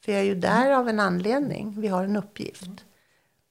För 0.06 0.12
jag 0.12 0.22
är 0.22 0.26
ju 0.26 0.36
där 0.36 0.72
av 0.72 0.90
en 0.90 1.00
anledning. 1.00 1.82
Vi 1.82 1.88
har 1.88 2.04
en 2.04 2.16
uppgift. 2.16 2.86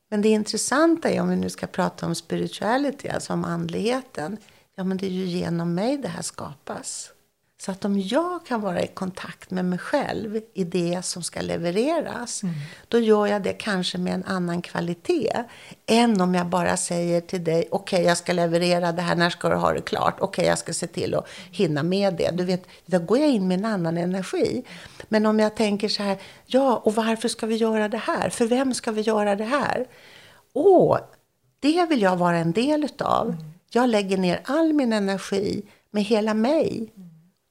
Men 0.09 0.23
det 0.23 0.29
intressanta 0.29 1.11
är, 1.11 1.21
om 1.21 1.29
vi 1.29 1.37
nu 1.37 1.51
ska 1.51 1.67
prata 1.67 2.07
om 2.07 2.15
spirituality, 2.15 3.09
alltså 3.09 3.33
om 3.33 3.45
andligheten. 3.45 4.37
Ja, 4.75 4.85
men 4.85 4.97
det 4.97 5.07
är 5.07 5.11
ju 5.11 5.25
genom 5.25 5.75
mig 5.75 5.99
det 5.99 6.09
här 6.09 6.23
skapas. 6.23 7.13
Så 7.61 7.71
att 7.71 7.85
om 7.85 8.01
jag 8.01 8.47
kan 8.47 8.61
vara 8.61 8.83
i 8.83 8.87
kontakt 8.87 9.51
med 9.51 9.65
mig 9.65 9.79
själv 9.79 10.41
i 10.55 10.65
det 10.65 11.05
som 11.05 11.23
ska 11.23 11.41
levereras, 11.41 12.43
mm. 12.43 12.55
då 12.89 12.99
gör 12.99 13.27
jag 13.27 13.43
det 13.43 13.53
kanske 13.53 13.99
med 13.99 14.15
en 14.15 14.25
annan 14.25 14.63
kvalitet 14.63 15.45
än 15.87 16.21
om 16.21 16.35
jag 16.35 16.47
bara 16.47 16.77
säger 16.77 17.21
till 17.21 17.45
dig, 17.45 17.69
okej, 17.71 17.97
okay, 17.97 18.09
jag 18.09 18.17
ska 18.17 18.33
leverera 18.33 18.93
det 18.93 19.03
här, 19.03 19.17
när 19.17 19.31
ska 19.31 19.49
du 19.49 19.57
ha 19.57 19.73
det 19.73 19.81
klart? 19.81 20.15
Okej, 20.15 20.25
okay, 20.29 20.47
jag 20.47 20.59
ska 20.59 20.73
se 20.73 20.87
till 20.87 21.15
att 21.15 21.29
hinna 21.51 21.83
med 21.83 22.15
det. 22.15 22.31
Du 22.31 22.45
vet, 22.45 22.67
då 22.87 22.99
går 22.99 23.19
jag 23.19 23.29
in 23.29 23.49
med 23.49 23.59
en 23.59 23.65
annan 23.65 23.99
energi. 23.99 24.65
Men 25.09 25.27
om 25.27 25.39
jag 25.39 25.57
tänker 25.57 25.89
så 25.89 26.03
här, 26.03 26.19
ja, 26.47 26.77
och 26.77 26.95
varför 26.95 27.29
ska 27.29 27.47
vi 27.47 27.57
göra 27.57 27.89
det 27.89 27.99
här? 27.99 28.31
För 28.31 28.47
vem 28.47 28.75
ska 28.75 28.93
vi 28.93 29.01
göra 29.01 29.37
det 29.37 29.45
här? 29.45 29.87
Åh, 30.53 30.99
det 31.61 31.87
vill 31.87 32.03
jag 32.03 32.17
vara 32.17 32.37
en 32.37 32.53
del 32.53 32.85
utav. 32.85 33.29
Mm. 33.29 33.45
Jag 33.71 33.89
lägger 33.89 34.19
ner 34.19 34.41
all 34.45 34.73
min 34.73 34.93
energi 34.93 35.63
med 35.91 36.05
hela 36.05 36.35
mig. 36.35 36.93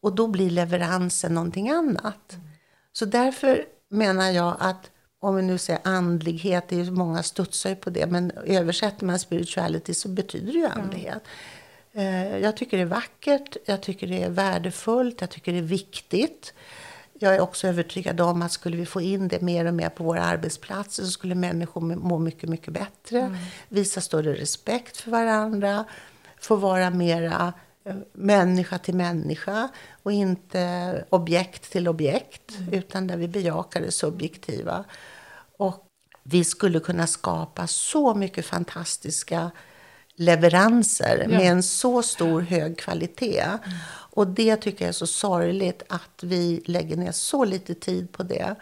Och 0.02 0.16
då 0.16 0.28
blir 0.28 0.50
leveransen 0.50 1.34
någonting 1.34 1.70
annat. 1.70 2.34
Mm. 2.34 2.48
Så 2.92 3.06
därför 3.06 3.66
menar 3.90 4.32
jag 4.32 4.56
att 4.60 4.92
om 5.20 5.36
vi 5.36 5.42
nu 5.42 5.58
säger 5.58 5.82
andlighet, 5.84 6.64
det 6.70 6.80
är 6.80 6.92
många 6.92 7.24
studsar 7.24 7.70
ju 7.70 7.76
på 7.76 7.90
det, 7.90 8.06
men 8.06 8.32
översätter 8.32 9.06
man 9.06 9.20
spirituality 9.20 9.94
så 9.94 10.10
betyder 10.10 10.54
det 10.54 10.60
ju 10.60 10.66
andlighet. 10.66 11.24
Mm. 11.94 12.44
Jag 12.44 12.58
tycker 12.58 12.78
det 12.78 12.84
är 12.84 12.88
vackert, 12.88 13.58
jag 13.66 13.82
tycker 13.82 14.08
det 14.08 14.24
är 14.24 14.30
värdefullt, 14.30 15.22
jag 15.22 15.30
tycker 15.30 15.52
det 15.52 15.58
är 15.58 15.62
viktigt. 15.62 16.54
Jag 17.20 17.36
är 17.36 17.40
också 17.40 17.68
övertygad 17.68 18.22
om 18.22 18.42
att 18.42 18.52
skulle 18.52 18.78
vi 18.78 18.86
få 18.86 19.02
in 19.02 19.28
det 19.28 19.42
mer 19.42 19.66
och 19.66 19.74
mer 19.74 19.90
på 19.90 20.04
våra 20.04 20.24
arbetsplatser 20.24 21.04
så 21.04 21.12
skulle 21.12 21.36
människor 21.36 21.82
må 21.82 22.20
mycket, 22.20 22.50
mycket 22.50 22.74
bättre. 22.74 23.20
Mm. 23.20 23.38
Visa 23.70 24.02
större 24.02 24.34
respekt 24.34 24.98
för 24.98 25.12
varandra, 25.12 25.86
få 26.40 26.56
vara 26.56 26.90
mera 26.90 27.54
människa 28.14 28.78
till 28.78 28.96
människa 28.96 29.70
och 30.04 30.12
inte 30.12 31.06
objekt 31.10 31.72
till 31.72 31.88
objekt, 31.88 32.58
mm. 32.58 32.74
utan 32.74 33.08
där 33.08 33.18
vi 33.18 33.28
bejakar 33.28 33.82
det 33.82 33.92
subjektiva. 33.92 34.84
Och 35.58 35.84
vi 36.24 36.44
skulle 36.44 36.80
kunna 36.80 37.08
skapa 37.08 37.68
så 37.68 38.16
mycket 38.16 38.46
fantastiska 38.46 39.52
leveranser 40.16 41.20
ja. 41.22 41.38
med 41.38 41.52
en 41.52 41.64
så 41.64 42.04
stor 42.04 42.42
hög 42.42 42.78
kvalitet. 42.78 43.42
Mm. 43.42 43.78
Och 43.90 44.28
det 44.28 44.56
tycker 44.56 44.86
jag 44.86 44.90
är 44.90 44.94
så 44.94 45.08
sorgligt 45.08 45.84
att 45.90 46.24
vi 46.24 46.62
lägger 46.66 46.98
ner 46.98 47.12
så 47.12 47.46
lite 47.46 47.74
tid 47.74 48.12
på 48.12 48.24
det 48.24 48.56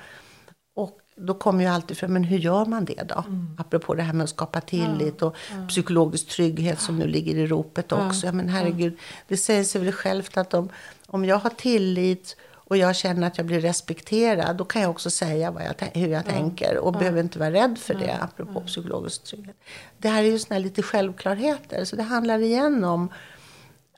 då 1.15 1.33
kommer 1.33 1.63
ju 1.63 1.69
alltid 1.69 1.97
fram, 1.97 2.13
men 2.13 2.23
hur 2.23 2.37
gör 2.37 2.65
man 2.65 2.85
det 2.85 3.03
då? 3.03 3.23
Mm. 3.27 3.57
Apropå 3.57 3.93
det 3.93 4.03
här 4.03 4.13
med 4.13 4.23
att 4.23 4.29
skapa 4.29 4.61
tillit 4.61 5.21
och 5.21 5.35
ja. 5.51 5.67
psykologisk 5.67 6.27
trygghet 6.27 6.79
som 6.79 6.99
nu 6.99 7.07
ligger 7.07 7.35
i 7.35 7.47
ropet 7.47 7.91
också. 7.91 8.25
Ja, 8.25 8.31
men 8.31 8.49
herregud, 8.49 8.97
det 9.27 9.37
säger 9.37 9.63
sig 9.63 9.81
väl 9.81 9.91
självt 9.91 10.37
att 10.37 10.53
om, 10.53 10.69
om 11.07 11.25
jag 11.25 11.37
har 11.37 11.49
tillit 11.49 12.37
och 12.67 12.77
jag 12.77 12.95
känner 12.95 13.27
att 13.27 13.37
jag 13.37 13.47
blir 13.47 13.61
respekterad, 13.61 14.57
då 14.57 14.65
kan 14.65 14.81
jag 14.81 14.91
också 14.91 15.09
säga 15.09 15.51
vad 15.51 15.63
jag, 15.63 15.99
hur 15.99 16.07
jag 16.07 16.23
ja. 16.27 16.31
tänker 16.31 16.77
och 16.77 16.93
behöver 16.93 17.21
inte 17.21 17.39
vara 17.39 17.51
rädd 17.51 17.77
för 17.77 17.93
det, 17.93 18.17
apropå 18.21 18.61
psykologisk 18.61 19.23
trygghet. 19.23 19.55
Det 19.97 20.09
här 20.09 20.23
är 20.23 20.27
ju 20.27 20.39
såna 20.39 20.59
lite 20.59 20.81
självklarheter, 20.81 21.85
så 21.85 21.95
det 21.95 22.03
handlar 22.03 22.39
igen 22.39 22.83
om 22.83 23.09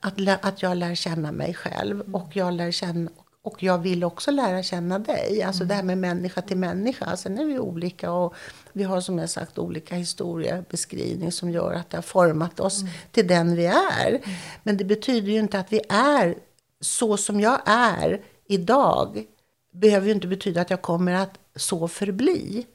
att, 0.00 0.44
att 0.44 0.62
jag 0.62 0.76
lär 0.76 0.94
känna 0.94 1.32
mig 1.32 1.54
själv 1.54 2.00
mm. 2.00 2.14
och 2.14 2.36
jag 2.36 2.52
lär 2.52 2.70
känna 2.70 3.10
och 3.48 3.62
jag 3.62 3.78
vill 3.78 4.04
också 4.04 4.30
lära 4.30 4.62
känna 4.62 4.98
dig. 4.98 5.42
Alltså 5.42 5.62
mm. 5.62 5.68
det 5.68 5.74
här 5.74 5.82
med 5.82 5.98
människa 5.98 6.42
till 6.42 6.56
människa. 6.56 7.16
Sen 7.16 7.38
är 7.38 7.44
vi 7.44 7.58
olika 7.58 8.12
och 8.12 8.34
vi 8.72 8.82
har 8.84 9.00
som 9.00 9.18
jag 9.18 9.30
sagt 9.30 9.58
olika 9.58 9.94
historiebeskrivning 9.94 11.32
som 11.32 11.50
gör 11.50 11.72
att 11.72 11.90
det 11.90 11.96
har 11.96 12.02
format 12.02 12.60
oss 12.60 12.80
mm. 12.80 12.92
till 13.12 13.26
den 13.26 13.56
vi 13.56 13.66
är. 13.66 14.08
Mm. 14.08 14.20
Men 14.62 14.76
det 14.76 14.84
betyder 14.84 15.32
ju 15.32 15.38
inte 15.38 15.58
att 15.58 15.72
vi 15.72 15.80
är 15.88 16.34
så 16.80 17.16
som 17.16 17.40
jag 17.40 17.60
är 17.66 18.20
idag. 18.46 19.24
Behöver 19.72 20.06
ju 20.06 20.12
inte 20.12 20.26
betyda 20.26 20.60
att 20.60 20.70
jag 20.70 20.82
kommer 20.82 21.12
att 21.12 21.38
så 21.56 21.88
förbli. 21.88 22.66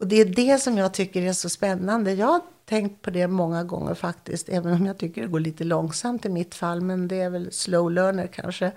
Och 0.00 0.06
det 0.06 0.16
är 0.20 0.24
det 0.24 0.58
som 0.58 0.78
jag 0.78 0.94
tycker 0.94 1.22
är 1.22 1.32
så 1.32 1.48
spännande. 1.48 2.12
Jag 2.12 2.40
tänkt 2.72 3.02
på 3.02 3.10
det 3.10 3.26
många 3.28 3.64
gånger 3.64 3.94
faktiskt, 3.94 4.48
även 4.48 4.72
om 4.72 4.86
jag 4.86 4.98
tycker 4.98 5.22
det 5.22 5.28
går 5.28 5.40
lite 5.40 5.64
långsamt 5.64 6.24
i 6.24 6.28
mitt 6.28 6.54
fall, 6.54 6.80
men 6.80 7.08
det 7.08 7.20
är 7.20 7.30
väl 7.30 7.52
slow 7.52 7.90
learner 7.90 8.26
kanske. 8.26 8.72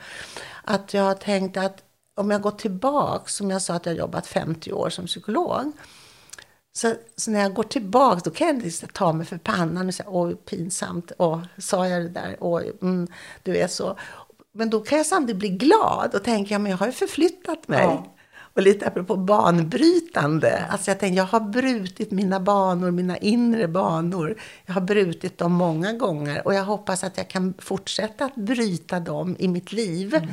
Att 0.63 0.93
jag 0.93 1.03
har 1.03 1.13
tänkt 1.13 1.57
att 1.57 1.83
om 2.15 2.31
jag 2.31 2.41
går 2.41 2.51
tillbaka, 2.51 3.29
som 3.29 3.51
jag 3.51 3.61
sa 3.61 3.73
att 3.73 3.85
jag 3.85 3.95
jobbat 3.95 4.27
50 4.27 4.71
år 4.71 4.89
som 4.89 5.05
psykolog, 5.05 5.71
så, 6.73 6.93
så, 7.15 7.31
när 7.31 7.39
jag 7.39 7.53
går 7.53 7.63
tillbaka 7.63 8.21
då 8.23 8.31
kan 8.31 8.47
jag 8.47 8.63
liksom 8.63 8.89
ta 8.89 9.13
mig 9.13 9.25
för 9.25 9.37
pannan 9.37 9.87
och 9.87 9.93
säga 9.93 10.09
oj 10.11 10.35
pinsamt, 10.35 11.11
åh, 11.17 11.41
sa 11.57 11.87
jag 11.87 12.01
det 12.01 12.09
där, 12.09 12.37
oj, 12.39 12.71
mm, 12.81 13.07
du 13.43 13.57
är 13.57 13.67
så. 13.67 13.97
Men 14.53 14.69
då 14.69 14.79
kan 14.79 14.97
jag 14.97 15.07
samtidigt 15.07 15.39
bli 15.39 15.49
glad 15.49 16.15
och 16.15 16.23
tänka, 16.23 16.59
men 16.59 16.71
jag 16.71 16.77
har 16.77 16.85
ju 16.85 16.91
förflyttat 16.91 17.67
mig. 17.67 17.83
Ja. 17.83 18.14
Och 18.55 18.61
lite 18.61 18.87
apropå 18.87 19.15
banbrytande. 19.15 20.65
Alltså 20.69 20.91
jag 20.91 20.99
tänker, 20.99 21.17
jag 21.17 21.25
har 21.25 21.39
brutit 21.39 22.11
mina 22.11 22.39
banor, 22.39 22.91
mina 22.91 23.17
inre 23.17 23.67
banor. 23.67 24.35
Jag 24.65 24.73
har 24.73 24.81
brutit 24.81 25.37
dem 25.37 25.51
många 25.51 25.93
gånger 25.93 26.47
och 26.47 26.53
jag 26.53 26.63
hoppas 26.63 27.03
att 27.03 27.17
jag 27.17 27.27
kan 27.27 27.53
fortsätta 27.57 28.25
att 28.25 28.35
bryta 28.35 28.99
dem 28.99 29.35
i 29.39 29.47
mitt 29.47 29.71
liv. 29.71 30.15
Mm. 30.15 30.29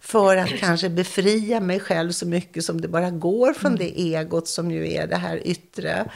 För 0.00 0.36
att 0.36 0.48
kanske 0.48 0.88
befria 0.88 1.60
mig 1.60 1.80
själv 1.80 2.10
så 2.10 2.26
mycket 2.26 2.64
som 2.64 2.80
det 2.80 2.88
bara 2.88 3.10
går 3.10 3.52
från 3.52 3.74
mm. 3.74 3.78
det 3.78 4.00
egot 4.00 4.48
som 4.48 4.70
ju 4.70 4.92
är 4.92 5.06
det 5.06 5.16
här 5.16 5.46
yttre. 5.46 6.10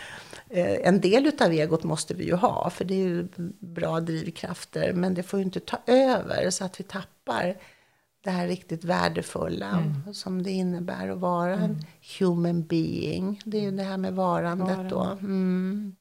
Eh, 0.51 0.89
en 0.89 1.01
del 1.01 1.27
utav 1.27 1.53
egot 1.53 1.85
måste 1.85 2.15
vi 2.15 2.25
ju 2.25 2.35
ha, 2.35 2.71
för 2.71 2.85
det 2.85 2.95
är 2.95 3.09
ju 3.09 3.29
bra 3.59 4.01
drivkrafter. 4.01 4.93
Men 4.93 5.15
det 5.15 5.23
får 5.23 5.39
ju 5.39 5.45
inte 5.45 5.61
ta 5.61 5.79
över 5.87 6.51
så 6.51 6.65
att 6.65 6.81
vi 6.81 6.85
tappar 6.85 7.57
det 8.29 8.33
här 8.33 8.47
riktigt 8.47 8.85
värdefulla 8.85 9.69
mm. 9.69 10.15
som 10.15 10.43
det 10.43 10.51
innebär 10.51 11.09
att 11.09 11.19
vara 11.19 11.55
mm. 11.55 11.65
en 11.65 11.85
human 12.19 12.67
being. 12.67 13.41
Det 13.45 13.59
är 13.59 13.63
ju 13.63 13.71
det 13.71 13.83
här 13.83 13.97
med 13.97 14.15
varandet 14.15 14.69
Varande. 14.69 14.91
då. 14.91 15.03
Mm. 15.21 15.97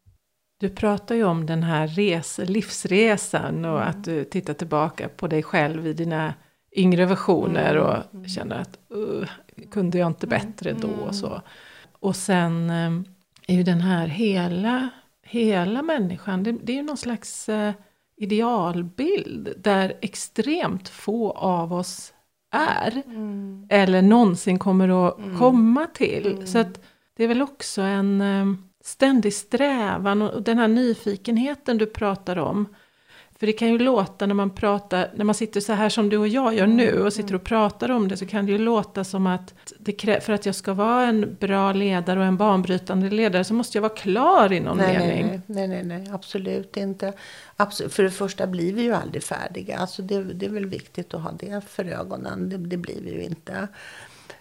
Du 0.60 0.70
pratar 0.70 1.16
ju 1.16 1.24
om 1.24 1.46
den 1.46 1.64
här 1.64 1.88
res, 1.88 2.40
livsresan 2.44 3.66
och 3.66 3.82
mm. 3.82 3.90
att 3.90 4.04
du 4.04 4.24
tittar 4.24 4.54
tillbaka 4.54 5.10
på 5.10 5.28
dig 5.28 5.44
själv 5.44 5.88
i 5.88 5.94
dina 5.94 6.34
yngre 6.72 7.06
versioner 7.06 7.76
mm. 7.76 7.84
och 7.84 8.14
mm. 8.14 8.28
känner 8.28 8.60
att 8.60 8.80
uh, 8.96 9.28
kunde 9.72 9.98
jag 9.98 10.08
inte 10.08 10.28
bättre 10.28 10.74
då 10.74 10.90
och 11.08 11.16
så. 11.16 11.42
Och 11.92 12.16
sen 12.16 12.70
um, 12.70 13.06
är 13.48 13.56
ju 13.56 13.64
den 13.64 13.82
här 13.82 14.08
hela, 14.08 14.90
hela 15.24 15.82
människan, 15.82 16.44
det, 16.44 16.52
det 16.52 16.72
är 16.72 16.78
ju 16.78 16.84
någon 16.84 16.98
slags 16.98 17.50
uh, 17.50 17.72
idealbild 18.18 19.54
där 19.58 19.98
extremt 20.02 20.90
få 20.90 21.32
av 21.32 21.74
oss 21.74 22.14
är. 22.58 23.02
Mm. 23.06 23.66
Eller 23.70 24.02
någonsin 24.02 24.60
kommer 24.60 25.08
att 25.08 25.20
mm. 25.20 25.38
komma 25.38 25.88
till. 25.94 26.32
Mm. 26.32 26.48
Så 26.48 26.58
att 26.58 26.82
det 27.18 27.24
är 27.24 27.28
väl 27.28 27.42
också 27.42 27.82
en 27.82 28.22
um, 28.22 28.64
ständig 28.84 29.34
strävan 29.34 30.22
och 30.22 30.44
den 30.44 30.58
här 30.58 30.68
nyfikenheten 30.68 31.78
du 31.78 31.86
pratar 31.86 32.38
om. 32.38 32.68
För 33.40 33.48
det 33.48 33.54
kan 33.54 33.68
ju 33.68 33.80
låta 33.80 34.26
när 34.26 34.36
man 34.36 34.50
pratar, 34.50 35.12
när 35.16 35.26
man 35.26 35.36
sitter 35.36 35.60
så 35.60 35.74
här 35.74 35.90
som 35.90 36.10
du 36.10 36.18
och 36.18 36.28
jag 36.28 36.54
gör 36.54 36.68
nu 36.68 37.04
och 37.04 37.14
sitter 37.14 37.36
och 37.36 37.44
pratar 37.44 37.92
om 37.92 38.08
det 38.08 38.18
så 38.18 38.26
kan 38.26 38.46
det 38.46 38.52
ju 38.52 38.58
låta 38.58 39.04
som 39.04 39.28
att 39.28 39.54
det 39.80 40.24
för 40.24 40.34
att 40.34 40.46
jag 40.46 40.56
ska 40.56 40.74
vara 40.74 41.06
en 41.06 41.38
bra 41.40 41.74
ledare 41.74 42.20
och 42.20 42.26
en 42.26 42.38
banbrytande 42.38 43.10
ledare 43.10 43.44
så 43.44 43.54
måste 43.54 43.78
jag 43.78 43.82
vara 43.82 43.94
klar 43.94 44.54
i 44.54 44.60
någon 44.60 44.78
nej, 44.78 44.98
mening. 44.98 45.26
Nej, 45.28 45.68
nej, 45.68 45.68
nej, 45.68 45.84
nej, 45.84 46.10
absolut 46.14 46.78
inte. 46.78 47.14
Absolut. 47.58 47.94
För 47.94 48.04
det 48.04 48.12
första 48.12 48.48
blir 48.48 48.74
vi 48.74 48.82
ju 48.82 48.94
aldrig 48.94 49.24
färdiga. 49.24 49.78
Alltså 49.78 50.02
det, 50.02 50.24
det 50.24 50.46
är 50.46 50.50
väl 50.50 50.66
viktigt 50.66 51.14
att 51.14 51.22
ha 51.22 51.32
det 51.32 51.62
för 51.62 51.86
ögonen. 51.86 52.50
Det, 52.50 52.58
det 52.58 52.78
blir 52.78 53.02
vi 53.02 53.14
ju 53.14 53.24
inte. 53.24 53.68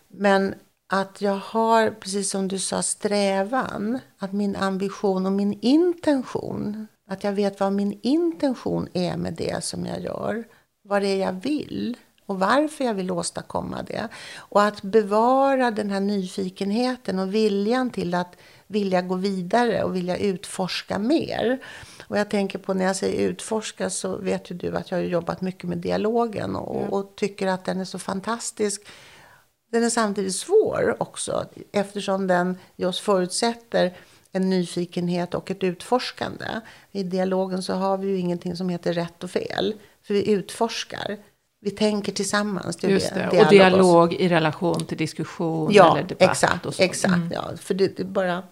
Men 0.08 0.54
att 0.88 1.20
jag 1.20 1.36
har, 1.36 1.90
precis 1.90 2.30
som 2.30 2.48
du 2.48 2.58
sa, 2.58 2.82
strävan. 2.82 3.98
Att 4.18 4.32
min 4.32 4.56
ambition 4.56 5.26
och 5.26 5.32
min 5.32 5.58
intention 5.62 6.86
att 7.08 7.24
jag 7.24 7.32
vet 7.32 7.60
vad 7.60 7.72
min 7.72 7.98
intention 8.02 8.88
är 8.92 9.16
med 9.16 9.34
det 9.34 9.64
som 9.64 9.86
jag 9.86 10.00
gör. 10.00 10.44
Vad 10.82 11.02
det 11.02 11.08
är 11.08 11.16
jag 11.16 11.32
vill 11.32 11.96
och 12.26 12.38
varför 12.38 12.84
jag 12.84 12.94
vill 12.94 13.10
åstadkomma 13.10 13.82
det. 13.82 14.08
Och 14.36 14.62
att 14.62 14.82
bevara 14.82 15.70
den 15.70 15.90
här 15.90 16.00
nyfikenheten 16.00 17.18
och 17.18 17.34
viljan 17.34 17.90
till 17.90 18.14
att 18.14 18.36
vilja 18.66 19.02
gå 19.02 19.14
vidare 19.14 19.84
och 19.84 19.96
vilja 19.96 20.16
utforska 20.16 20.98
mer. 20.98 21.58
Och 22.08 22.18
jag 22.18 22.30
tänker 22.30 22.58
på 22.58 22.74
när 22.74 22.84
jag 22.84 22.96
säger 22.96 23.28
utforska 23.28 23.90
så 23.90 24.16
vet 24.16 24.50
ju 24.50 24.54
du 24.54 24.76
att 24.76 24.90
jag 24.90 24.98
har 24.98 25.04
jobbat 25.04 25.40
mycket 25.40 25.68
med 25.68 25.78
dialogen 25.78 26.56
och, 26.56 26.80
mm. 26.80 26.92
och 26.92 27.16
tycker 27.16 27.46
att 27.46 27.64
den 27.64 27.80
är 27.80 27.84
så 27.84 27.98
fantastisk. 27.98 28.86
Den 29.72 29.84
är 29.84 29.90
samtidigt 29.90 30.34
svår 30.34 30.96
också 30.98 31.44
eftersom 31.72 32.26
den 32.26 32.58
just 32.76 33.00
förutsätter 33.00 33.96
en 34.32 34.50
nyfikenhet 34.50 35.34
och 35.34 35.50
ett 35.50 35.64
utforskande. 35.64 36.46
I 36.92 37.02
dialogen 37.02 37.62
så 37.62 37.74
har 37.74 37.98
vi 37.98 38.06
ju 38.08 38.18
ingenting 38.18 38.56
som 38.56 38.68
heter 38.68 38.92
rätt 38.92 39.24
och 39.24 39.30
fel. 39.30 39.74
För 40.02 40.14
vi 40.14 40.30
utforskar. 40.30 41.18
Vi 41.66 41.72
tänker 41.72 42.12
tillsammans. 42.12 42.76
Det 42.76 42.88
Just 42.88 43.14
det. 43.14 43.28
och 43.28 43.48
dialog 43.50 44.14
i 44.14 44.28
relation 44.28 44.84
till 44.84 44.98
diskussion 44.98 45.72
ja, 45.72 45.92
eller 45.92 46.08
debatt. 46.08 46.30
Exakt, 46.30 46.66
och 46.66 46.74
så. 46.74 46.82
exakt 46.82 47.14
mm. 47.14 47.32
ja. 47.32 47.50
För 47.56 47.74
det, 47.74 47.96
det 47.96 48.02
är 48.02 48.06
bara 48.06 48.42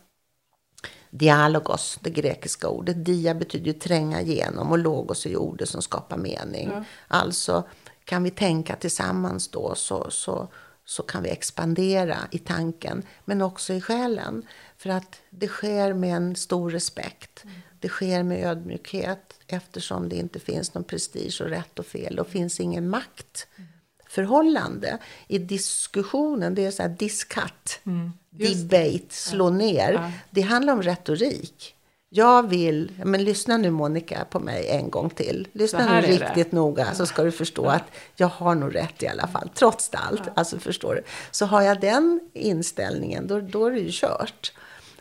dialogos, 1.11 1.99
det 2.01 2.11
grekiska 2.11 2.69
ordet. 2.69 3.05
Dia 3.05 3.35
betyder 3.35 3.67
ju 3.67 3.73
tränga 3.73 4.21
igenom 4.21 4.71
och 4.71 4.79
logos 4.79 5.27
är 5.27 5.31
ju 5.31 5.37
ordet 5.37 5.69
som 5.69 5.83
skapar 5.83 6.17
mening. 6.17 6.71
Ja. 6.73 6.85
Alltså 7.09 7.65
kan 8.05 8.23
vi 8.23 8.31
tänka 8.31 8.77
tillsammans 8.77 9.49
då 9.49 9.75
så, 9.75 10.11
så, 10.11 10.49
så 10.85 11.03
kan 11.03 11.23
vi 11.23 11.29
expandera 11.29 12.17
i 12.31 12.39
tanken 12.39 13.03
men 13.25 13.43
också 13.43 13.73
i 13.73 13.81
själen. 13.81 14.47
För 14.77 14.91
att 14.91 15.21
det 15.31 15.49
sker 15.49 15.93
med 15.93 16.17
en 16.17 16.37
stor 16.37 16.71
respekt. 16.71 17.45
Mm. 17.45 17.57
Det 17.85 17.89
sker 17.89 18.23
med 18.23 18.47
ödmjukhet 18.47 19.35
eftersom 19.47 20.09
det 20.09 20.17
inte 20.17 20.41
finns 20.41 20.75
någon 20.75 20.85
prestige 20.85 21.41
och 21.41 21.49
rätt 21.49 21.79
och 21.79 21.87
fel. 21.87 22.19
Och 22.19 22.29
finns 22.29 22.61
ingen 22.61 22.89
maktförhållande 22.89 24.99
i 25.29 25.39
diskussionen. 25.39 26.55
Det 26.55 26.65
är 26.65 26.71
så 26.71 26.83
här 26.83 26.89
discut, 26.89 27.81
mm. 27.87 28.13
debate, 28.31 29.15
slå 29.15 29.51
ner. 29.51 29.93
Ja. 29.93 30.13
Det 30.31 30.41
handlar 30.41 30.73
om 30.73 30.83
retorik. 30.83 31.75
Jag 32.09 32.49
vill, 32.49 32.93
men 33.05 33.25
lyssna 33.25 33.57
nu 33.57 33.71
Monica 33.71 34.25
på 34.31 34.41
mig 34.41 34.69
en 34.69 34.91
gång 34.91 35.11
till. 35.11 35.49
Lyssna 35.53 36.01
nu 36.01 36.07
riktigt 36.07 36.51
det. 36.51 36.57
noga 36.57 36.95
så 36.95 37.07
ska 37.07 37.23
du 37.23 37.33
förstå 37.33 37.65
ja. 37.65 37.73
att 37.73 37.87
jag 38.17 38.29
har 38.29 38.55
nog 38.55 38.75
rätt 38.75 39.03
i 39.03 39.09
alla 39.09 39.27
fall. 39.27 39.51
Trots 39.55 39.91
allt, 39.93 40.23
ja. 40.27 40.33
alltså 40.35 40.59
förstår 40.59 40.95
du. 40.95 41.03
Så 41.31 41.47
har 41.47 41.63
jag 41.63 41.81
den 41.81 42.21
inställningen, 42.33 43.27
då, 43.27 43.41
då 43.41 43.67
är 43.67 43.71
det 43.71 43.81
ju 43.81 43.91
kört. 43.93 44.53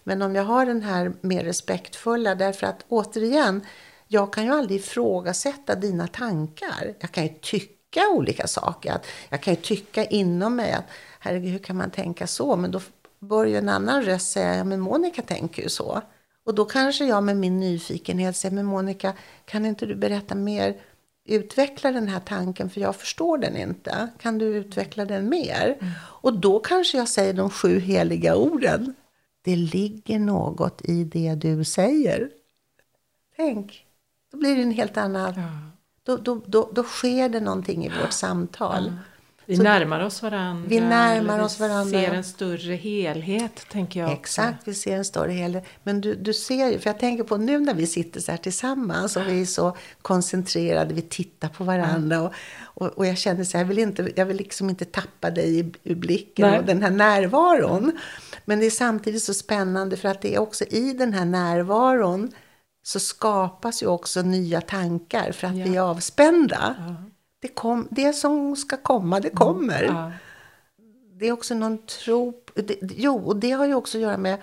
Men 0.03 0.21
om 0.21 0.35
jag 0.35 0.43
har 0.43 0.65
den 0.65 0.81
här 0.81 1.13
mer 1.21 1.43
respektfulla, 1.43 2.35
därför 2.35 2.67
att 2.67 2.85
återigen, 2.87 3.61
jag 4.07 4.33
kan 4.33 4.45
ju 4.45 4.51
aldrig 4.51 4.79
ifrågasätta 4.79 5.75
dina 5.75 6.07
tankar. 6.07 6.93
Jag 6.99 7.11
kan 7.11 7.23
ju 7.23 7.33
tycka 7.41 8.01
olika 8.15 8.47
saker. 8.47 8.97
Jag 9.29 9.41
kan 9.41 9.53
ju 9.53 9.61
tycka 9.61 10.05
inom 10.05 10.55
mig 10.55 10.71
att 10.71 10.85
herregud, 11.19 11.51
hur 11.51 11.59
kan 11.59 11.75
man 11.75 11.91
tänka 11.91 12.27
så? 12.27 12.55
Men 12.55 12.71
då 12.71 12.81
börjar 13.19 13.57
en 13.57 13.69
annan 13.69 14.03
röst 14.03 14.31
säga, 14.31 14.55
ja 14.55 14.63
men 14.63 14.79
Monica 14.79 15.21
tänker 15.21 15.63
ju 15.63 15.69
så. 15.69 16.01
Och 16.45 16.55
då 16.55 16.65
kanske 16.65 17.05
jag 17.05 17.23
med 17.23 17.37
min 17.37 17.59
nyfikenhet 17.59 18.37
säger, 18.37 18.55
men 18.55 18.65
Monica, 18.65 19.13
kan 19.45 19.65
inte 19.65 19.85
du 19.85 19.95
berätta 19.95 20.35
mer? 20.35 20.75
Utveckla 21.25 21.91
den 21.91 22.07
här 22.07 22.19
tanken, 22.19 22.69
för 22.69 22.81
jag 22.81 22.95
förstår 22.95 23.37
den 23.37 23.57
inte. 23.57 24.07
Kan 24.19 24.37
du 24.37 24.45
utveckla 24.45 25.05
den 25.05 25.29
mer? 25.29 25.77
Mm. 25.81 25.93
Och 25.99 26.33
då 26.33 26.59
kanske 26.59 26.97
jag 26.97 27.07
säger 27.07 27.33
de 27.33 27.49
sju 27.49 27.79
heliga 27.79 28.35
orden 28.35 28.95
det 29.43 29.55
ligger 29.55 30.19
något 30.19 30.81
i 30.85 31.03
det 31.03 31.35
du 31.35 31.63
säger. 31.63 32.29
Tänk, 33.35 33.85
då 34.31 34.37
blir 34.37 34.55
det 34.55 34.61
en 34.61 34.71
helt 34.71 34.97
annan... 34.97 35.33
Ja. 35.35 35.69
Då, 36.03 36.17
då, 36.17 36.41
då, 36.45 36.71
då 36.73 36.83
sker 36.83 37.29
det 37.29 37.39
någonting 37.39 37.85
i 37.85 37.89
vårt 38.01 38.11
samtal. 38.11 38.83
Ja. 38.85 39.12
Vi 39.45 39.55
så 39.55 39.63
närmar 39.63 39.99
oss 39.99 40.21
varandra. 40.21 40.67
Vi 40.67 40.79
närmar 40.79 41.39
oss 41.39 41.59
varandra. 41.59 41.99
Vi 41.99 42.05
ser 42.05 42.13
en 42.13 42.23
större 42.23 42.75
helhet, 42.75 43.65
tänker 43.71 43.99
jag 43.99 44.11
Exakt, 44.11 44.53
också. 44.53 44.69
vi 44.69 44.73
ser 44.73 44.97
en 44.97 45.05
större 45.05 45.31
helhet. 45.31 45.65
Men 45.83 46.01
du, 46.01 46.15
du 46.15 46.33
ser 46.33 46.71
ju, 46.71 46.79
för 46.79 46.89
jag 46.89 46.99
tänker 46.99 47.23
på 47.23 47.37
nu 47.37 47.59
när 47.59 47.73
vi 47.73 47.87
sitter 47.87 48.19
så 48.19 48.31
här 48.31 48.37
tillsammans 48.37 49.17
och 49.17 49.27
vi 49.27 49.41
är 49.41 49.45
så 49.45 49.77
koncentrerade, 50.01 50.93
vi 50.93 51.01
tittar 51.01 51.49
på 51.49 51.63
varandra. 51.63 52.21
Och, 52.21 52.33
och, 52.61 52.87
och 52.87 53.05
jag 53.05 53.17
känner 53.17 53.43
så 53.43 53.57
här, 53.57 53.63
jag 53.63 53.69
vill, 53.69 53.79
inte, 53.79 54.11
jag 54.15 54.25
vill 54.25 54.37
liksom 54.37 54.69
inte 54.69 54.85
tappa 54.85 55.31
dig 55.31 55.71
ur 55.83 55.95
blicken 55.95 56.49
Nej. 56.49 56.59
och 56.59 56.65
den 56.65 56.83
här 56.83 56.91
närvaron. 56.91 57.91
Men 58.45 58.59
det 58.59 58.65
är 58.65 58.71
samtidigt 58.71 59.23
så 59.23 59.33
spännande 59.33 59.97
för 59.97 60.09
att 60.09 60.21
det 60.21 60.35
är 60.35 60.39
också 60.39 60.63
i 60.63 60.93
den 60.93 61.13
här 61.13 61.25
närvaron 61.25 62.31
så 62.83 62.99
skapas 62.99 63.83
ju 63.83 63.87
också 63.87 64.21
nya 64.21 64.61
tankar 64.61 65.31
för 65.31 65.47
att 65.47 65.57
ja. 65.57 65.65
vi 65.65 65.75
är 65.75 65.81
avspända. 65.81 66.75
Ja. 66.79 67.09
Det, 67.43 67.47
kom, 67.47 67.87
det 67.91 68.13
som 68.13 68.55
ska 68.55 68.77
komma, 68.77 69.19
det 69.19 69.29
kommer. 69.29 69.83
Mm. 69.83 69.95
Ja. 69.95 70.11
Det 71.11 71.27
är 71.27 71.31
också 71.31 71.55
någon 71.55 71.77
tro... 71.85 72.33
Det, 72.53 72.77
jo, 72.81 73.17
och 73.25 73.35
det 73.35 73.51
har 73.51 73.65
ju 73.65 73.75
också 73.75 73.97
att 73.97 74.01
göra 74.01 74.17
med 74.17 74.41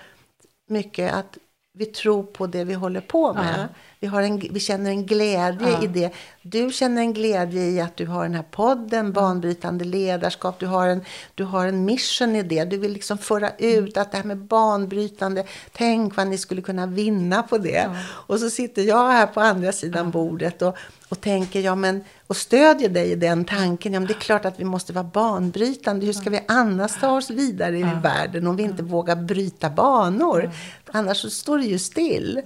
mycket 0.67 1.13
att 1.13 1.39
vi 1.73 1.87
tror 1.87 2.23
på 2.23 2.47
det 2.47 2.65
vi 2.65 2.75
håller 2.75 3.01
på 3.01 3.33
med. 3.33 3.55
Ja. 3.59 3.75
Vi, 4.03 4.07
har 4.07 4.23
en, 4.23 4.39
vi 4.39 4.61
känner 4.61 4.91
en 4.91 5.07
glädje 5.07 5.71
ja. 5.71 5.85
i 5.85 5.87
det. 5.87 6.11
Du 6.43 6.71
känner 6.73 7.03
en 7.03 7.13
glädje 7.13 7.63
i 7.63 7.81
att 7.81 7.97
du 7.97 8.07
har 8.07 8.23
den 8.23 8.35
här 8.35 8.45
podden, 8.51 9.13
banbrytande 9.13 9.85
ledarskap. 9.85 10.59
Du 10.59 10.67
har 10.67 10.89
en, 10.89 11.05
du 11.35 11.45
har 11.45 11.67
en 11.67 11.85
mission 11.85 12.37
i 12.37 12.43
det. 12.43 12.65
Du 12.65 12.79
vill 12.79 12.93
liksom 12.93 13.19
föra 13.19 13.51
ut 13.59 13.97
att 13.97 14.11
det 14.11 14.17
här 14.17 14.25
med 14.25 14.39
banbrytande, 14.39 15.45
tänk 15.73 16.17
vad 16.17 16.27
ni 16.27 16.39
skulle 16.39 16.63
kunna 16.63 16.87
vinna 16.87 17.43
på 17.43 17.59
det. 17.59 17.71
Ja. 17.71 17.97
Och 18.07 18.41
så 18.41 18.51
sitter 18.51 18.83
jag 18.83 19.11
här 19.11 19.27
på 19.27 19.41
andra 19.41 19.73
sidan 19.73 20.11
bordet 20.11 20.63
och, 20.63 20.77
och 21.09 21.21
tänker, 21.21 21.61
ja 21.61 21.75
men, 21.75 22.05
och 22.27 22.37
stödjer 22.37 22.89
dig 22.89 23.11
i 23.11 23.15
den 23.15 23.45
tanken. 23.45 23.93
Ja, 23.93 24.01
men 24.01 24.07
det 24.07 24.13
är 24.13 24.21
klart 24.21 24.45
att 24.45 24.61
vi 24.61 24.65
måste 24.65 24.93
vara 24.93 25.05
banbrytande. 25.05 26.07
Hur 26.07 26.13
ska 26.13 26.31
vi 26.31 26.41
annars 26.49 27.01
ta 27.01 27.17
oss 27.17 27.31
vidare 27.31 27.79
i 27.79 27.89
världen 28.03 28.47
om 28.47 28.57
vi 28.57 28.63
inte 28.63 28.83
vågar 28.83 29.17
bryta 29.17 29.71
banor? 29.71 30.51
Annars 30.93 31.17
så 31.17 31.31
står 31.31 31.59
det 31.59 31.65
ju 31.65 31.79
still. 31.79 32.43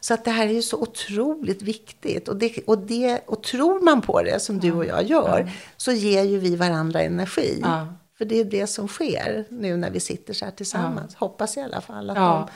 Så 0.00 0.14
att 0.14 0.24
det 0.24 0.30
här 0.30 0.46
är 0.46 0.52
ju 0.52 0.62
så 0.62 0.76
otroligt 0.76 1.62
viktigt. 1.62 2.28
Och, 2.28 2.36
det, 2.36 2.58
och, 2.66 2.78
det, 2.78 3.20
och 3.26 3.42
tror 3.42 3.80
man 3.80 4.02
på 4.02 4.22
det, 4.22 4.40
som 4.40 4.60
du 4.60 4.72
och 4.72 4.84
jag 4.84 5.02
gör, 5.04 5.50
så 5.76 5.92
ger 5.92 6.24
ju 6.24 6.38
vi 6.38 6.56
varandra 6.56 7.02
energi. 7.02 7.60
Ja. 7.62 7.86
För 8.18 8.24
det 8.24 8.40
är 8.40 8.44
det 8.44 8.66
som 8.66 8.88
sker 8.88 9.44
nu 9.48 9.76
när 9.76 9.90
vi 9.90 10.00
sitter 10.00 10.34
så 10.34 10.44
här 10.44 10.52
tillsammans. 10.52 11.14
Hoppas 11.14 11.56
i 11.56 11.60
alla 11.60 11.80
fall 11.80 12.10
att 12.10 12.16
de 12.16 12.48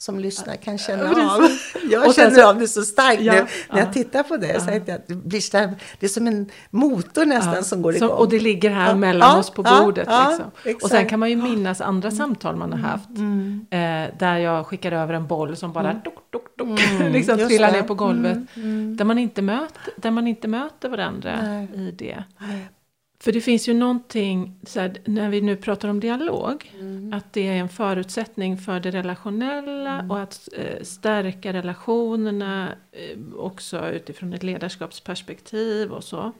som 0.00 0.18
lyssnar 0.20 0.56
kan 0.56 0.78
känna 0.78 1.10
av. 1.10 1.48
Jag 1.90 2.14
känner 2.14 2.30
så, 2.30 2.48
av 2.48 2.58
det 2.58 2.68
så 2.68 2.82
starkt 2.82 3.22
ja, 3.22 3.32
nu 3.32 3.46
när 3.70 3.78
jag 3.78 3.92
tittar 3.92 4.22
på 4.22 4.36
det. 4.36 4.46
Ja. 4.46 4.60
Så 4.60 4.70
att 4.70 4.86
det, 4.86 5.14
blir 5.14 5.40
så 5.40 5.58
här, 5.58 5.74
det 6.00 6.06
är 6.06 6.10
som 6.10 6.26
en 6.26 6.50
motor 6.70 7.24
nästan 7.24 7.54
ja, 7.54 7.62
som 7.62 7.82
går 7.82 7.96
igång. 7.96 8.08
Som, 8.08 8.18
och 8.18 8.28
det 8.28 8.40
ligger 8.40 8.70
här 8.70 8.94
mellan 8.94 9.38
oss 9.38 9.50
på 9.50 9.62
bordet. 9.62 10.08
Liksom. 10.08 10.76
Och 10.82 10.88
sen 10.88 11.08
kan 11.08 11.20
man 11.20 11.30
ju 11.30 11.36
minnas 11.36 11.80
andra 11.80 12.08
mm. 12.08 12.18
samtal 12.18 12.56
man 12.56 12.72
har 12.72 12.78
haft. 12.78 13.08
Mm. 13.08 13.66
Eh, 13.70 14.18
där 14.18 14.38
jag 14.38 14.66
skickar 14.66 14.92
över 14.92 15.14
en 15.14 15.26
boll 15.26 15.56
som 15.56 15.72
bara 15.72 15.90
mm. 15.90 16.02
dok, 16.04 16.14
dok, 16.30 16.56
dok, 16.56 16.80
mm. 16.80 17.12
liksom 17.12 17.38
trillar 17.38 17.72
ner 17.72 17.82
på 17.82 17.94
golvet. 17.94 18.36
Mm. 18.36 18.48
mm. 18.56 18.96
Där, 18.96 19.04
man 19.04 19.18
inte 19.18 19.42
möter, 19.42 19.92
där 19.96 20.10
man 20.10 20.26
inte 20.26 20.48
möter 20.48 20.88
varandra 20.88 21.38
Nej. 21.42 21.68
i 21.74 21.90
det. 21.90 22.24
För 23.22 23.32
det 23.32 23.40
finns 23.40 23.68
ju 23.68 23.74
någonting, 23.74 24.56
här, 24.74 24.96
när 25.04 25.30
vi 25.30 25.40
nu 25.40 25.56
pratar 25.56 25.88
om 25.88 26.00
dialog, 26.00 26.72
mm. 26.80 27.12
att 27.12 27.32
det 27.32 27.48
är 27.48 27.54
en 27.54 27.68
förutsättning 27.68 28.58
för 28.58 28.80
det 28.80 28.90
relationella 28.90 29.94
mm. 29.94 30.10
och 30.10 30.20
att 30.20 30.48
eh, 30.52 30.82
stärka 30.82 31.52
relationerna 31.52 32.72
eh, 32.92 33.18
också 33.36 33.90
utifrån 33.90 34.32
ett 34.32 34.42
ledarskapsperspektiv 34.42 35.92
och 35.92 36.04
så. 36.04 36.32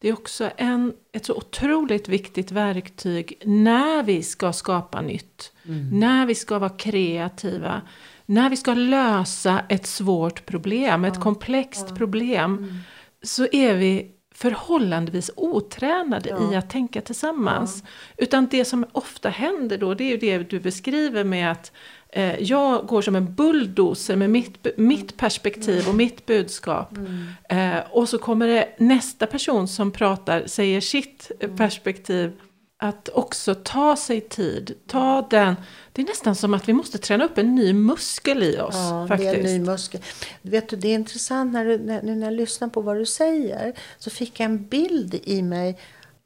Det 0.00 0.08
är 0.08 0.12
också 0.12 0.50
en, 0.56 0.92
ett 1.12 1.24
så 1.24 1.34
otroligt 1.34 2.08
viktigt 2.08 2.52
verktyg 2.52 3.42
när 3.44 4.02
vi 4.02 4.22
ska 4.22 4.52
skapa 4.52 5.00
nytt, 5.00 5.52
mm. 5.64 6.00
när 6.00 6.26
vi 6.26 6.34
ska 6.34 6.58
vara 6.58 6.70
kreativa, 6.70 7.82
när 8.26 8.50
vi 8.50 8.56
ska 8.56 8.74
lösa 8.74 9.62
ett 9.68 9.86
svårt 9.86 10.46
problem, 10.46 11.04
ett 11.04 11.20
komplext 11.20 11.86
ja. 11.88 11.96
problem, 11.96 12.58
mm. 12.58 12.78
så 13.22 13.46
är 13.52 13.74
vi 13.74 14.10
förhållandevis 14.40 15.30
otränade 15.36 16.28
ja. 16.28 16.52
i 16.52 16.56
att 16.56 16.70
tänka 16.70 17.00
tillsammans. 17.00 17.82
Ja. 17.84 18.24
Utan 18.24 18.46
det 18.50 18.64
som 18.64 18.86
ofta 18.92 19.28
händer 19.28 19.78
då, 19.78 19.94
det 19.94 20.04
är 20.04 20.08
ju 20.08 20.16
det 20.16 20.50
du 20.50 20.60
beskriver 20.60 21.24
med 21.24 21.52
att 21.52 21.72
eh, 22.08 22.42
jag 22.42 22.86
går 22.86 23.02
som 23.02 23.16
en 23.16 23.34
bulldozer 23.34 24.16
med 24.16 24.30
mitt, 24.30 24.66
mitt 24.76 25.16
perspektiv 25.16 25.88
och 25.88 25.94
mitt 25.94 26.26
budskap. 26.26 26.96
Mm. 26.96 27.76
Eh, 27.76 27.82
och 27.90 28.08
så 28.08 28.18
kommer 28.18 28.46
det 28.46 28.68
nästa 28.78 29.26
person 29.26 29.68
som 29.68 29.90
pratar, 29.90 30.46
säger 30.46 30.80
sitt 30.80 31.30
mm. 31.40 31.56
perspektiv 31.56 32.32
att 32.82 33.08
också 33.08 33.54
ta 33.54 33.96
sig 33.96 34.20
tid, 34.20 34.74
ta 34.86 35.26
den. 35.30 35.56
Det 35.92 36.02
är 36.02 36.06
nästan 36.06 36.36
som 36.36 36.54
att 36.54 36.68
vi 36.68 36.72
måste 36.72 36.98
träna 36.98 37.24
upp 37.24 37.38
en 37.38 37.54
ny 37.54 37.72
muskel 37.72 38.42
i 38.42 38.60
oss. 38.60 38.74
Ja, 38.74 39.06
faktiskt. 39.08 39.32
det 39.32 39.36
är 39.36 39.44
en 39.44 39.62
ny 39.62 39.70
muskel. 39.70 40.00
Vet 40.42 40.68
du, 40.68 40.76
det 40.76 40.88
är 40.88 40.94
intressant 40.94 41.52
när, 41.52 41.64
du, 41.64 41.78
när, 41.78 42.02
när 42.02 42.26
jag 42.26 42.32
lyssnar 42.32 42.68
på 42.68 42.80
vad 42.80 42.96
du 42.96 43.06
säger. 43.06 43.72
Så 43.98 44.10
fick 44.10 44.40
jag 44.40 44.44
en 44.44 44.66
bild 44.66 45.14
i 45.24 45.42
mig. 45.42 45.78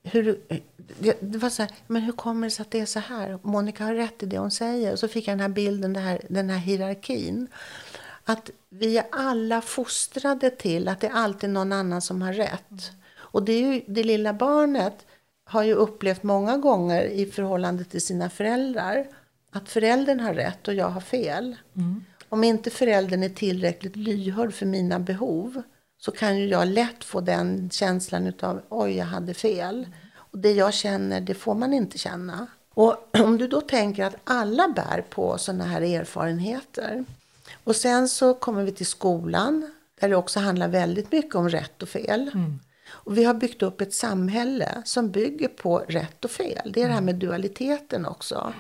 Hur, 0.03 0.39
det, 0.99 1.17
det 1.21 1.39
var 1.39 1.51
så 1.51 1.63
här, 1.63 1.71
men 1.87 2.03
hur 2.03 2.13
kommer 2.13 2.47
det 2.47 2.51
sig 2.51 2.63
att 2.63 2.71
det 2.71 2.81
är 2.81 2.87
så 2.87 3.01
här? 3.01 3.39
Monica 3.43 3.85
har 3.85 3.95
rätt 3.95 4.23
i 4.23 4.27
det 4.27 4.39
hon 4.39 4.51
säger. 4.51 4.93
Och 4.93 4.99
så 4.99 5.09
fick 5.09 5.29
jag 5.29 5.33
den 5.33 5.41
här 5.41 5.49
bilden, 5.49 5.93
den 5.93 6.03
här, 6.03 6.21
den 6.29 6.51
här 6.51 6.59
hierarkin. 6.59 7.49
Att 8.25 8.51
vi 8.69 8.99
är 8.99 9.07
alla 9.11 9.61
fostrade 9.61 10.51
till 10.51 10.89
att 10.89 11.01
det 11.01 11.07
är 11.07 11.13
alltid 11.13 11.51
någon 11.51 11.73
annan 11.73 12.03
som 12.03 12.23
har 12.23 12.33
rätt. 12.33 12.93
Och 13.17 13.43
det 13.43 13.53
är 13.53 13.73
ju 13.73 13.83
det 13.87 14.05
lilla 14.05 14.33
barnet 14.33 15.07
har 15.45 15.63
ju 15.63 15.75
upplevt 15.75 16.23
många 16.23 16.57
gånger 16.57 17.05
i 17.05 17.27
förhållande 17.27 17.85
till 17.85 18.03
sina 18.03 18.31
föräldrar 18.31 19.07
att 19.51 19.69
föräldern 19.69 20.21
har 20.21 20.35
rätt 20.35 20.69
och 20.69 20.75
jag 20.75 20.89
har 20.89 21.01
fel. 21.01 21.57
Mm. 21.77 22.05
Om 22.29 22.45
inte 22.45 22.71
föräldern 22.71 23.23
är 23.23 23.29
tillräckligt 23.29 23.97
lyhörd 23.97 24.55
för 24.55 24.67
mina 24.67 24.99
behov 24.99 25.63
så 25.99 26.11
kan 26.11 26.39
ju 26.39 26.47
jag 26.47 26.69
lätt 26.69 27.05
få 27.05 27.21
den 27.21 27.71
känslan 27.71 28.27
utav 28.27 28.63
oj, 28.69 28.97
jag 28.97 29.07
hade 29.07 29.35
fel. 29.35 29.89
Och 30.17 30.39
det 30.39 30.53
jag 30.53 30.75
känner, 30.75 31.21
det 31.21 31.35
får 31.35 31.55
man 31.55 31.73
inte 31.73 31.99
känna. 31.99 32.47
Och 32.75 33.09
om 33.21 33.39
du 33.39 33.49
då 33.49 33.61
tänker 33.61 34.05
att 34.05 34.17
alla 34.25 34.69
bär 34.69 35.05
på 35.11 35.39
sådana 35.39 35.65
här 35.65 35.81
erfarenheter. 35.83 37.05
Och 37.65 37.77
sen 37.77 38.09
så 38.09 38.35
kommer 38.35 38.65
vi 38.65 38.73
till 38.73 38.87
skolan 38.87 39.71
där 40.01 40.09
det 40.09 40.17
också 40.17 40.41
handlar 40.41 40.69
väldigt 40.69 41.13
mycket 41.13 41.35
om 41.35 41.49
rätt 41.49 41.83
och 41.83 41.89
fel. 41.89 42.31
Mm. 42.35 42.61
Och 42.95 43.19
vi 43.19 43.25
har 43.25 43.35
byggt 43.35 43.63
upp 43.63 43.81
ett 43.81 43.95
samhälle 43.95 44.83
som 44.85 45.11
bygger 45.11 45.49
på 45.49 45.79
rätt 45.79 46.25
och 46.25 46.31
fel. 46.31 46.73
Det 46.75 46.83
är 46.83 46.89
det 46.89 46.95
här 46.95 47.01
med 47.01 47.15
dualiteten 47.15 48.07
också. 48.07 48.53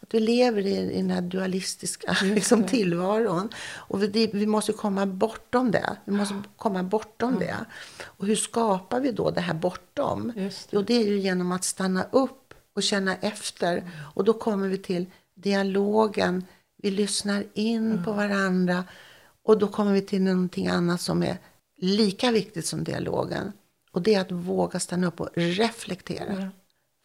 Att 0.00 0.14
vi 0.14 0.20
lever 0.20 0.66
i, 0.66 0.92
i 0.92 0.96
den 0.96 1.10
här 1.10 1.20
dualistiska 1.20 2.16
liksom, 2.22 2.64
tillvaron. 2.64 3.48
Och 3.76 4.02
vi, 4.02 4.30
vi, 4.32 4.46
måste 4.46 4.72
komma 4.72 5.06
bortom 5.06 5.70
det. 5.70 5.96
Vi 6.04 6.12
måste 6.12 6.34
komma 6.56 6.82
bortom 6.82 7.28
mm. 7.28 7.40
det. 7.40 7.56
Och 8.02 8.26
hur 8.26 8.36
skapar 8.36 9.00
vi 9.00 9.12
då 9.12 9.30
det 9.30 9.40
här 9.40 9.54
bortom? 9.54 10.32
Det. 10.36 10.66
Jo, 10.70 10.82
det 10.82 10.94
är 10.94 11.06
ju 11.06 11.18
genom 11.18 11.52
att 11.52 11.64
stanna 11.64 12.04
upp 12.12 12.54
och 12.74 12.82
känna 12.82 13.16
efter. 13.16 13.76
Mm. 13.76 13.90
Och 14.14 14.24
då 14.24 14.32
kommer 14.32 14.68
vi 14.68 14.78
till 14.78 15.06
dialogen. 15.34 16.44
Vi 16.82 16.90
lyssnar 16.90 17.44
in 17.54 17.90
mm. 17.90 18.04
på 18.04 18.12
varandra. 18.12 18.84
Och 19.44 19.58
då 19.58 19.68
kommer 19.68 19.92
vi 19.92 20.02
till 20.02 20.22
någonting 20.22 20.68
annat 20.68 21.00
som 21.00 21.22
är 21.22 21.36
lika 21.76 22.30
viktigt 22.30 22.66
som 22.66 22.84
dialogen. 22.84 23.52
Och 23.90 24.02
det 24.02 24.14
är 24.14 24.20
att 24.20 24.32
våga 24.32 24.80
stanna 24.80 25.06
upp 25.06 25.20
och 25.20 25.28
reflektera. 25.34 26.32
Mm. 26.32 26.48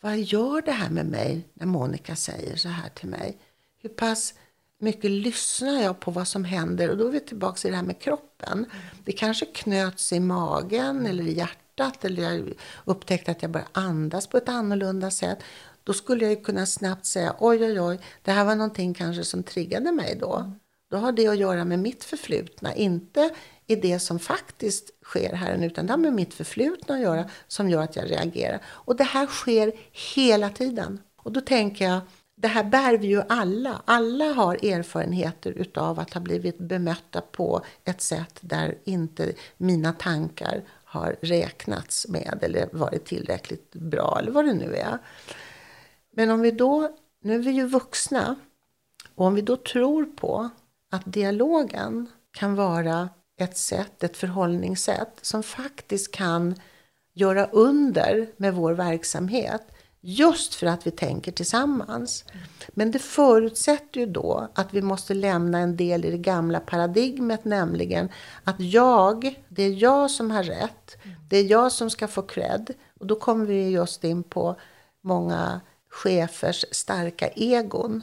Vad 0.01 0.19
gör 0.19 0.61
det 0.61 0.71
här 0.71 0.89
med 0.89 1.05
mig 1.05 1.47
när 1.53 1.65
Monica 1.65 2.15
säger 2.15 2.55
så 2.55 2.69
här 2.69 2.89
till 2.89 3.09
mig? 3.09 3.37
Hur 3.81 3.89
pass 3.89 4.33
mycket 4.79 5.11
lyssnar 5.11 5.81
jag 5.81 5.99
på 5.99 6.11
vad 6.11 6.27
som 6.27 6.45
händer? 6.45 6.89
Och 6.89 6.97
då 6.97 7.07
är 7.07 7.11
vi 7.11 7.19
tillbaka 7.19 7.67
i 7.67 7.71
det 7.71 7.77
här 7.77 7.83
med 7.83 7.99
kroppen. 7.99 8.65
Det 9.05 9.11
kanske 9.11 9.45
knöts 9.45 10.13
i 10.13 10.19
magen 10.19 11.05
eller 11.05 11.23
i 11.23 11.33
hjärtat 11.33 12.05
eller 12.05 12.23
jag 12.23 12.53
upptäckte 12.85 13.31
att 13.31 13.41
jag 13.41 13.51
började 13.51 13.71
andas 13.73 14.27
på 14.27 14.37
ett 14.37 14.49
annorlunda 14.49 15.11
sätt. 15.11 15.39
Då 15.83 15.93
skulle 15.93 16.27
jag 16.27 16.43
kunna 16.43 16.65
snabbt 16.65 17.05
säga 17.05 17.35
oj, 17.39 17.65
oj, 17.65 17.81
oj, 17.81 17.99
det 18.21 18.31
här 18.31 18.45
var 18.45 18.55
någonting 18.55 18.93
kanske 18.93 19.23
som 19.23 19.43
triggade 19.43 19.91
mig 19.91 20.17
då. 20.19 20.35
Mm. 20.35 20.59
Då 20.89 20.97
har 20.97 21.11
det 21.11 21.27
att 21.27 21.37
göra 21.37 21.65
med 21.65 21.79
mitt 21.79 22.03
förflutna, 22.03 22.75
inte 22.75 23.29
i 23.67 23.75
det 23.75 23.99
som 23.99 24.19
faktiskt 24.19 24.89
sker 25.03 25.33
här 25.33 25.57
nu, 25.57 25.65
utan 25.65 25.85
det 25.85 25.93
har 25.93 25.97
med 25.97 26.13
mitt 26.13 26.33
förflutna 26.33 26.95
att 26.95 27.01
göra 27.01 27.29
som 27.47 27.69
gör 27.69 27.81
att 27.81 27.95
jag 27.95 28.11
reagerar. 28.11 28.61
Och 28.67 28.95
det 28.95 29.03
här 29.03 29.27
sker 29.27 29.73
hela 30.15 30.49
tiden. 30.49 30.99
Och 31.15 31.31
då 31.31 31.41
tänker 31.41 31.85
jag, 31.85 32.01
det 32.37 32.47
här 32.47 32.63
bär 32.63 32.97
vi 32.97 33.07
ju 33.07 33.21
alla. 33.29 33.81
Alla 33.85 34.25
har 34.25 34.55
erfarenheter 34.65 35.51
utav 35.51 35.99
att 35.99 36.13
ha 36.13 36.21
blivit 36.21 36.57
bemötta 36.57 37.21
på 37.21 37.65
ett 37.83 38.01
sätt 38.01 38.37
där 38.41 38.77
inte 38.83 39.33
mina 39.57 39.93
tankar 39.93 40.63
har 40.83 41.15
räknats 41.21 42.07
med 42.07 42.39
eller 42.41 42.69
varit 42.71 43.05
tillräckligt 43.05 43.71
bra 43.71 44.17
eller 44.19 44.31
vad 44.31 44.45
det 44.45 44.53
nu 44.53 44.75
är. 44.75 44.97
Men 46.13 46.29
om 46.29 46.41
vi 46.41 46.51
då, 46.51 46.97
nu 47.21 47.35
är 47.35 47.39
vi 47.39 47.51
ju 47.51 47.67
vuxna, 47.67 48.35
och 49.15 49.25
om 49.25 49.35
vi 49.35 49.41
då 49.41 49.57
tror 49.57 50.05
på 50.05 50.49
att 50.91 51.03
dialogen 51.05 52.09
kan 52.31 52.55
vara 52.55 53.09
ett 53.37 53.57
sätt, 53.57 54.03
ett 54.03 54.17
förhållningssätt 54.17 55.19
som 55.21 55.43
faktiskt 55.43 56.11
kan 56.11 56.55
göra 57.13 57.45
under 57.45 58.27
med 58.37 58.53
vår 58.53 58.73
verksamhet. 58.73 59.61
Just 60.01 60.55
för 60.55 60.67
att 60.67 60.87
vi 60.87 60.91
tänker 60.91 61.31
tillsammans. 61.31 62.25
Men 62.67 62.91
det 62.91 62.99
förutsätter 62.99 63.99
ju 63.99 64.05
då 64.05 64.49
att 64.55 64.73
vi 64.73 64.81
måste 64.81 65.13
lämna 65.13 65.59
en 65.59 65.77
del 65.77 66.05
i 66.05 66.11
det 66.11 66.17
gamla 66.17 66.59
paradigmet, 66.59 67.45
nämligen 67.45 68.09
att 68.43 68.59
jag, 68.59 69.43
det 69.49 69.63
är 69.63 69.83
jag 69.83 70.11
som 70.11 70.31
har 70.31 70.43
rätt. 70.43 70.97
Det 71.29 71.37
är 71.37 71.43
jag 71.43 71.71
som 71.71 71.89
ska 71.89 72.07
få 72.07 72.21
cred. 72.21 72.73
Och 72.99 73.07
då 73.07 73.15
kommer 73.15 73.45
vi 73.45 73.69
just 73.69 74.03
in 74.03 74.23
på 74.23 74.59
många 75.01 75.61
chefers 75.89 76.65
starka 76.71 77.27
egon. 77.27 78.01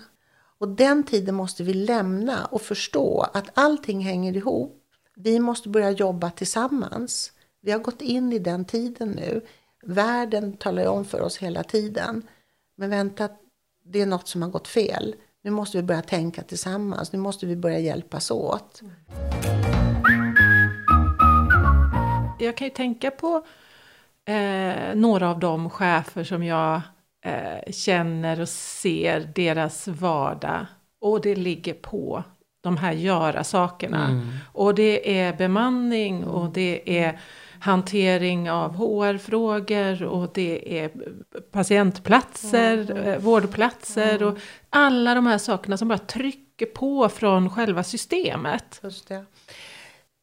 Och 0.58 0.68
den 0.68 1.02
tiden 1.02 1.34
måste 1.34 1.62
vi 1.62 1.74
lämna 1.74 2.44
och 2.44 2.62
förstå 2.62 3.26
att 3.32 3.50
allting 3.54 4.00
hänger 4.00 4.36
ihop. 4.36 4.81
Vi 5.16 5.40
måste 5.40 5.68
börja 5.68 5.90
jobba 5.90 6.30
tillsammans. 6.30 7.32
Vi 7.60 7.72
har 7.72 7.78
gått 7.78 8.02
in 8.02 8.32
i 8.32 8.38
den 8.38 8.64
tiden 8.64 9.08
nu. 9.08 9.40
Världen 9.82 10.56
talar 10.56 10.86
om 10.86 11.04
för 11.04 11.20
oss 11.20 11.38
hela 11.38 11.62
tiden. 11.62 12.22
Men 12.76 12.90
vänta, 12.90 13.28
det 13.84 14.00
är 14.00 14.06
något 14.06 14.28
som 14.28 14.42
har 14.42 14.48
gått 14.48 14.68
fel. 14.68 15.14
Nu 15.42 15.50
måste 15.50 15.76
vi 15.76 15.82
börja 15.82 16.02
tänka 16.02 16.42
tillsammans. 16.42 17.12
Nu 17.12 17.18
måste 17.18 17.46
vi 17.46 17.56
börja 17.56 17.78
hjälpas 17.78 18.30
åt. 18.30 18.82
Jag 22.40 22.56
kan 22.56 22.66
ju 22.66 22.70
tänka 22.70 23.10
på 23.10 23.46
eh, 24.24 24.94
några 24.94 25.30
av 25.30 25.38
de 25.38 25.70
chefer 25.70 26.24
som 26.24 26.44
jag 26.44 26.80
eh, 27.24 27.72
känner 27.72 28.40
och 28.40 28.48
ser 28.48 29.32
deras 29.34 29.88
vardag. 29.88 30.66
Och 31.00 31.20
det 31.20 31.34
ligger 31.34 31.74
på 31.74 32.24
de 32.62 32.76
här 32.76 32.92
göra-sakerna. 32.92 34.08
Mm. 34.08 34.28
Och 34.52 34.74
det 34.74 35.18
är 35.20 35.36
bemanning 35.36 36.24
och 36.24 36.52
det 36.52 36.98
är 36.98 37.20
hantering 37.60 38.50
av 38.50 38.74
HR-frågor 38.74 40.02
och 40.02 40.30
det 40.34 40.78
är 40.80 40.90
patientplatser, 41.50 42.90
mm. 42.90 43.20
vårdplatser 43.20 44.16
mm. 44.16 44.28
och 44.28 44.38
alla 44.70 45.14
de 45.14 45.26
här 45.26 45.38
sakerna 45.38 45.76
som 45.76 45.88
bara 45.88 45.98
trycker 45.98 46.66
på 46.66 47.08
från 47.08 47.50
själva 47.50 47.84
systemet. 47.84 48.80
Just 48.82 49.08
det. 49.08 49.24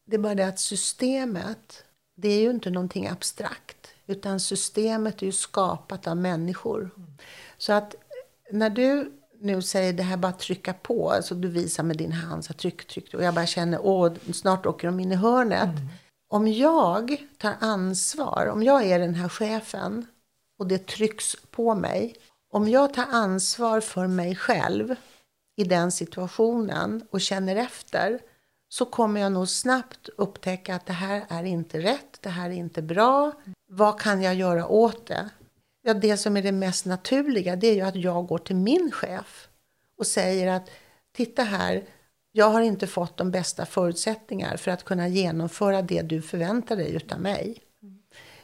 det 0.06 0.16
är 0.16 0.20
bara 0.20 0.34
det 0.34 0.48
att 0.48 0.60
systemet, 0.60 1.84
det 2.16 2.28
är 2.28 2.40
ju 2.40 2.50
inte 2.50 2.70
någonting 2.70 3.08
abstrakt. 3.08 3.94
Utan 4.06 4.40
systemet 4.40 5.22
är 5.22 5.26
ju 5.26 5.32
skapat 5.32 6.06
av 6.06 6.16
människor. 6.16 6.90
Mm. 6.96 7.10
Så 7.58 7.72
att 7.72 7.94
när 8.52 8.70
du 8.70 9.19
nu 9.40 9.62
säger 9.62 9.92
det 9.92 10.02
här 10.02 10.16
bara 10.16 10.32
trycka 10.32 10.72
på, 10.72 11.10
alltså 11.10 11.34
du 11.34 11.48
visar 11.48 11.82
med 11.82 11.96
din 11.96 12.12
hand 12.12 12.44
så 12.44 12.52
tryck, 12.52 12.86
tryck. 12.86 13.14
Och 13.14 13.22
jag 13.22 13.34
bara 13.34 13.46
känner, 13.46 13.80
åh, 13.82 14.12
snart 14.32 14.66
åker 14.66 14.86
de 14.88 15.00
in 15.00 15.12
i 15.12 15.14
hörnet. 15.14 15.68
Mm. 15.68 15.88
Om 16.28 16.48
jag 16.48 17.16
tar 17.38 17.54
ansvar, 17.60 18.46
om 18.46 18.62
jag 18.62 18.84
är 18.84 18.98
den 18.98 19.14
här 19.14 19.28
chefen 19.28 20.06
och 20.58 20.66
det 20.66 20.86
trycks 20.86 21.36
på 21.50 21.74
mig. 21.74 22.14
Om 22.52 22.68
jag 22.68 22.94
tar 22.94 23.06
ansvar 23.10 23.80
för 23.80 24.06
mig 24.06 24.36
själv 24.36 24.94
i 25.56 25.64
den 25.64 25.92
situationen 25.92 27.02
och 27.10 27.20
känner 27.20 27.56
efter 27.56 28.20
så 28.68 28.84
kommer 28.84 29.20
jag 29.20 29.32
nog 29.32 29.48
snabbt 29.48 30.08
upptäcka 30.16 30.74
att 30.74 30.86
det 30.86 30.92
här 30.92 31.24
är 31.28 31.44
inte 31.44 31.78
rätt, 31.78 32.18
det 32.20 32.28
här 32.28 32.50
är 32.50 32.54
inte 32.54 32.82
bra. 32.82 33.32
Vad 33.68 34.00
kan 34.00 34.22
jag 34.22 34.34
göra 34.34 34.66
åt 34.66 35.06
det? 35.06 35.30
Ja, 35.82 35.94
det 35.94 36.16
som 36.16 36.36
är 36.36 36.42
det 36.42 36.52
mest 36.52 36.86
naturliga 36.86 37.56
det 37.56 37.66
är 37.66 37.74
ju 37.74 37.80
att 37.80 37.96
jag 37.96 38.26
går 38.26 38.38
till 38.38 38.56
min 38.56 38.90
chef 38.92 39.48
och 39.98 40.06
säger 40.06 40.46
att 40.46 40.70
titta 41.12 41.42
här, 41.42 41.84
jag 42.32 42.50
har 42.50 42.60
inte 42.60 42.86
fått 42.86 43.16
de 43.16 43.30
bästa 43.30 43.66
förutsättningar 43.66 44.56
för 44.56 44.70
att 44.70 44.84
kunna 44.84 45.08
genomföra 45.08 45.82
det 45.82 46.02
du 46.02 46.22
förväntar 46.22 46.76
dig 46.76 46.94
utav 46.94 47.20
mig. 47.20 47.58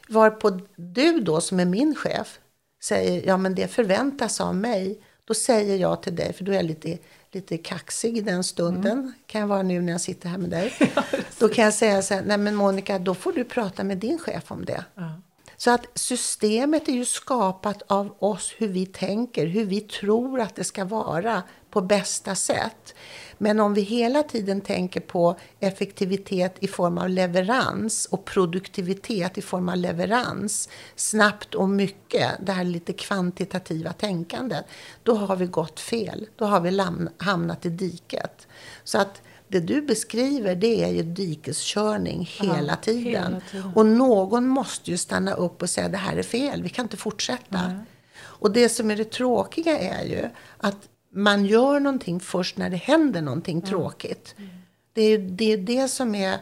Varpå 0.09 0.59
du 0.75 1.19
då 1.19 1.41
som 1.41 1.59
är 1.59 1.65
min 1.65 1.95
chef 1.95 2.39
säger, 2.83 3.27
ja 3.27 3.37
men 3.37 3.55
det 3.55 3.67
förväntas 3.67 4.41
av 4.41 4.55
mig. 4.55 5.01
Då 5.25 5.33
säger 5.33 5.77
jag 5.77 6.03
till 6.03 6.15
dig, 6.15 6.33
för 6.33 6.43
då 6.43 6.51
är 6.51 6.55
jag 6.55 6.65
lite, 6.65 6.97
lite 7.31 7.57
kaxig 7.57 8.17
i 8.17 8.21
den 8.21 8.43
stunden, 8.43 8.99
mm. 8.99 9.13
kan 9.25 9.41
jag 9.41 9.47
vara 9.47 9.63
nu 9.63 9.81
när 9.81 9.91
jag 9.91 10.01
sitter 10.01 10.29
här 10.29 10.37
med 10.37 10.49
dig. 10.49 10.73
då 11.39 11.49
kan 11.49 11.63
jag 11.63 11.73
säga 11.73 12.01
så 12.01 12.13
här, 12.13 12.23
nej 12.25 12.37
men 12.37 12.55
Monica, 12.55 12.99
då 12.99 13.15
får 13.15 13.33
du 13.33 13.43
prata 13.43 13.83
med 13.83 13.97
din 13.97 14.19
chef 14.19 14.51
om 14.51 14.65
det. 14.65 14.85
Mm. 14.97 15.21
Så 15.59 15.71
att 15.71 15.87
systemet 15.95 16.87
är 16.87 16.93
ju 16.93 17.05
skapat 17.05 17.81
av 17.87 18.15
oss, 18.19 18.53
hur 18.57 18.67
vi 18.67 18.85
tänker, 18.85 19.45
hur 19.45 19.65
vi 19.65 19.81
tror 19.81 20.41
att 20.41 20.55
det 20.55 20.63
ska 20.63 20.85
vara 20.85 21.43
på 21.69 21.81
bästa 21.81 22.35
sätt. 22.35 22.95
Men 23.37 23.59
om 23.59 23.73
vi 23.73 23.81
hela 23.81 24.23
tiden 24.23 24.61
tänker 24.61 24.99
på 24.99 25.37
effektivitet 25.59 26.55
i 26.59 26.67
form 26.67 26.97
av 26.97 27.09
leverans 27.09 28.05
och 28.05 28.25
produktivitet 28.25 29.37
i 29.37 29.41
form 29.41 29.69
av 29.69 29.77
leverans, 29.77 30.69
snabbt 30.95 31.55
och 31.55 31.69
mycket, 31.69 32.31
det 32.45 32.51
här 32.51 32.63
lite 32.63 32.93
kvantitativa 32.93 33.93
tänkandet, 33.93 34.65
då 35.03 35.15
har 35.15 35.35
vi 35.35 35.45
gått 35.45 35.79
fel. 35.79 36.27
Då 36.35 36.45
har 36.45 36.61
vi 36.61 36.81
hamnat 37.17 37.65
i 37.65 37.69
diket. 37.69 38.47
Så 38.83 38.97
att 38.97 39.21
det 39.47 39.59
du 39.59 39.81
beskriver 39.81 40.55
det 40.55 40.83
är 40.83 40.89
ju 40.89 41.03
dikeskörning 41.03 42.29
hela, 42.41 42.73
ja, 42.73 42.75
tiden. 42.75 43.03
hela 43.03 43.41
tiden. 43.51 43.71
Och 43.75 43.85
någon 43.85 44.47
måste 44.47 44.91
ju 44.91 44.97
stanna 44.97 45.33
upp 45.33 45.61
och 45.61 45.69
säga 45.69 45.89
det 45.89 45.97
här 45.97 46.17
är 46.17 46.23
fel, 46.23 46.63
vi 46.63 46.69
kan 46.69 46.85
inte 46.85 46.97
fortsätta. 46.97 47.59
Mm. 47.59 47.79
Och 48.19 48.51
det 48.51 48.69
som 48.69 48.91
är 48.91 48.95
det 48.95 49.11
tråkiga 49.11 49.79
är 49.79 50.05
ju 50.05 50.29
att 50.57 50.89
man 51.11 51.45
gör 51.45 51.79
någonting 51.79 52.19
först 52.19 52.57
när 52.57 52.69
det 52.69 52.77
händer 52.77 53.21
någonting 53.21 53.57
mm. 53.57 53.69
tråkigt. 53.69 54.35
Mm. 54.37 54.49
Det 54.93 55.01
är 55.01 55.09
ju 55.09 55.29
det, 55.29 55.53
är 55.53 55.57
det 55.57 55.87
som 55.87 56.15
är 56.15 56.37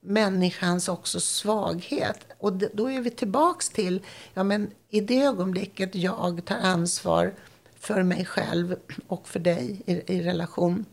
människans 0.00 0.88
också 0.88 1.20
svaghet. 1.20 2.26
Och 2.38 2.52
då 2.52 2.90
är 2.90 3.00
vi 3.00 3.10
tillbaks 3.10 3.68
till, 3.68 4.02
ja 4.34 4.44
men 4.44 4.70
i 4.90 5.00
det 5.00 5.22
ögonblicket 5.22 5.94
jag 5.94 6.44
tar 6.44 6.56
ansvar 6.56 7.34
för 7.78 8.02
mig 8.02 8.24
själv 8.24 8.76
och 9.06 9.28
för 9.28 9.40
dig 9.40 9.82
i, 9.86 10.14
i 10.16 10.22
relation 10.22 10.84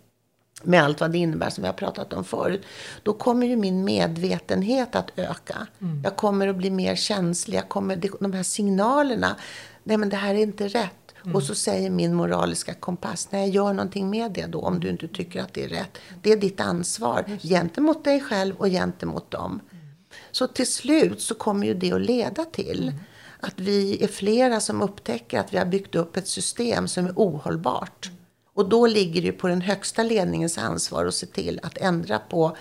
med 0.64 0.84
allt 0.84 1.02
vad 1.02 1.12
det 1.12 1.18
innebär 1.18 1.50
som 1.50 1.62
vi 1.62 1.68
har 1.68 1.74
pratat 1.74 2.14
om 2.14 2.24
förut. 2.24 2.66
Då 3.04 3.14
kommer 3.14 3.48
ju 3.48 3.56
min 3.56 3.84
medvetenhet 3.84 4.96
att 4.96 5.12
öka. 5.16 5.68
Mm. 5.82 6.02
Jag 6.04 6.16
kommer 6.16 6.48
att 6.48 6.56
bli 6.56 6.70
mer 6.70 6.96
känslig. 6.96 7.58
Jag 7.58 7.70
kommer, 7.70 7.96
de 8.20 8.34
här 8.34 8.44
signalerna. 8.44 9.36
Nej 9.84 9.98
men 9.98 10.10
det 10.10 10.18
här 10.18 10.36
är 10.36 10.40
inte 10.40 10.68
rätt. 10.68 11.04
Mm. 11.24 11.36
Och 11.36 11.44
så 11.44 11.56
säger 11.56 11.90
min 11.90 12.14
moraliska 12.14 12.74
kompass, 12.74 13.28
nej 13.32 13.50
gör 13.50 13.74
någonting 13.74 14.10
med 14.10 14.32
det 14.32 14.46
då 14.46 14.60
om 14.60 14.80
du 14.80 14.90
inte 14.90 15.08
tycker 15.08 15.42
att 15.42 15.54
det 15.54 15.64
är 15.64 15.70
rätt. 15.70 15.98
Det 16.22 16.32
är 16.32 16.38
ditt 16.38 16.60
ansvar 16.60 17.40
gentemot 17.42 18.04
dig 18.04 18.22
själv 18.22 18.56
och 18.56 18.68
gentemot 18.68 19.32
dem. 19.32 19.60
Mm. 19.72 19.84
Så 20.32 20.48
till 20.48 20.68
slut 20.68 21.22
så 21.22 21.36
kommer 21.36 21.68
ju 21.68 21.74
det 21.74 21.92
att 21.94 22.02
leda 22.02 22.46
till 22.46 22.84
mm. 22.84 23.00
att 23.40 23.60
vi 23.60 24.04
är 24.04 24.08
flera 24.08 24.60
som 24.60 24.82
upptäcker 24.82 25.40
att 25.40 25.54
vi 25.54 25.58
har 25.58 25.66
byggt 25.66 25.96
upp 25.96 26.18
ett 26.18 26.28
system 26.28 26.88
som 26.88 27.06
är 27.06 27.14
ohållbart. 27.16 28.12
Och 28.54 28.70
då 28.70 28.88
ligger 28.88 29.22
det 29.22 29.32
på 29.32 29.48
den 29.48 29.62
högsta 29.62 30.04
ledningens 30.04 30.58
ansvar 30.58 31.06
att 31.06 31.14
se 31.14 31.26
till 31.26 31.60
att 31.64 31.78
ändra 31.78 32.20
på, 32.20 32.58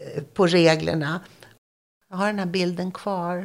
eh, 0.00 0.22
på 0.22 0.46
reglerna. 0.46 1.20
Jag 2.10 2.16
har 2.16 2.26
den 2.26 2.38
här 2.38 2.46
bilden 2.46 2.92
kvar 2.92 3.44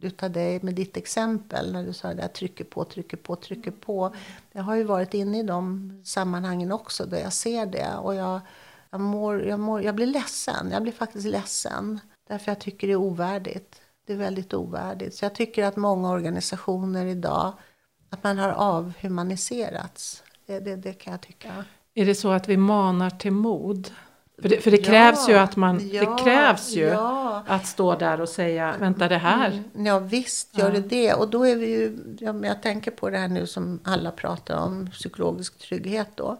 utav 0.00 0.30
dig 0.30 0.60
med 0.62 0.74
ditt 0.74 0.96
exempel 0.96 1.72
när 1.72 1.84
du 1.84 1.92
sa 1.92 2.08
det 2.08 2.14
där 2.14 2.28
trycker 2.28 2.64
på, 2.64 2.84
trycker 2.84 3.16
på, 3.16 3.36
trycker 3.36 3.70
på. 3.70 4.14
Jag 4.52 4.62
har 4.62 4.74
ju 4.74 4.82
varit 4.84 5.14
inne 5.14 5.38
i 5.38 5.42
de 5.42 5.92
sammanhangen 6.04 6.72
också 6.72 7.06
där 7.06 7.18
jag 7.18 7.32
ser 7.32 7.66
det 7.66 7.96
och 7.96 8.14
jag, 8.14 8.40
jag, 8.90 9.00
mår, 9.00 9.42
jag, 9.42 9.60
mår, 9.60 9.82
jag 9.82 9.94
blir 9.94 10.06
ledsen. 10.06 10.70
Jag 10.72 10.82
blir 10.82 10.92
faktiskt 10.92 11.26
ledsen 11.26 12.00
därför 12.28 12.50
jag 12.50 12.60
tycker 12.60 12.86
det 12.86 12.92
är 12.92 12.96
ovärdigt. 12.96 13.80
Det 14.06 14.12
är 14.12 14.16
väldigt 14.16 14.54
ovärdigt. 14.54 15.14
Så 15.14 15.24
jag 15.24 15.34
tycker 15.34 15.64
att 15.64 15.76
många 15.76 16.10
organisationer 16.10 17.06
idag, 17.06 17.52
att 18.10 18.24
man 18.24 18.38
har 18.38 18.50
avhumaniserats. 18.50 20.22
Det, 20.46 20.60
det, 20.60 20.76
det 20.76 20.92
kan 20.92 21.10
jag 21.10 21.20
tycka. 21.20 21.64
Är 21.94 22.06
det 22.06 22.14
så 22.14 22.30
att 22.30 22.48
vi 22.48 22.56
manar 22.56 23.10
till 23.10 23.32
mod? 23.32 23.90
För 24.42 24.48
det, 24.48 24.60
för 24.60 24.70
det 24.70 24.78
krävs 24.78 25.28
ja, 25.28 25.34
ju 25.34 25.40
att 25.40 25.56
man, 25.56 25.90
ja, 25.92 26.00
det 26.00 26.22
krävs 26.24 26.70
ju 26.76 26.84
ja. 26.84 27.44
att 27.46 27.66
stå 27.66 27.94
där 27.94 28.20
och 28.20 28.28
säga, 28.28 28.76
vänta 28.80 29.08
det 29.08 29.18
här. 29.18 29.50
Mm, 29.74 29.86
ja 29.86 29.98
visst 29.98 30.58
gör 30.58 30.72
det 30.72 30.80
det. 30.80 31.14
Och 31.14 31.28
då 31.30 31.46
är 31.46 31.56
vi 31.56 31.66
ju, 31.66 31.98
jag 32.42 32.62
tänker 32.62 32.90
på 32.90 33.10
det 33.10 33.18
här 33.18 33.28
nu 33.28 33.46
som 33.46 33.80
alla 33.84 34.10
pratar 34.10 34.56
om, 34.56 34.90
psykologisk 34.90 35.58
trygghet 35.58 36.08
då. 36.14 36.36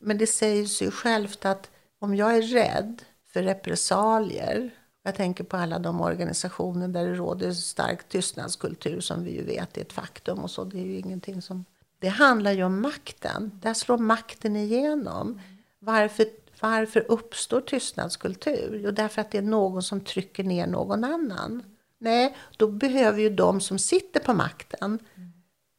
Men 0.00 0.18
det 0.18 0.26
säger 0.26 0.66
sig 0.66 0.90
självt 0.90 1.44
att 1.44 1.70
om 1.98 2.14
jag 2.14 2.36
är 2.36 2.42
rädd 2.42 3.02
för 3.32 3.42
repressalier, 3.42 4.70
jag 5.02 5.14
tänker 5.14 5.44
på 5.44 5.56
alla 5.56 5.78
de 5.78 6.00
organisationer 6.00 6.88
där 6.88 7.06
det 7.06 7.14
råder 7.14 7.52
stark 7.52 8.08
tystnadskultur 8.08 9.00
som 9.00 9.24
vi 9.24 9.30
ju 9.30 9.44
vet 9.44 9.76
är 9.76 9.80
ett 9.80 9.92
faktum 9.92 10.38
och 10.38 10.50
så, 10.50 10.64
det 10.64 10.78
är 10.78 10.84
ju 10.84 10.98
ingenting 10.98 11.42
som 11.42 11.64
det 11.98 12.08
handlar 12.08 12.52
ju 12.52 12.64
om 12.64 12.82
makten. 12.82 13.50
Där 13.62 13.74
slår 13.74 13.98
makten 13.98 14.56
igenom. 14.56 15.40
Varför, 15.78 16.26
varför 16.60 17.00
uppstår 17.08 17.60
tystnadskultur? 17.60 18.80
Jo, 18.84 18.90
därför 18.90 19.20
att 19.20 19.30
det 19.30 19.38
är 19.38 19.42
någon 19.42 19.82
som 19.82 20.00
trycker 20.00 20.44
ner 20.44 20.66
någon 20.66 21.04
annan. 21.04 21.62
Nej, 21.98 22.36
då 22.56 22.68
behöver 22.68 23.20
ju 23.20 23.30
de 23.30 23.60
som 23.60 23.78
sitter 23.78 24.20
på 24.20 24.34
makten 24.34 24.98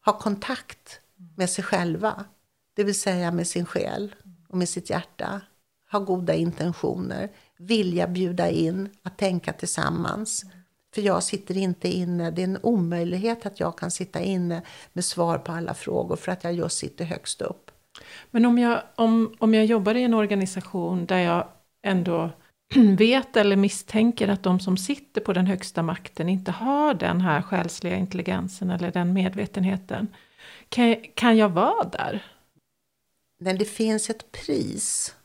ha 0.06 0.20
kontakt 0.20 1.00
med 1.36 1.50
sig 1.50 1.64
själva. 1.64 2.26
Det 2.74 2.84
vill 2.84 3.00
säga 3.00 3.32
med 3.32 3.48
sin 3.48 3.66
själ 3.66 4.16
och 4.50 4.58
med 4.58 4.70
sitt 4.70 4.90
hjärta. 4.90 5.42
Ha 5.92 6.00
goda 6.00 6.34
intentioner. 6.34 7.30
Vilja 7.58 8.08
bjuda 8.08 8.50
in 8.50 8.90
att 9.04 9.18
tänka 9.18 9.54
tillsammans. 9.54 10.46
För 10.98 11.02
jag 11.02 11.24
sitter 11.24 11.58
inte 11.58 11.88
inne, 11.88 12.32
det 12.32 12.42
är 12.42 12.48
en 12.48 12.60
omöjlighet 12.64 13.46
att 13.46 13.60
jag 13.60 13.78
kan 13.78 13.92
sitta 13.92 14.22
inne 14.22 14.62
med 14.94 15.06
svar 15.06 15.38
på 15.38 15.52
alla 15.52 15.74
frågor 15.74 16.16
för 16.16 16.32
att 16.32 16.44
jag 16.44 16.54
just 16.54 16.78
sitter 16.78 17.06
högst 17.06 17.42
upp. 17.42 17.72
Men 18.32 18.46
om 18.46 18.58
jag, 18.58 18.82
om, 18.96 19.36
om 19.40 19.54
jag 19.54 19.66
jobbar 19.66 19.96
i 19.96 20.04
en 20.04 20.14
organisation 20.14 21.06
där 21.06 21.18
jag 21.18 21.48
ändå 21.84 22.30
vet 22.98 23.38
eller 23.38 23.56
misstänker 23.56 24.28
att 24.28 24.44
de 24.44 24.60
som 24.60 24.78
sitter 24.78 25.22
på 25.22 25.34
den 25.34 25.48
högsta 25.48 25.84
makten 25.84 26.30
inte 26.30 26.52
har 26.52 26.94
den 26.94 27.22
här 27.22 27.42
själsliga 27.42 27.96
intelligensen 27.96 28.70
eller 28.70 28.92
den 28.92 29.14
medvetenheten. 29.14 30.08
Kan, 30.70 30.96
kan 31.16 31.38
jag 31.38 31.50
vara 31.50 31.84
där? 31.84 32.26
Men 33.40 33.58
det 33.58 33.66
finns 33.66 34.10
ett 34.10 34.32
pris. 34.32 35.16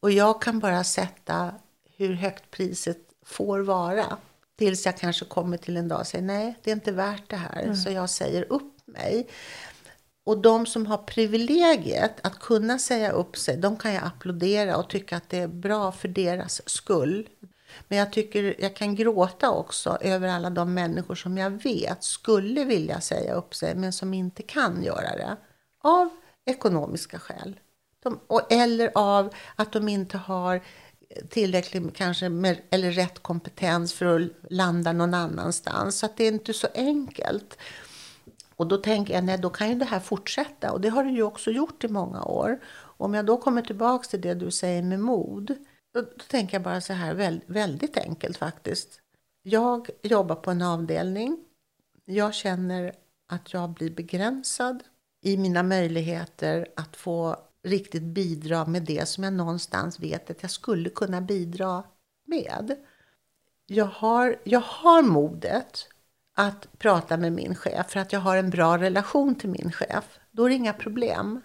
Och 0.00 0.10
jag 0.10 0.42
kan 0.42 0.58
bara 0.58 0.84
sätta 0.84 1.54
hur 1.96 2.14
högt 2.14 2.50
priset 2.50 2.98
får 3.24 3.60
vara. 3.60 4.18
Tills 4.60 4.86
jag 4.86 4.96
kanske 4.96 5.24
kommer 5.24 5.56
till 5.56 5.76
en 5.76 5.88
dag 5.88 6.00
och 6.00 6.06
säger 6.06 6.24
nej, 6.24 6.58
det 6.62 6.70
är 6.70 6.74
inte 6.74 6.92
värt 6.92 7.30
det 7.30 7.36
här. 7.36 7.62
Mm. 7.62 7.76
Så 7.76 7.90
jag 7.90 8.10
säger 8.10 8.52
upp 8.52 8.86
mig. 8.86 9.28
Och 10.24 10.38
de 10.38 10.66
som 10.66 10.86
har 10.86 10.98
privilegiet 10.98 12.12
att 12.22 12.38
kunna 12.38 12.78
säga 12.78 13.10
upp 13.10 13.36
sig, 13.36 13.56
de 13.56 13.76
kan 13.76 13.94
jag 13.94 14.04
applådera 14.04 14.76
och 14.76 14.90
tycka 14.90 15.16
att 15.16 15.28
det 15.28 15.38
är 15.38 15.48
bra 15.48 15.92
för 15.92 16.08
deras 16.08 16.68
skull. 16.68 17.28
Men 17.88 17.98
jag 17.98 18.12
tycker 18.12 18.56
jag 18.58 18.76
kan 18.76 18.94
gråta 18.94 19.50
också 19.50 19.98
över 20.00 20.28
alla 20.28 20.50
de 20.50 20.74
människor 20.74 21.14
som 21.14 21.38
jag 21.38 21.50
vet 21.50 22.04
skulle 22.04 22.64
vilja 22.64 23.00
säga 23.00 23.34
upp 23.34 23.54
sig, 23.54 23.74
men 23.74 23.92
som 23.92 24.14
inte 24.14 24.42
kan 24.42 24.82
göra 24.82 25.16
det. 25.16 25.36
Av 25.82 26.08
ekonomiska 26.44 27.18
skäl. 27.18 27.60
De, 28.02 28.20
och, 28.26 28.52
eller 28.52 28.90
av 28.94 29.34
att 29.56 29.72
de 29.72 29.88
inte 29.88 30.18
har 30.18 30.62
tillräckligt 31.28 31.94
kanske 31.94 32.28
med, 32.28 32.60
eller 32.70 32.90
rätt 32.90 33.22
kompetens 33.22 33.92
för 33.92 34.20
att 34.20 34.30
landa 34.50 34.92
någon 34.92 35.14
annanstans. 35.14 35.98
Så 35.98 36.06
att 36.06 36.16
det 36.16 36.24
är 36.24 36.32
inte 36.32 36.52
så 36.52 36.68
enkelt. 36.74 37.58
Och 38.56 38.66
då 38.66 38.76
tänker 38.76 39.14
jag, 39.14 39.24
nej 39.24 39.38
då 39.38 39.50
kan 39.50 39.68
ju 39.68 39.74
det 39.74 39.84
här 39.84 40.00
fortsätta. 40.00 40.72
Och 40.72 40.80
det 40.80 40.88
har 40.88 41.04
det 41.04 41.10
ju 41.10 41.22
också 41.22 41.50
gjort 41.50 41.84
i 41.84 41.88
många 41.88 42.24
år. 42.24 42.60
Om 42.78 43.14
jag 43.14 43.26
då 43.26 43.36
kommer 43.36 43.62
tillbaks 43.62 44.08
till 44.08 44.20
det 44.20 44.34
du 44.34 44.50
säger 44.50 44.82
med 44.82 45.00
mod. 45.00 45.54
Då, 45.94 46.00
då 46.00 46.24
tänker 46.28 46.54
jag 46.54 46.62
bara 46.62 46.80
så 46.80 46.92
här, 46.92 47.14
väldigt, 47.14 47.50
väldigt 47.50 47.96
enkelt 47.96 48.36
faktiskt. 48.36 49.00
Jag 49.42 49.90
jobbar 50.02 50.36
på 50.36 50.50
en 50.50 50.62
avdelning. 50.62 51.38
Jag 52.04 52.34
känner 52.34 52.92
att 53.28 53.52
jag 53.52 53.70
blir 53.70 53.90
begränsad 53.90 54.82
i 55.22 55.36
mina 55.36 55.62
möjligheter 55.62 56.66
att 56.76 56.96
få 56.96 57.36
riktigt 57.62 58.02
bidra 58.02 58.66
med 58.66 58.82
det 58.82 59.08
som 59.08 59.24
jag 59.24 59.32
någonstans 59.32 60.00
vet 60.00 60.30
att 60.30 60.42
jag 60.42 60.50
skulle 60.50 60.90
kunna 60.90 61.20
bidra 61.20 61.84
med. 62.26 62.76
Jag 63.66 63.84
har, 63.84 64.40
jag 64.44 64.60
har 64.60 65.02
modet 65.02 65.88
att 66.36 66.78
prata 66.78 67.16
med 67.16 67.32
min 67.32 67.54
chef 67.54 67.90
för 67.90 68.00
att 68.00 68.12
jag 68.12 68.20
har 68.20 68.36
en 68.36 68.50
bra 68.50 68.78
relation 68.78 69.34
till 69.34 69.50
min 69.50 69.72
chef. 69.72 70.18
Då 70.30 70.44
är 70.44 70.48
det 70.48 70.54
inga 70.54 70.72
problem. 70.72 71.40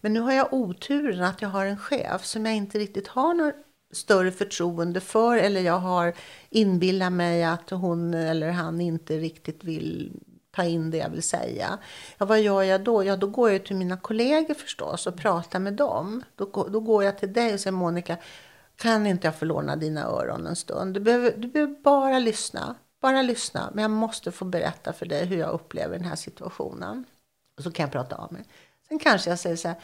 Men 0.00 0.12
nu 0.12 0.20
har 0.20 0.32
jag 0.32 0.52
oturen 0.52 1.24
att 1.24 1.42
jag 1.42 1.48
har 1.48 1.66
en 1.66 1.78
chef 1.78 2.24
som 2.24 2.46
jag 2.46 2.54
inte 2.54 2.78
riktigt 2.78 3.08
har 3.08 3.34
något 3.34 3.54
större 3.92 4.30
förtroende 4.30 5.00
för 5.00 5.36
eller 5.36 5.60
jag 5.60 5.78
har 5.78 6.14
inbillat 6.50 7.12
mig 7.12 7.44
att 7.44 7.70
hon 7.70 8.14
eller 8.14 8.50
han 8.50 8.80
inte 8.80 9.18
riktigt 9.18 9.64
vill 9.64 10.20
ta 10.50 10.64
in 10.64 10.90
det 10.90 10.96
jag 10.96 11.10
vill 11.10 11.22
säga. 11.22 11.78
Ja, 12.18 12.26
vad 12.26 12.40
gör 12.40 12.62
jag 12.62 12.80
då? 12.80 13.04
Ja, 13.04 13.16
då 13.16 13.26
går 13.26 13.50
jag 13.50 13.64
till 13.64 13.76
mina 13.76 13.96
kollegor 13.96 14.54
förstås 14.54 15.06
och 15.06 15.16
pratar 15.16 15.58
med 15.58 15.72
dem. 15.72 16.22
Då, 16.34 16.68
då 16.72 16.80
går 16.80 17.04
jag 17.04 17.18
till 17.18 17.32
dig 17.32 17.54
och 17.54 17.60
säger 17.60 17.72
Monica, 17.72 18.16
kan 18.76 19.06
inte 19.06 19.26
jag 19.26 19.34
få 19.34 19.44
låna 19.44 19.76
dina 19.76 20.04
öron 20.04 20.46
en 20.46 20.56
stund? 20.56 20.94
Du 20.94 21.00
behöver, 21.00 21.32
du 21.36 21.48
behöver 21.48 21.74
bara 21.74 22.18
lyssna. 22.18 22.74
Bara 23.00 23.22
lyssna. 23.22 23.70
Men 23.74 23.82
jag 23.82 23.90
måste 23.90 24.32
få 24.32 24.44
berätta 24.44 24.92
för 24.92 25.06
dig 25.06 25.26
hur 25.26 25.38
jag 25.38 25.50
upplever 25.50 25.98
den 25.98 26.08
här 26.08 26.16
situationen. 26.16 27.04
Och 27.56 27.62
så 27.62 27.70
kan 27.70 27.84
jag 27.84 27.92
prata 27.92 28.16
av 28.16 28.32
mig. 28.32 28.44
Sen 28.88 28.98
kanske 28.98 29.30
jag 29.30 29.38
säger 29.38 29.56
så 29.56 29.68
här, 29.68 29.76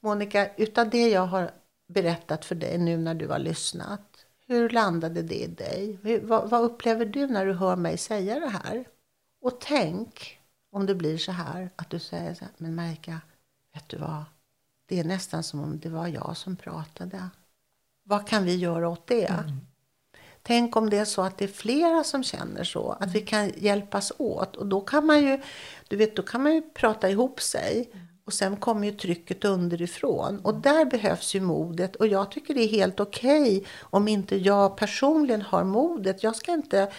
Monica, 0.00 0.48
utav 0.56 0.90
det 0.90 1.08
jag 1.08 1.26
har 1.26 1.50
berättat 1.86 2.44
för 2.44 2.54
dig 2.54 2.78
nu 2.78 2.96
när 2.96 3.14
du 3.14 3.28
har 3.28 3.38
lyssnat. 3.38 4.26
Hur 4.46 4.68
landade 4.68 5.22
det 5.22 5.34
i 5.34 5.46
dig? 5.46 5.98
Hur, 6.02 6.20
vad, 6.20 6.50
vad 6.50 6.62
upplever 6.62 7.04
du 7.04 7.26
när 7.26 7.46
du 7.46 7.52
hör 7.52 7.76
mig 7.76 7.98
säga 7.98 8.40
det 8.40 8.48
här? 8.48 8.84
Och 9.44 9.60
tänk 9.60 10.40
om 10.70 10.86
det 10.86 10.94
blir 10.94 11.18
så 11.18 11.32
här 11.32 11.70
att 11.76 11.90
du 11.90 11.98
säger 11.98 12.34
så 12.34 12.44
här, 12.44 12.54
men 12.56 12.74
Marika, 12.74 13.20
vet 13.74 13.88
du 13.88 13.96
vad? 13.96 14.24
Det 14.86 15.00
är 15.00 15.04
nästan 15.04 15.42
som 15.42 15.60
om 15.60 15.78
det 15.78 15.88
var 15.88 16.08
jag 16.08 16.36
som 16.36 16.56
pratade. 16.56 17.28
Vad 18.02 18.28
kan 18.28 18.44
vi 18.44 18.56
göra 18.56 18.88
åt 18.88 19.06
det? 19.06 19.26
Mm. 19.26 19.60
Tänk 20.42 20.76
om 20.76 20.90
det 20.90 20.98
är 20.98 21.04
så 21.04 21.22
att 21.22 21.38
det 21.38 21.44
är 21.44 21.48
flera 21.48 22.04
som 22.04 22.22
känner 22.22 22.64
så, 22.64 22.96
att 23.00 23.12
vi 23.12 23.20
kan 23.20 23.52
hjälpas 23.56 24.12
åt. 24.18 24.56
Och 24.56 24.66
då 24.66 24.80
kan 24.80 25.06
man 25.06 25.22
ju, 25.22 25.40
du 25.88 25.96
vet, 25.96 26.16
då 26.16 26.22
kan 26.22 26.42
man 26.42 26.54
ju 26.54 26.62
prata 26.62 27.10
ihop 27.10 27.40
sig. 27.40 27.90
Och 28.24 28.32
sen 28.32 28.56
kommer 28.56 28.86
ju 28.86 28.92
trycket 28.92 29.44
underifrån. 29.44 30.40
Och 30.40 30.54
där 30.54 30.84
behövs 30.84 31.34
ju 31.34 31.40
modet. 31.40 31.96
Och 31.96 32.06
jag 32.06 32.30
tycker 32.30 32.54
det 32.54 32.62
är 32.62 32.68
helt 32.68 33.00
okej 33.00 33.58
okay 33.58 33.64
om 33.80 34.08
inte 34.08 34.36
jag 34.36 34.76
personligen 34.76 35.42
har 35.42 35.64
modet. 35.64 36.22
Jag 36.22 36.36
ska 36.36 36.52
inte 36.52 36.92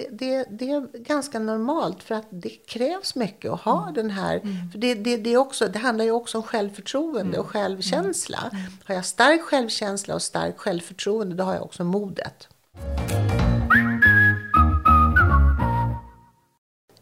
det, 0.00 0.08
det, 0.10 0.46
det, 0.50 0.70
är 0.70 0.98
ganska 0.98 1.38
normalt 1.38 2.02
för 2.02 2.14
att 2.14 2.26
det 2.30 2.48
krävs 2.48 3.14
mycket 3.14 3.50
att 3.50 3.60
ha 3.60 3.82
mm. 3.82 3.94
den 3.94 4.10
här. 4.10 4.36
Mm. 4.36 4.70
För 4.72 4.78
det, 4.78 4.94
det, 4.94 5.16
det, 5.16 5.36
också, 5.36 5.68
det 5.68 5.78
handlar 5.78 6.04
ju 6.04 6.10
också 6.10 6.38
om 6.38 6.44
självförtroende 6.44 7.20
mm. 7.20 7.40
och 7.40 7.46
självkänsla. 7.46 8.38
Mm. 8.52 8.60
Mm. 8.60 8.72
Har 8.84 8.94
jag 8.94 9.04
stark 9.04 9.42
självkänsla 9.42 10.14
och 10.14 10.22
stark 10.22 10.58
självförtroende 10.58 11.34
då 11.34 11.44
har 11.44 11.54
jag 11.54 11.62
också 11.62 11.84
modet. 11.84 12.48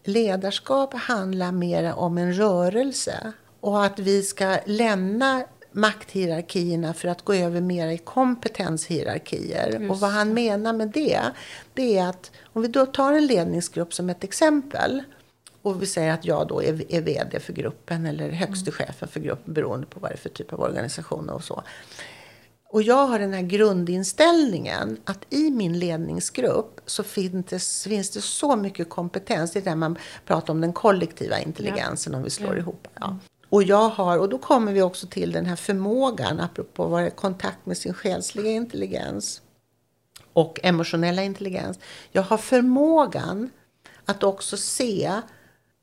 Ledarskap 0.04 0.94
handlar 0.94 1.52
mer 1.52 1.94
om 1.94 2.18
en 2.18 2.32
rörelse 2.32 3.32
och 3.60 3.84
att 3.84 3.98
vi 3.98 4.22
ska 4.22 4.58
lämna 4.66 5.44
makthierarkierna 5.78 6.94
för 6.94 7.08
att 7.08 7.24
gå 7.24 7.34
över 7.34 7.60
mer 7.60 7.88
i 7.88 7.98
kompetenshierarkier. 7.98 9.78
Just. 9.80 9.90
Och 9.90 10.00
vad 10.00 10.10
han 10.10 10.34
menar 10.34 10.72
med 10.72 10.88
det, 10.88 11.20
det 11.74 11.98
är 11.98 12.08
att 12.08 12.30
om 12.44 12.62
vi 12.62 12.68
då 12.68 12.86
tar 12.86 13.12
en 13.12 13.26
ledningsgrupp 13.26 13.94
som 13.94 14.10
ett 14.10 14.24
exempel 14.24 15.02
och 15.62 15.82
vi 15.82 15.86
säger 15.86 16.12
att 16.12 16.24
jag 16.24 16.48
då 16.48 16.62
är, 16.62 16.92
är 16.94 17.00
VD 17.00 17.40
för 17.40 17.52
gruppen 17.52 18.06
eller 18.06 18.30
högste 18.30 18.70
mm. 18.70 18.72
chefen 18.72 19.08
för 19.08 19.20
gruppen 19.20 19.54
beroende 19.54 19.86
på 19.86 20.00
vad 20.00 20.10
det 20.10 20.14
är 20.14 20.18
för 20.18 20.28
typ 20.28 20.52
av 20.52 20.60
organisation 20.60 21.28
och 21.28 21.44
så. 21.44 21.62
Och 22.70 22.82
jag 22.82 23.06
har 23.06 23.18
den 23.18 23.32
här 23.32 23.42
grundinställningen 23.42 25.00
att 25.04 25.26
i 25.30 25.50
min 25.50 25.78
ledningsgrupp 25.78 26.80
så 26.86 27.02
finns 27.02 27.46
det, 27.46 27.62
finns 27.90 28.10
det 28.10 28.20
så 28.20 28.56
mycket 28.56 28.88
kompetens. 28.90 29.52
Det 29.52 29.58
är 29.58 29.64
där 29.64 29.74
man 29.74 29.98
pratar 30.26 30.52
om 30.52 30.60
den 30.60 30.72
kollektiva 30.72 31.38
intelligensen 31.38 32.12
ja. 32.12 32.16
om 32.16 32.24
vi 32.24 32.30
slår 32.30 32.54
ja. 32.54 32.58
ihop. 32.58 32.88
Ja. 33.00 33.18
Och 33.48 33.62
jag 33.62 33.88
har, 33.88 34.18
och 34.18 34.28
då 34.28 34.38
kommer 34.38 34.72
vi 34.72 34.82
också 34.82 35.06
till 35.06 35.32
den 35.32 35.46
här 35.46 35.56
förmågan, 35.56 36.40
apropå 36.40 36.84
att 36.84 36.90
vara 36.90 37.06
i 37.06 37.10
kontakt 37.10 37.66
med 37.66 37.78
sin 37.78 37.94
själsliga 37.94 38.50
intelligens 38.50 39.42
och 40.32 40.60
emotionella 40.62 41.22
intelligens. 41.22 41.78
Jag 42.10 42.22
har 42.22 42.38
förmågan 42.38 43.50
att 44.04 44.22
också 44.22 44.56
se 44.56 45.20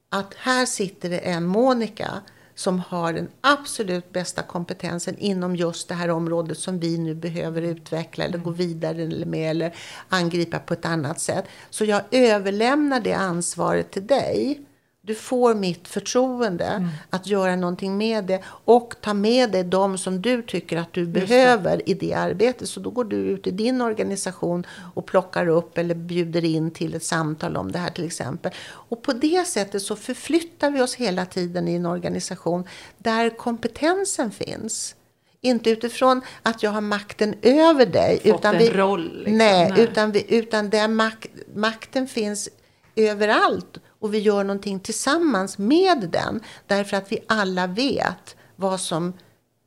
att 0.09 0.33
här 0.33 0.65
sitter 0.65 1.09
det 1.09 1.17
en 1.19 1.45
Monica 1.45 2.21
som 2.55 2.79
har 2.79 3.13
den 3.13 3.29
absolut 3.41 4.11
bästa 4.11 4.41
kompetensen 4.41 5.17
inom 5.17 5.55
just 5.55 5.87
det 5.87 5.95
här 5.95 6.09
området 6.09 6.57
som 6.57 6.79
vi 6.79 6.97
nu 6.97 7.15
behöver 7.15 7.61
utveckla 7.61 8.23
eller 8.25 8.37
gå 8.37 8.49
vidare 8.49 9.25
med 9.25 9.51
eller 9.51 9.75
angripa 10.09 10.59
på 10.59 10.73
ett 10.73 10.85
annat 10.85 11.19
sätt. 11.19 11.45
Så 11.69 11.85
jag 11.85 12.01
överlämnar 12.11 12.99
det 12.99 13.13
ansvaret 13.13 13.91
till 13.91 14.07
dig 14.07 14.65
du 15.05 15.15
får 15.15 15.55
mitt 15.55 15.87
förtroende 15.87 16.65
mm. 16.65 16.89
att 17.09 17.27
göra 17.27 17.55
någonting 17.55 17.97
med 17.97 18.23
det 18.23 18.41
och 18.47 18.95
ta 19.01 19.13
med 19.13 19.51
dig 19.51 19.63
de 19.63 19.97
som 19.97 20.21
du 20.21 20.41
tycker 20.41 20.77
att 20.77 20.93
du 20.93 21.05
behöver 21.05 21.89
i 21.89 21.93
det 21.93 22.13
arbetet. 22.13 22.69
Så 22.69 22.79
då 22.79 22.89
går 22.89 23.03
du 23.03 23.15
ut 23.15 23.47
i 23.47 23.51
din 23.51 23.81
organisation 23.81 24.65
och 24.93 25.05
plockar 25.05 25.47
upp 25.47 25.77
eller 25.77 25.95
bjuder 25.95 26.45
in 26.45 26.71
till 26.71 26.95
ett 26.95 27.03
samtal 27.03 27.57
om 27.57 27.71
det 27.71 27.79
här 27.79 27.89
till 27.89 28.05
exempel. 28.05 28.51
Och 28.67 29.01
på 29.01 29.13
det 29.13 29.47
sättet 29.47 29.81
så 29.81 29.95
förflyttar 29.95 30.71
vi 30.71 30.81
oss 30.81 30.95
hela 30.95 31.25
tiden 31.25 31.67
i 31.67 31.75
en 31.75 31.85
organisation 31.85 32.67
där 32.97 33.29
kompetensen 33.29 34.31
finns. 34.31 34.95
Inte 35.41 35.69
utifrån 35.69 36.21
att 36.41 36.63
jag 36.63 36.71
har 36.71 36.81
makten 36.81 37.35
över 37.41 37.85
dig. 37.85 38.19
Fått 38.19 38.39
utan 38.39 38.55
en 38.55 38.61
vi, 38.61 38.69
roll. 38.69 39.17
Liksom, 39.17 39.37
nej, 39.37 39.69
nej, 39.69 39.83
utan, 39.83 40.11
vi, 40.11 40.25
utan 40.35 40.69
där 40.69 40.87
mak, 40.87 41.27
makten 41.55 42.07
finns 42.07 42.49
överallt 42.95 43.79
och 43.87 44.13
vi 44.13 44.19
gör 44.19 44.43
någonting 44.43 44.79
tillsammans 44.79 45.57
med 45.57 46.09
den. 46.11 46.39
Därför 46.67 46.97
att 46.97 47.11
vi 47.11 47.19
alla 47.27 47.67
vet 47.67 48.35
vad 48.55 48.79
som 48.79 49.13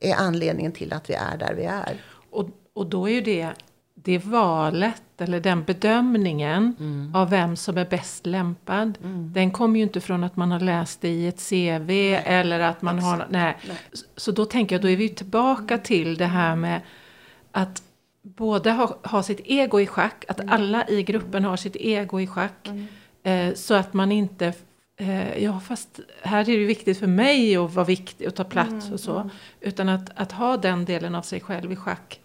är 0.01 0.15
anledningen 0.15 0.73
till 0.73 0.93
att 0.93 1.11
vi 1.11 1.15
är 1.15 1.37
där 1.37 1.55
vi 1.55 1.65
är. 1.65 2.01
Och, 2.31 2.49
och 2.73 2.87
då 2.87 3.09
är 3.09 3.13
ju 3.13 3.21
det, 3.21 3.53
det 3.95 4.19
valet 4.19 5.03
eller 5.19 5.41
den 5.41 5.65
bedömningen 5.65 6.77
mm. 6.79 7.15
av 7.15 7.31
vem 7.31 7.57
som 7.57 7.79
är 7.79 7.85
bäst 7.85 8.27
lämpad. 8.27 8.99
Mm. 9.05 9.33
Den 9.33 9.51
kommer 9.51 9.79
ju 9.79 9.83
inte 9.83 10.01
från 10.01 10.25
att 10.25 10.37
man 10.37 10.51
har 10.51 10.61
läst 10.61 11.01
det 11.01 11.09
i 11.09 11.29
ett 11.29 11.49
CV 11.49 11.87
nej. 11.87 12.23
eller 12.27 12.61
att 12.61 12.83
man 12.83 12.99
Exakt. 12.99 13.21
har... 13.21 13.27
Nej. 13.31 13.57
nej. 13.69 13.77
Så 14.17 14.33
då 14.33 14.45
tänker 14.45 14.75
jag, 14.75 14.83
då 14.83 14.89
är 14.89 14.97
vi 14.97 15.09
tillbaka 15.09 15.79
till 15.79 16.17
det 16.17 16.27
här 16.27 16.57
med 16.57 16.81
att 17.53 17.83
både 18.23 18.71
ha, 18.71 18.99
ha 19.03 19.23
sitt 19.23 19.41
ego 19.45 19.81
i 19.81 19.87
schack, 19.87 20.25
att 20.29 20.41
mm. 20.41 20.55
alla 20.55 20.89
i 20.89 21.03
gruppen 21.03 21.45
har 21.45 21.57
sitt 21.57 21.77
ego 21.77 22.21
i 22.21 22.27
schack. 22.27 22.69
Mm. 23.23 23.49
Eh, 23.49 23.55
så 23.55 23.75
att 23.75 23.95
man 23.95 24.13
inte, 24.13 24.53
eh, 25.01 25.45
ja 25.45 25.61
fast 25.61 26.01
här 26.23 26.41
är 26.41 26.45
det 26.45 26.53
ju 26.53 26.67
viktigt 26.67 26.99
för 26.99 27.07
mig 27.07 27.57
att 27.57 27.75
vara 27.75 27.87
viktig 27.87 28.29
och 28.29 28.35
ta 28.35 28.45
plats 28.45 28.85
mm. 28.85 28.93
och 28.93 29.01
så. 29.01 29.17
Mm. 29.17 29.31
Utan 29.61 29.89
att, 29.89 30.11
att 30.15 30.33
ha 30.33 30.57
den 30.57 30.85
delen 30.85 31.15
av 31.15 31.23
sig 31.23 31.41
själv 31.41 31.73
i 31.73 31.77
schack. 31.77 32.21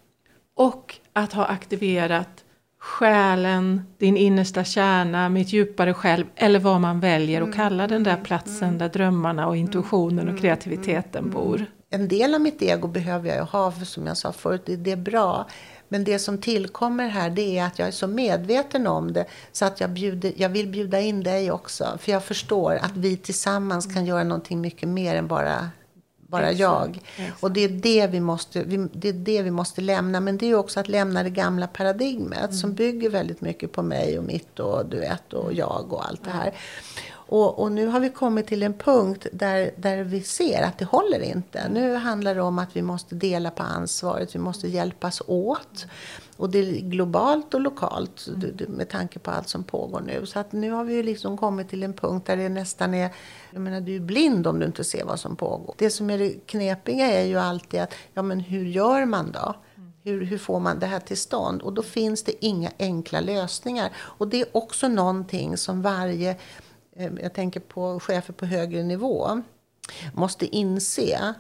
Och 0.56 0.96
att 1.14 1.34
ha 1.34 1.46
aktiverat 1.46 2.44
själen, 2.84 3.82
din 3.98 4.18
innersta 4.18 4.64
kärna, 4.64 5.30
mitt 5.30 5.54
djupare 5.54 5.94
själv 5.94 6.26
eller 6.36 6.60
vad 6.60 6.82
man 6.82 7.00
väljer 7.00 7.42
att 7.42 7.46
mm. 7.46 7.58
kalla 7.58 7.88
den 7.88 8.04
där 8.04 8.18
platsen 8.18 8.68
mm. 8.68 8.78
där 8.78 8.90
drömmarna 8.90 9.48
och 9.48 9.58
intuitionen 9.58 10.30
och 10.30 10.40
kreativiteten 10.40 11.30
bor. 11.30 11.66
En 11.90 12.08
del 12.08 12.36
av 12.36 12.42
mitt 12.42 12.62
ego 12.62 12.88
behöver 12.88 13.30
jag 13.30 13.38
ju 13.38 13.44
ha, 13.44 13.72
för 13.72 13.86
som 13.86 14.08
jag 14.08 14.18
sa 14.18 14.32
förut, 14.32 14.62
det 14.66 14.92
är 14.92 14.98
bra. 14.98 15.48
Men 15.94 16.04
det 16.04 16.20
som 16.20 16.38
tillkommer 16.38 17.08
här 17.08 17.30
det 17.30 17.58
är 17.58 17.66
att 17.66 17.80
jag 17.80 17.88
är 17.88 17.92
så 17.92 18.08
medveten 18.08 18.88
om 18.88 19.14
det 19.14 19.26
så 19.52 19.66
att 19.66 19.80
jag, 19.80 19.90
bjuder, 19.90 20.34
jag 20.38 20.50
vill 20.50 20.68
bjuda 20.68 21.00
in 21.00 21.24
dig 21.24 21.52
också. 21.52 21.98
För 22.00 22.12
jag 22.12 22.24
förstår 22.24 22.76
att 22.76 22.98
vi 22.98 23.18
tillsammans 23.18 23.94
kan 23.94 24.06
göra 24.06 24.24
någonting 24.24 24.62
mycket 24.62 24.90
mer 24.90 25.16
än 25.16 25.28
bara, 25.28 25.70
bara 26.18 26.52
jag. 26.52 27.00
Och 27.40 27.52
det 27.52 27.64
är 27.64 27.70
det, 27.70 28.08
vi 28.08 28.20
måste, 28.20 28.64
vi, 28.64 28.78
det 28.94 29.10
är 29.10 29.14
det 29.14 29.42
vi 29.42 29.52
måste 29.52 29.82
lämna. 29.82 30.20
Men 30.20 30.38
det 30.38 30.46
är 30.46 30.56
också 30.56 30.80
att 30.80 30.88
lämna 30.88 31.24
det 31.24 31.30
gamla 31.30 31.68
paradigmet 31.68 32.44
mm. 32.44 32.54
som 32.54 32.74
bygger 32.74 33.10
väldigt 33.10 33.42
mycket 33.42 33.72
på 33.72 33.84
mig 33.84 34.20
och 34.20 34.24
mitt 34.24 34.60
och 34.60 34.86
du 34.86 35.00
vet 35.00 35.34
och 35.34 35.54
jag 35.54 35.94
och 35.94 36.06
allt 36.08 36.24
det 36.24 36.32
här. 36.32 36.54
Och, 37.34 37.60
och, 37.60 37.72
nu 37.72 37.88
har 37.88 38.00
vi 38.00 38.10
kommit 38.10 38.48
till 38.48 38.64
en 38.64 38.74
punkt 38.74 39.28
där, 39.32 39.72
där 39.78 40.04
vi 40.04 40.22
ser 40.22 40.62
att 40.64 40.78
det 40.78 40.86
håller 40.86 41.20
inte. 41.20 41.70
Nu 41.70 41.96
handlar 41.96 42.36
det 42.36 42.42
om 42.42 42.60
att 42.60 42.76
vi 42.76 42.82
måste 42.82 43.16
dela 43.16 43.52
på 43.52 43.64
ansvaret, 43.64 44.36
vi 44.36 44.40
måste 44.40 44.68
hjälpas 44.68 45.22
åt. 45.28 45.86
Och 46.38 46.50
det 46.50 46.60
är 46.60 46.80
globalt 46.80 47.54
och 47.54 47.62
lokalt 47.62 48.28
med 48.68 48.90
tanke 48.90 49.20
på 49.20 49.32
allt 49.32 49.50
som 49.50 49.64
pågår 49.64 50.02
nu. 50.02 50.26
Så 50.26 50.40
att 50.40 50.52
nu 50.52 50.72
har 50.72 50.84
vi 50.84 51.04
liksom 51.04 51.38
kommit 51.38 51.70
till 51.70 51.84
en 51.84 51.94
punkt 51.94 52.28
där 52.28 52.38
det 52.38 52.50
nästan 52.50 52.94
är... 52.94 53.10
Jag 53.52 53.62
menar, 53.62 53.82
du 53.82 53.96
är 53.96 54.00
blind 54.00 54.48
om 54.48 54.60
du 54.60 54.66
inte 54.66 54.84
ser 54.84 55.06
vad 55.06 55.20
som 55.20 55.36
pågår. 55.36 55.76
Det 55.78 55.90
som 55.90 56.10
är 56.10 56.18
det 56.18 56.34
knepiga 56.46 57.06
är 57.06 57.26
ju 57.26 57.40
alltid 57.40 57.80
att, 57.82 57.94
ja 58.14 58.22
men 58.22 58.40
hur 58.40 58.66
gör 58.66 59.06
man 59.06 59.32
då? 59.32 59.56
Hur, 60.04 60.26
hur 60.26 60.38
får 60.38 60.60
man 60.60 60.80
det 60.80 60.86
här 60.86 61.00
till 61.00 61.18
stånd? 61.18 61.62
Och 61.62 61.74
då 61.74 61.84
finns 61.84 62.24
det 62.24 62.46
inga 62.46 62.72
enkla 62.80 63.20
lösningar. 63.20 63.92
Och 63.96 64.28
det 64.28 64.42
är 64.42 64.48
också 64.52 64.88
någonting 64.88 65.58
som 65.58 65.82
varje 65.82 66.36
jag 66.96 67.34
tänker 67.34 67.60
på 67.60 68.00
chefer 68.00 68.34
på 68.34 68.46
högre 68.46 68.84
nivå, 68.84 69.42
måste 70.14 70.56
inse 70.56 71.34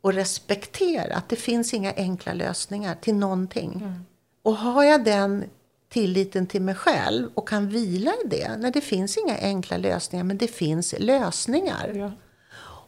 och 0.00 0.12
respektera 0.12 1.16
att 1.16 1.28
det 1.28 1.36
finns 1.36 1.74
inga 1.74 1.92
enkla 1.96 2.32
lösningar 2.32 2.94
till 2.94 3.14
någonting. 3.14 3.72
Mm. 3.72 4.04
Och 4.42 4.56
har 4.56 4.84
jag 4.84 5.04
den 5.04 5.44
tilliten 5.88 6.46
till 6.46 6.62
mig 6.62 6.74
själv 6.74 7.28
och 7.34 7.48
kan 7.48 7.68
vila 7.68 8.10
i 8.24 8.28
det. 8.28 8.56
När 8.56 8.70
det 8.70 8.80
finns 8.80 9.16
inga 9.16 9.38
enkla 9.38 9.76
lösningar, 9.76 10.24
men 10.24 10.38
det 10.38 10.48
finns 10.48 10.94
lösningar. 10.98 11.92
Ja. 11.94 12.12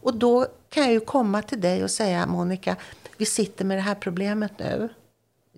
Och 0.00 0.14
då 0.14 0.46
kan 0.68 0.82
jag 0.82 0.92
ju 0.92 1.00
komma 1.00 1.42
till 1.42 1.60
dig 1.60 1.84
och 1.84 1.90
säga, 1.90 2.26
Monica, 2.26 2.76
vi 3.16 3.26
sitter 3.26 3.64
med 3.64 3.76
det 3.76 3.82
här 3.82 3.94
problemet 3.94 4.52
nu. 4.58 4.88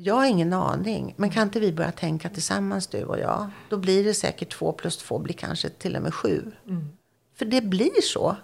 Jag 0.03 0.14
har 0.14 0.26
ingen 0.26 0.53
aning. 0.53 1.14
Men 1.16 1.30
kan 1.30 1.42
inte 1.42 1.61
vi 1.61 1.72
börja 1.72 1.92
tänka 1.92 2.28
tillsammans 2.28 2.86
du 2.86 3.05
och 3.05 3.18
jag? 3.18 3.51
Då 3.68 3.76
blir 3.76 4.05
det 4.05 4.14
säkert 4.14 4.53
två 4.53 4.72
plus 4.72 4.96
två 4.96 5.18
blir 5.18 5.34
kanske 5.34 5.68
till 5.68 5.96
och 5.96 6.03
med 6.03 6.14
sju. 6.14 6.53
Mm. 6.66 6.88
För 7.34 7.44
det 7.44 7.61
blir 7.61 8.01
så. 8.03 8.36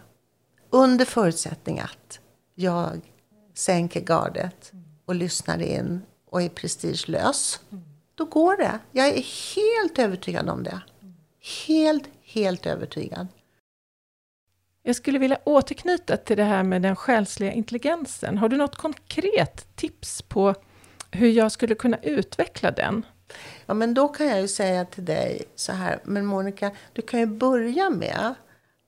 Under 0.70 1.04
förutsättning 1.04 1.80
att 1.80 2.20
jag 2.54 3.00
sänker 3.54 4.00
gardet 4.00 4.72
och 5.04 5.14
lyssnar 5.14 5.62
in 5.62 6.02
och 6.30 6.42
är 6.42 6.48
prestigelös. 6.48 7.61
Då 8.14 8.24
går 8.24 8.57
det. 8.57 8.78
Jag 8.92 9.09
är 9.09 9.24
helt 9.57 9.98
övertygad 9.98 10.48
om 10.48 10.62
det. 10.62 10.80
Helt, 11.66 12.04
helt 12.22 12.66
övertygad. 12.66 13.26
Jag 14.82 14.96
skulle 14.96 15.18
vilja 15.18 15.38
återknyta 15.44 16.16
till 16.16 16.36
det 16.36 16.44
här 16.44 16.62
med 16.62 16.82
den 16.82 16.96
själsliga 16.96 17.52
intelligensen. 17.52 18.38
Har 18.38 18.48
du 18.48 18.57
något 18.57 18.76
konkret 18.76 19.76
tips 19.76 20.22
på 20.22 20.54
hur 21.11 21.28
jag 21.28 21.52
skulle 21.52 21.74
kunna 21.74 21.98
utveckla 22.02 22.70
den. 22.70 23.07
Ja, 23.66 23.74
men 23.74 23.94
då 23.94 24.09
kan 24.09 24.26
jag 24.26 24.40
ju 24.40 24.48
säga 24.48 24.84
till 24.84 25.04
dig 25.04 25.42
så 25.54 25.72
här, 25.72 25.98
men 26.04 26.26
Monica, 26.26 26.70
du 26.92 27.02
kan 27.02 27.20
ju 27.20 27.26
börja 27.26 27.90
med 27.90 28.34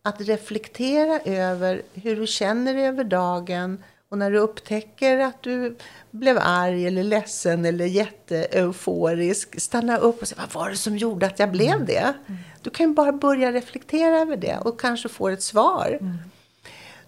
att 0.03 0.21
reflektera 0.21 1.21
över 1.21 1.83
hur 1.95 2.17
du 2.17 2.27
känner 2.27 2.75
dig 2.75 2.87
över 2.87 3.05
dagen 3.05 3.85
och 4.11 4.19
när 4.19 4.31
du 4.31 4.39
upptäcker 4.39 5.19
att 5.19 5.43
du 5.43 5.77
blev 6.11 6.39
arg 6.41 6.87
eller 6.87 7.05
ledsen 7.05 7.65
eller 7.65 7.87
jätteeuforisk, 7.87 9.61
stanna 9.61 9.97
upp 9.97 10.23
och 10.23 10.29
säga 10.29 10.41
vad 10.41 10.63
var 10.63 10.71
det 10.71 10.77
som 10.77 10.97
gjorde 10.97 11.27
att 11.27 11.39
jag 11.39 11.51
blev 11.51 11.85
det? 11.85 12.15
Mm. 12.27 12.41
Du 12.63 12.71
kan 12.71 12.89
ju 12.89 12.95
bara 12.95 13.13
börja 13.13 13.53
reflektera 13.53 14.19
över 14.19 14.37
det 14.37 14.59
och 14.59 14.81
kanske 14.81 15.09
få 15.09 15.29
ett 15.29 15.43
svar. 15.43 15.99
Mm. 16.01 16.19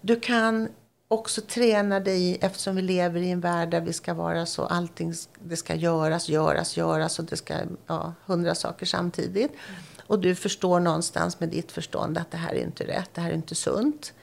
Du 0.01 0.19
kan 0.19 0.69
också 1.11 1.41
träna 1.41 1.99
dig 1.99 2.37
eftersom 2.41 2.75
vi 2.75 2.81
lever 2.81 3.21
i 3.21 3.31
en 3.31 3.39
värld 3.39 3.69
där 3.69 3.81
vi 3.81 3.93
ska 3.93 4.13
vara 4.13 4.45
så 4.45 4.65
allting 4.65 5.13
det 5.43 5.57
ska 5.57 5.75
göras, 5.75 6.29
göras, 6.29 6.77
göras 6.77 7.19
och 7.19 7.25
det 7.25 7.37
ska 7.37 7.53
ja, 7.87 8.13
hundra 8.25 8.55
saker 8.55 8.85
samtidigt. 8.85 9.51
Och 10.07 10.19
du 10.19 10.35
förstår 10.35 10.79
någonstans 10.79 11.39
med 11.39 11.49
ditt 11.49 11.71
förstånd 11.71 12.17
att 12.17 12.31
det 12.31 12.37
här 12.37 12.53
är 12.53 12.63
inte 12.63 12.83
rätt, 12.83 13.09
det 13.13 13.21
här 13.21 13.29
är 13.29 13.33
inte 13.33 13.55
sunt. 13.55 14.13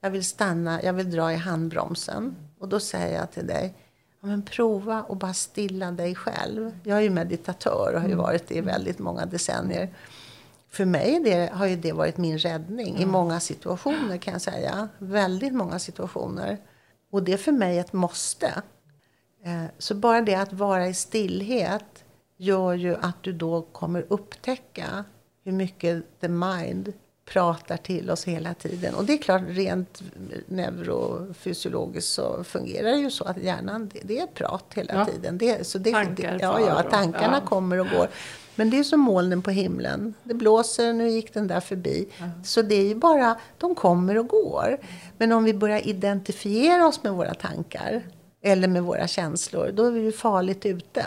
Jag 0.00 0.10
vill 0.10 0.24
stanna, 0.24 0.82
jag 0.82 0.92
vill 0.92 1.10
dra 1.10 1.32
i 1.32 1.36
handbromsen. 1.36 2.36
Och 2.58 2.68
då 2.68 2.80
säger 2.80 3.18
jag 3.18 3.32
till 3.32 3.46
dig, 3.46 3.74
ja, 4.20 4.26
men 4.26 4.42
prova 4.42 5.02
och 5.02 5.16
bara 5.16 5.34
stilla 5.34 5.90
dig 5.90 6.14
själv. 6.14 6.78
Jag 6.82 6.98
är 6.98 7.02
ju 7.02 7.10
meditatör 7.10 7.92
och 7.94 8.00
har 8.00 8.08
ju 8.08 8.14
mm. 8.14 8.24
varit 8.24 8.48
det 8.48 8.54
i 8.54 8.60
väldigt 8.60 8.98
många 8.98 9.26
decennier 9.26 9.94
för 10.70 10.84
mig 10.84 11.20
det, 11.24 11.52
har 11.52 11.66
ju 11.66 11.76
det 11.76 11.92
varit 11.92 12.16
min 12.16 12.38
räddning 12.38 12.88
mm. 12.88 13.02
i 13.02 13.06
många 13.06 13.40
situationer 13.40 14.16
kan 14.16 14.32
jag 14.32 14.42
säga. 14.42 14.88
Väldigt 14.98 15.54
många 15.54 15.78
situationer. 15.78 16.58
Och 17.10 17.22
det 17.22 17.32
är 17.32 17.36
för 17.36 17.52
mig 17.52 17.78
ett 17.78 17.92
måste. 17.92 18.62
Eh, 19.44 19.64
så 19.78 19.94
bara 19.94 20.20
det 20.20 20.34
att 20.34 20.52
vara 20.52 20.86
i 20.86 20.94
stillhet 20.94 22.04
gör 22.36 22.74
ju 22.74 22.96
att 22.96 23.22
du 23.22 23.32
då 23.32 23.62
kommer 23.62 24.06
upptäcka 24.08 25.04
hur 25.44 25.52
mycket 25.52 26.20
the 26.20 26.28
mind 26.28 26.92
pratar 27.24 27.76
till 27.76 28.10
oss 28.10 28.24
hela 28.24 28.54
tiden. 28.54 28.94
Och 28.94 29.04
det 29.04 29.12
är 29.12 29.18
klart, 29.18 29.42
rent 29.46 30.02
neurofysiologiskt 30.46 32.12
så 32.12 32.44
fungerar 32.44 32.90
det 32.90 32.98
ju 32.98 33.10
så 33.10 33.24
att 33.24 33.36
hjärnan, 33.36 33.90
det, 33.92 34.00
det 34.02 34.18
är 34.18 34.26
prat 34.26 34.64
hela 34.74 34.94
ja. 34.94 35.04
tiden. 35.04 35.38
Det, 35.38 35.66
så 35.66 35.78
det, 35.78 35.92
Tankar, 35.92 36.38
ja, 36.40 36.60
ja, 36.60 36.82
tankarna 36.82 37.40
ja. 37.42 37.48
kommer 37.48 37.80
och 37.80 37.86
går. 37.88 38.08
Men 38.56 38.70
det 38.70 38.78
är 38.78 38.82
som 38.82 39.00
molnen 39.00 39.42
på 39.42 39.50
himlen. 39.50 40.14
Det 40.24 40.34
blåser, 40.34 40.92
nu 40.92 41.08
gick 41.08 41.34
den 41.34 41.46
där 41.46 41.60
förbi. 41.60 42.08
Mm. 42.18 42.44
Så 42.44 42.62
det 42.62 42.74
är 42.74 42.84
ju 42.84 42.94
bara, 42.94 43.36
de 43.58 43.74
kommer 43.74 44.18
och 44.18 44.28
går. 44.28 44.78
Men 45.18 45.32
om 45.32 45.44
vi 45.44 45.54
börjar 45.54 45.88
identifiera 45.88 46.86
oss 46.86 47.02
med 47.02 47.12
våra 47.12 47.34
tankar 47.34 48.02
eller 48.42 48.68
med 48.68 48.82
våra 48.82 49.06
känslor, 49.06 49.70
då 49.72 49.84
är 49.84 49.90
vi 49.90 50.00
ju 50.00 50.12
farligt 50.12 50.66
ute. 50.66 51.04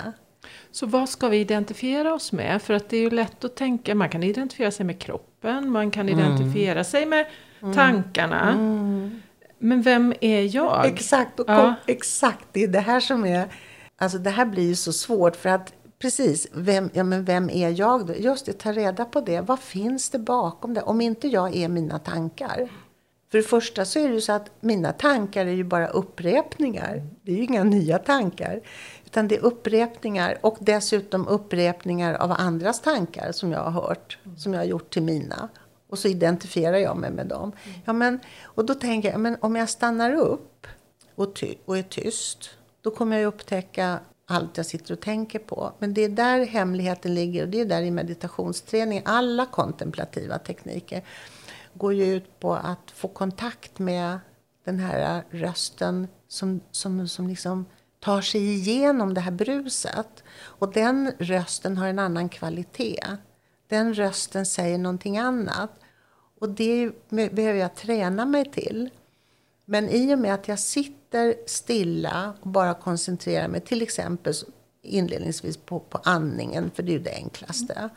Så 0.72 0.86
vad 0.86 1.10
ska 1.10 1.28
vi 1.28 1.38
identifiera 1.38 2.14
oss 2.14 2.32
med? 2.32 2.62
För 2.62 2.74
att 2.74 2.90
det 2.90 2.98
är 2.98 3.02
ju 3.02 3.10
lätt 3.10 3.44
att 3.44 3.56
tänka, 3.56 3.96
man 3.96 4.10
kan 4.10 4.24
identifiera 4.24 4.72
sig 4.72 4.86
med 4.86 5.00
kroppen, 5.00 5.72
man 5.72 5.92
kan 5.92 6.10
mm. 6.10 6.20
identifiera 6.20 6.84
sig 6.84 7.06
med 7.06 7.26
mm. 7.62 7.76
tankarna. 7.76 8.50
Mm. 8.52 9.22
Men 9.60 9.82
vem 9.82 10.14
är 10.22 10.56
jag? 10.56 10.86
Exakt, 10.86 11.40
och 11.40 11.46
kom, 11.46 11.56
ja. 11.56 11.76
exakt, 11.88 12.46
det 12.52 12.64
är 12.64 12.68
det 12.68 12.80
här 12.80 13.00
som 13.00 13.26
är, 13.26 13.48
alltså 13.98 14.18
det 14.18 14.30
här 14.30 14.46
blir 14.46 14.68
ju 14.68 14.76
så 14.76 14.94
svårt 14.94 15.36
för 15.36 15.50
att 15.50 15.74
Precis, 16.00 16.48
vem, 16.52 16.90
ja, 16.94 17.04
men 17.04 17.26
vem 17.26 17.50
är 17.50 17.70
jag 17.70 18.06
då? 18.06 18.14
Just 18.14 18.46
det, 18.46 18.54
ta 18.54 18.72
reda 18.72 19.06
på 19.06 19.22
det. 19.22 19.42
Vad 19.42 19.60
finns 19.60 20.10
det 20.10 20.20
bakom 20.20 20.74
det? 20.74 20.82
Om 20.82 21.02
inte 21.02 21.28
jag 21.28 21.56
är 21.56 21.70
mina 21.70 22.00
tankar. 22.00 22.70
För 23.32 23.38
det 23.38 23.44
första 23.44 23.86
så 23.86 24.00
är 24.00 24.08
det 24.08 24.14
ju 24.14 24.22
så 24.22 24.34
att 24.34 24.52
mina 24.60 24.92
tankar 24.92 25.46
är 25.46 25.52
ju 25.52 25.64
bara 25.64 25.88
upprepningar. 25.88 27.08
Det 27.22 27.32
är 27.32 27.36
ju 27.36 27.44
inga 27.44 27.64
nya 27.64 27.98
tankar. 27.98 28.62
Utan 29.06 29.28
det 29.28 29.36
är 29.36 29.40
upprepningar 29.40 30.38
och 30.42 30.58
dessutom 30.60 31.28
upprepningar 31.28 32.14
av 32.14 32.32
andras 32.32 32.82
tankar 32.82 33.32
som 33.32 33.52
jag 33.52 33.64
har 33.64 33.72
hört. 33.72 34.18
Som 34.38 34.54
jag 34.54 34.60
har 34.60 34.66
gjort 34.66 34.94
till 34.94 35.04
mina. 35.04 35.50
Och 35.90 36.00
så 36.00 36.08
identifierar 36.08 36.78
jag 36.78 36.98
mig 36.98 37.12
med 37.12 37.28
dem. 37.28 37.52
Ja, 37.86 37.94
men, 37.94 38.20
och 38.42 38.66
då 38.66 38.74
tänker 38.74 39.12
jag, 39.12 39.20
men 39.20 39.38
om 39.42 39.56
jag 39.56 39.70
stannar 39.70 40.14
upp 40.14 40.68
och, 41.16 41.36
ty 41.36 41.56
och 41.66 41.78
är 41.78 41.84
tyst. 41.84 42.50
Då 42.82 42.92
kommer 42.92 43.18
jag 43.18 43.28
upptäcka 43.28 44.00
allt 44.32 44.58
jag 44.58 44.66
sitter 44.66 44.94
och 44.94 45.00
tänker 45.00 45.40
på. 45.40 45.74
Men 45.80 45.94
det 45.94 46.02
är 46.02 46.10
där 46.10 46.46
hemligheten 46.46 47.16
ligger 47.16 47.44
och 47.44 47.50
det 47.50 47.60
är 47.62 47.66
där 47.66 47.82
i 47.82 47.92
meditationsträning, 47.92 49.02
alla 49.06 49.46
kontemplativa 49.46 50.40
tekniker 50.40 51.04
går 51.74 51.94
ju 51.94 52.16
ut 52.16 52.40
på 52.40 52.56
att 52.56 52.92
få 52.92 53.08
kontakt 53.08 53.80
med 53.80 54.20
den 54.66 54.80
här 54.80 55.24
rösten 55.30 56.08
som, 56.28 56.62
som, 56.72 57.08
som 57.08 57.28
liksom 57.28 57.66
tar 58.00 58.22
sig 58.22 58.54
igenom 58.54 59.14
det 59.14 59.22
här 59.22 59.32
bruset. 59.32 60.24
Och 60.42 60.74
den 60.74 61.12
rösten 61.20 61.78
har 61.78 61.88
en 61.88 62.00
annan 62.00 62.30
kvalitet. 62.30 63.04
Den 63.68 63.94
rösten 63.94 64.46
säger 64.46 64.78
någonting 64.78 65.18
annat. 65.18 65.72
Och 66.40 66.50
det 66.50 66.92
behöver 67.10 67.60
jag 67.60 67.76
träna 67.76 68.26
mig 68.26 68.52
till. 68.52 68.90
Men 69.72 69.90
i 69.90 70.16
och 70.16 70.20
med 70.20 70.34
att 70.34 70.48
jag 70.48 70.60
sitter 70.60 71.36
stilla 71.46 72.34
och 72.42 72.50
bara 72.50 72.74
koncentrerar 72.74 73.48
mig, 73.48 73.62
till 73.62 73.82
exempel 73.82 74.34
inledningsvis 74.82 75.58
på, 75.58 75.80
på 75.80 76.00
andningen, 76.04 76.72
för 76.76 76.84
det 76.84 76.92
är 76.92 76.94
ju 76.94 77.04
det 77.04 77.16
enklaste. 77.16 77.74
Mm. 77.74 77.90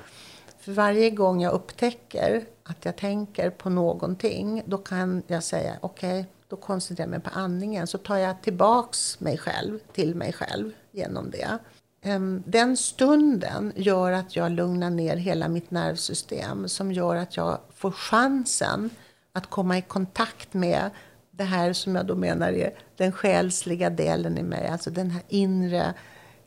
För 0.59 0.73
varje 0.73 1.11
gång 1.11 1.43
jag 1.43 1.53
upptäcker 1.53 2.45
att 2.63 2.85
jag 2.85 2.97
tänker 2.97 3.51
på 3.51 3.71
någonting, 3.71 4.63
då 4.67 4.79
kan 4.79 5.23
jag 5.27 5.43
säga 5.43 5.77
okej, 5.81 6.21
okay, 6.21 6.33
då 6.49 6.57
koncentrerar 6.57 7.07
jag 7.07 7.11
mig 7.11 7.21
på 7.21 7.39
andningen. 7.39 7.87
Så 7.87 7.99
tar 7.99 8.17
jag 8.17 8.43
tillbaks 8.43 9.21
mig 9.21 9.39
själv 9.39 9.79
till 9.93 10.15
mig 10.15 10.33
själv 10.33 10.73
genom 10.91 11.31
det. 11.31 11.59
Ehm, 12.03 12.43
den 12.47 12.77
stunden 12.77 13.73
gör 13.77 14.13
att 14.13 14.37
jag 14.37 14.53
lugnar 14.53 14.91
ner 14.91 15.17
hela 15.17 15.49
mitt 15.49 15.71
nervsystem 15.71 16.69
som 16.69 16.93
gör 16.93 17.17
att 17.17 17.37
jag 17.37 17.59
får 17.75 17.91
chansen 17.91 18.91
att 19.33 19.51
komma 19.51 19.79
i 19.79 19.83
kontakt 19.83 20.55
med 20.55 20.91
det 21.33 21.45
här 21.45 21.73
som 21.73 21.95
jag 21.95 22.07
då 22.07 22.17
menar 22.17 22.53
är 22.53 22.79
den 22.97 23.13
själsliga 23.13 23.91
delen 23.91 24.39
i 24.39 24.43
mig, 24.43 24.67
alltså 24.67 24.91
den 24.91 25.11
här 25.11 25.23
inre 25.29 25.95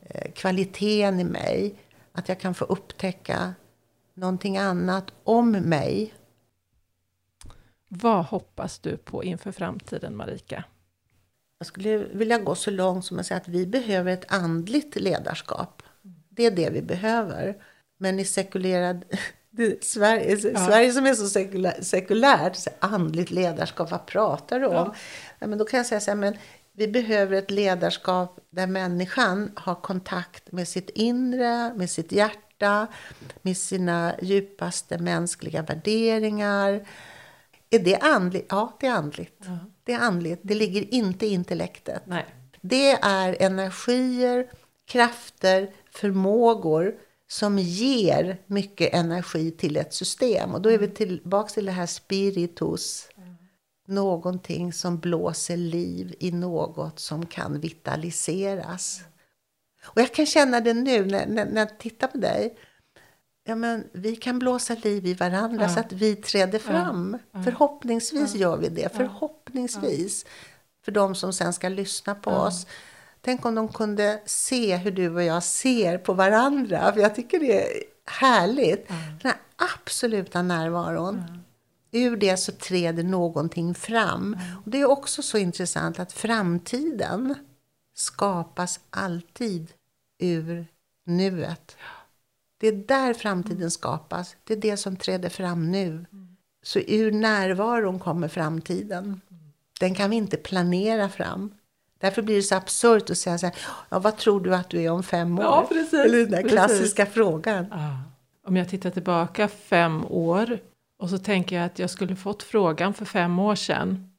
eh, 0.00 0.32
kvaliteten 0.32 1.20
i 1.20 1.24
mig. 1.24 1.74
Att 2.12 2.28
jag 2.28 2.40
kan 2.40 2.54
få 2.54 2.64
upptäcka 2.64 3.54
någonting 4.14 4.56
annat 4.56 5.12
om 5.24 5.50
mig. 5.52 6.14
Vad 7.88 8.24
hoppas 8.24 8.78
du 8.78 8.96
på 8.96 9.24
inför 9.24 9.52
framtiden, 9.52 10.16
Marika? 10.16 10.64
Jag 11.58 11.66
skulle 11.66 11.98
vilja 11.98 12.38
gå 12.38 12.54
så 12.54 12.70
långt 12.70 13.04
som 13.04 13.18
att 13.18 13.26
säga 13.26 13.38
att 13.38 13.48
vi 13.48 13.66
behöver 13.66 14.12
ett 14.12 14.32
andligt 14.32 14.96
ledarskap. 14.96 15.82
Det 16.28 16.46
är 16.46 16.50
det 16.50 16.70
vi 16.70 16.82
behöver. 16.82 17.62
Men 17.96 18.20
i 18.20 18.24
sekulerad... 18.24 19.04
Sverige, 19.82 20.50
ja. 20.54 20.66
Sverige 20.66 20.92
som 20.92 21.06
är 21.06 21.14
så 21.14 21.28
sekulär, 21.28 21.82
sekulärt, 21.82 22.56
så 22.56 22.70
andligt 22.78 23.30
ledarskap, 23.30 23.90
vad 23.90 24.06
pratar 24.06 24.60
du 24.60 24.66
om? 24.66 24.74
Ja. 24.74 24.94
ja. 25.38 25.46
men 25.46 25.58
då 25.58 25.64
kan 25.64 25.78
jag 25.78 25.86
säga 25.86 26.00
så 26.00 26.10
här, 26.10 26.18
men 26.18 26.36
vi 26.72 26.88
behöver 26.88 27.36
ett 27.36 27.50
ledarskap 27.50 28.38
där 28.50 28.66
människan 28.66 29.50
har 29.54 29.74
kontakt 29.74 30.52
med 30.52 30.68
sitt 30.68 30.90
inre, 30.90 31.74
med 31.74 31.90
sitt 31.90 32.12
hjärta, 32.12 32.86
med 33.42 33.56
sina 33.56 34.14
djupaste 34.22 34.98
mänskliga 34.98 35.62
värderingar. 35.62 36.88
Är 37.70 37.78
det 37.78 37.96
andligt? 37.96 38.46
Ja, 38.48 38.76
det 38.80 38.86
är 38.86 38.92
andligt. 38.92 39.42
Ja. 39.46 39.58
Det 39.84 39.92
är 39.92 39.98
andligt. 39.98 40.40
Det 40.42 40.54
ligger 40.54 40.94
inte 40.94 41.26
i 41.26 41.28
intellektet. 41.28 42.02
Nej. 42.04 42.26
Det 42.60 42.90
är 42.92 43.36
energier, 43.42 44.50
krafter, 44.86 45.70
förmågor 45.90 46.94
som 47.28 47.58
ger 47.58 48.42
mycket 48.46 48.94
energi 48.94 49.50
till 49.50 49.76
ett 49.76 49.94
system. 49.94 50.54
Och 50.54 50.60
då 50.60 50.70
är 50.70 50.78
vi 50.78 50.88
tillbaka 50.88 51.48
till 51.48 51.66
det 51.66 51.72
här 51.72 51.86
spiritus. 51.86 53.08
Någonting 53.88 54.72
som 54.72 54.98
blåser 54.98 55.56
liv 55.56 56.14
i 56.18 56.32
något 56.32 56.98
som 57.00 57.26
kan 57.26 57.60
vitaliseras. 57.60 59.00
Och 59.84 60.00
jag 60.00 60.14
kan 60.14 60.26
känna 60.26 60.60
det 60.60 60.74
nu 60.74 61.04
när, 61.04 61.26
när, 61.26 61.44
när 61.46 61.60
jag 61.60 61.78
tittar 61.78 62.06
på 62.06 62.18
dig. 62.18 62.56
Ja, 63.44 63.54
men 63.54 63.84
vi 63.92 64.16
kan 64.16 64.38
blåsa 64.38 64.74
liv 64.74 65.06
i 65.06 65.14
varandra 65.14 65.62
ja. 65.62 65.68
så 65.68 65.80
att 65.80 65.92
vi 65.92 66.16
träder 66.16 66.58
fram. 66.58 67.18
Ja. 67.32 67.42
Förhoppningsvis 67.42 68.34
gör 68.34 68.56
vi 68.56 68.68
det. 68.68 68.96
Förhoppningsvis. 68.96 70.26
För 70.84 70.92
de 70.92 71.14
som 71.14 71.32
sen 71.32 71.52
ska 71.52 71.68
lyssna 71.68 72.14
på 72.14 72.30
oss. 72.30 72.66
Tänk 73.26 73.46
om 73.46 73.54
de 73.54 73.68
kunde 73.68 74.20
se 74.26 74.76
hur 74.76 74.90
du 74.90 75.14
och 75.14 75.22
jag 75.22 75.42
ser 75.42 75.98
på 75.98 76.12
varandra. 76.12 76.92
För 76.92 77.00
jag 77.00 77.14
tycker 77.14 77.40
det 77.40 77.62
är 77.62 77.82
härligt. 78.04 78.90
Mm. 78.90 79.02
Den 79.22 79.30
här 79.30 79.40
absoluta 79.56 80.42
närvaron. 80.42 81.14
Mm. 81.14 81.40
Ur 81.92 82.16
det 82.16 82.36
så 82.36 82.52
träder 82.52 83.02
någonting 83.02 83.74
fram. 83.74 84.34
Mm. 84.34 84.56
Och 84.64 84.70
det 84.70 84.80
är 84.80 84.90
också 84.90 85.22
så 85.22 85.38
intressant 85.38 85.98
att 85.98 86.12
framtiden 86.12 87.34
skapas 87.94 88.80
alltid 88.90 89.72
ur 90.18 90.66
nuet. 91.04 91.76
Det 92.58 92.68
är 92.68 92.72
där 92.72 93.14
framtiden 93.14 93.70
skapas. 93.70 94.36
Det 94.44 94.52
är 94.54 94.60
det 94.60 94.76
som 94.76 94.96
träder 94.96 95.28
fram 95.28 95.70
nu. 95.70 96.06
Så 96.62 96.78
ur 96.78 97.12
närvaron 97.12 97.98
kommer 97.98 98.28
framtiden. 98.28 99.20
Den 99.80 99.94
kan 99.94 100.10
vi 100.10 100.16
inte 100.16 100.36
planera 100.36 101.08
fram. 101.08 101.54
Därför 101.98 102.22
blir 102.22 102.36
det 102.36 102.42
så 102.42 102.54
absurt 102.54 103.10
att 103.10 103.18
säga 103.18 103.38
så 103.38 103.46
här, 103.46 103.54
ja, 103.88 103.98
vad 103.98 104.16
tror 104.16 104.40
du 104.40 104.54
att 104.54 104.70
du 104.70 104.82
är 104.82 104.90
om 104.90 105.02
fem 105.02 105.38
år? 105.38 105.44
Ja, 105.44 105.66
precis, 105.68 105.94
Eller 105.94 106.18
den 106.18 106.30
där 106.30 106.42
precis. 106.42 106.52
klassiska 106.52 107.06
frågan. 107.06 107.66
Ja. 107.70 107.98
Om 108.46 108.56
jag 108.56 108.68
tittar 108.68 108.90
tillbaka 108.90 109.48
fem 109.48 110.04
år 110.04 110.58
och 110.98 111.10
så 111.10 111.18
tänker 111.18 111.56
jag 111.56 111.64
att 111.64 111.78
jag 111.78 111.90
skulle 111.90 112.16
fått 112.16 112.42
frågan 112.42 112.94
för 112.94 113.04
fem 113.04 113.38
år 113.38 113.54
sedan. 113.54 114.10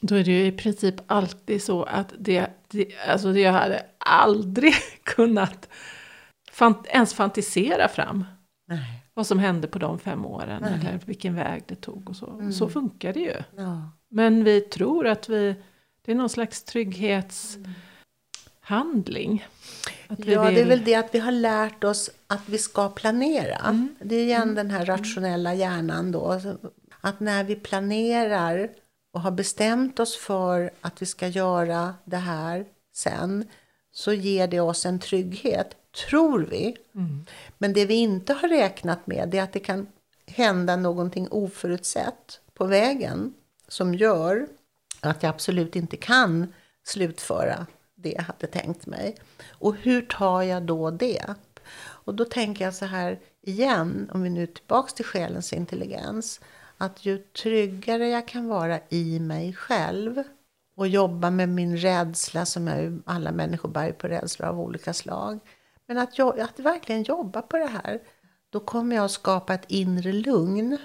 Då 0.00 0.14
är 0.14 0.24
det 0.24 0.30
ju 0.30 0.46
i 0.46 0.52
princip 0.52 0.94
alltid 1.06 1.62
så 1.62 1.82
att 1.82 2.12
det, 2.18 2.46
det 2.68 2.88
alltså 3.08 3.38
jag 3.38 3.52
hade 3.52 3.82
aldrig 3.98 4.74
kunnat 5.02 5.68
fant 6.52 6.86
ens 6.86 7.14
fantisera 7.14 7.88
fram. 7.88 8.24
Nej. 8.68 9.02
Vad 9.14 9.26
som 9.26 9.38
hände 9.38 9.68
på 9.68 9.78
de 9.78 9.98
fem 9.98 10.26
åren 10.26 10.62
Nej. 10.62 10.72
eller 10.80 11.00
vilken 11.04 11.34
väg 11.34 11.62
det 11.66 11.74
tog 11.74 12.10
och 12.10 12.16
så. 12.16 12.30
Mm. 12.30 12.52
Så 12.52 12.68
funkar 12.68 13.12
det 13.12 13.20
ju. 13.20 13.36
Ja. 13.56 13.90
Men 14.10 14.44
vi 14.44 14.60
tror 14.60 15.06
att 15.06 15.28
vi 15.28 15.54
det 16.06 16.12
är 16.12 16.16
någon 16.16 16.28
slags 16.28 16.62
trygghetshandling. 16.62 19.46
ja, 20.08 20.44
vill... 20.44 20.54
det 20.54 20.60
är 20.60 20.64
väl 20.64 20.84
det 20.84 20.94
att 20.94 21.14
vi 21.14 21.18
har 21.18 21.32
lärt 21.32 21.84
oss 21.84 22.10
att 22.26 22.48
vi 22.48 22.58
ska 22.58 22.88
planera. 22.88 23.56
Mm. 23.56 23.96
Det 24.00 24.16
är 24.16 24.22
igen 24.22 24.42
mm. 24.42 24.54
den 24.54 24.70
här 24.70 24.84
rationella 24.84 25.54
hjärnan 25.54 26.12
då. 26.12 26.40
Att 27.00 27.20
när 27.20 27.44
vi 27.44 27.56
planerar 27.56 28.70
och 29.12 29.20
har 29.20 29.30
bestämt 29.30 30.00
oss 30.00 30.16
för 30.16 30.70
att 30.80 31.02
vi 31.02 31.06
ska 31.06 31.28
göra 31.28 31.94
det 32.04 32.16
här 32.16 32.64
sen 32.94 33.44
så 33.92 34.12
ger 34.12 34.48
det 34.48 34.60
oss 34.60 34.86
en 34.86 34.98
trygghet, 34.98 35.76
tror 36.08 36.46
vi. 36.50 36.76
Mm. 36.94 37.26
Men 37.58 37.72
det 37.72 37.86
vi 37.86 37.94
inte 37.94 38.32
har 38.32 38.48
räknat 38.48 39.06
med 39.06 39.34
är 39.34 39.42
att 39.42 39.52
det 39.52 39.60
kan 39.60 39.86
hända 40.26 40.76
någonting 40.76 41.28
oförutsett 41.30 42.40
på 42.54 42.64
vägen 42.64 43.34
som 43.68 43.94
gör 43.94 44.46
att 45.06 45.22
jag 45.22 45.30
absolut 45.30 45.76
inte 45.76 45.96
kan 45.96 46.52
slutföra 46.84 47.66
det 47.94 48.12
jag 48.12 48.22
hade 48.22 48.46
tänkt 48.46 48.86
mig. 48.86 49.16
Och 49.50 49.74
hur 49.76 50.02
tar 50.02 50.42
jag 50.42 50.62
då 50.62 50.90
det? 50.90 51.34
Och 51.78 52.14
då 52.14 52.24
tänker 52.24 52.64
jag 52.64 52.74
så 52.74 52.84
här 52.84 53.20
igen, 53.42 54.10
om 54.14 54.22
vi 54.22 54.30
nu 54.30 54.42
är 54.42 54.46
tillbaka 54.46 54.88
till 54.88 55.04
själens 55.04 55.52
intelligens, 55.52 56.40
att 56.78 57.06
ju 57.06 57.18
tryggare 57.18 58.08
jag 58.08 58.28
kan 58.28 58.48
vara 58.48 58.80
i 58.88 59.20
mig 59.20 59.52
själv 59.52 60.22
och 60.76 60.88
jobba 60.88 61.30
med 61.30 61.48
min 61.48 61.76
rädsla, 61.76 62.46
som 62.46 62.68
är 62.68 62.98
alla 63.06 63.32
människor 63.32 63.68
bär 63.68 63.92
på 63.92 64.08
rädslor 64.08 64.48
av 64.48 64.60
olika 64.60 64.94
slag. 64.94 65.38
Men 65.86 65.98
att, 65.98 66.18
jag, 66.18 66.40
att 66.40 66.58
verkligen 66.58 67.02
jobba 67.02 67.42
på 67.42 67.56
det 67.56 67.66
här, 67.84 68.00
då 68.50 68.60
kommer 68.60 68.96
jag 68.96 69.04
att 69.04 69.10
skapa 69.10 69.54
ett 69.54 69.64
inre 69.68 70.12
lugn 70.12 70.78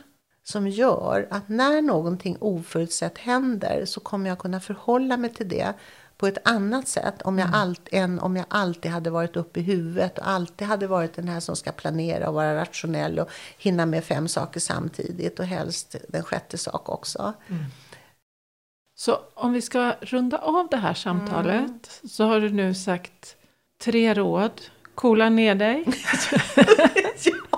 som 0.43 0.67
gör 0.67 1.27
att 1.31 1.49
när 1.49 1.81
någonting 1.81 2.37
oförutsett 2.39 3.17
händer 3.17 3.85
så 3.85 3.99
kommer 3.99 4.29
jag 4.29 4.39
kunna 4.39 4.59
förhålla 4.59 5.17
mig 5.17 5.33
till 5.33 5.49
det 5.49 5.73
på 6.17 6.27
ett 6.27 6.47
annat 6.47 6.87
sätt 6.87 7.21
om 7.21 7.39
jag 7.39 7.47
mm. 7.47 7.59
allt, 7.59 7.89
än 7.91 8.19
om 8.19 8.35
jag 8.35 8.45
alltid 8.49 8.91
hade 8.91 9.09
varit 9.09 9.35
uppe 9.35 9.59
i 9.59 9.63
huvudet 9.63 10.17
och 10.17 10.27
alltid 10.27 10.67
hade 10.67 10.87
varit 10.87 11.13
den 11.13 11.27
här 11.27 11.39
som 11.39 11.55
ska 11.55 11.71
planera 11.71 12.27
och 12.27 12.33
vara 12.33 12.55
rationell 12.55 13.19
och 13.19 13.29
hinna 13.57 13.85
med 13.85 14.03
fem 14.03 14.27
saker 14.27 14.59
samtidigt 14.59 15.39
och 15.39 15.45
helst 15.45 15.95
den 16.07 16.23
sjätte 16.23 16.57
sak 16.57 16.89
också. 16.89 17.33
Mm. 17.47 17.63
Så 18.95 19.19
om 19.33 19.53
vi 19.53 19.61
ska 19.61 19.95
runda 20.01 20.37
av 20.37 20.67
det 20.71 20.77
här 20.77 20.93
samtalet 20.93 21.59
mm. 21.59 21.79
så 22.09 22.23
har 22.23 22.39
du 22.39 22.49
nu 22.49 22.73
sagt 22.73 23.35
tre 23.83 24.13
råd. 24.13 24.61
Coola 24.95 25.29
ner 25.29 25.55
dig. 25.55 25.85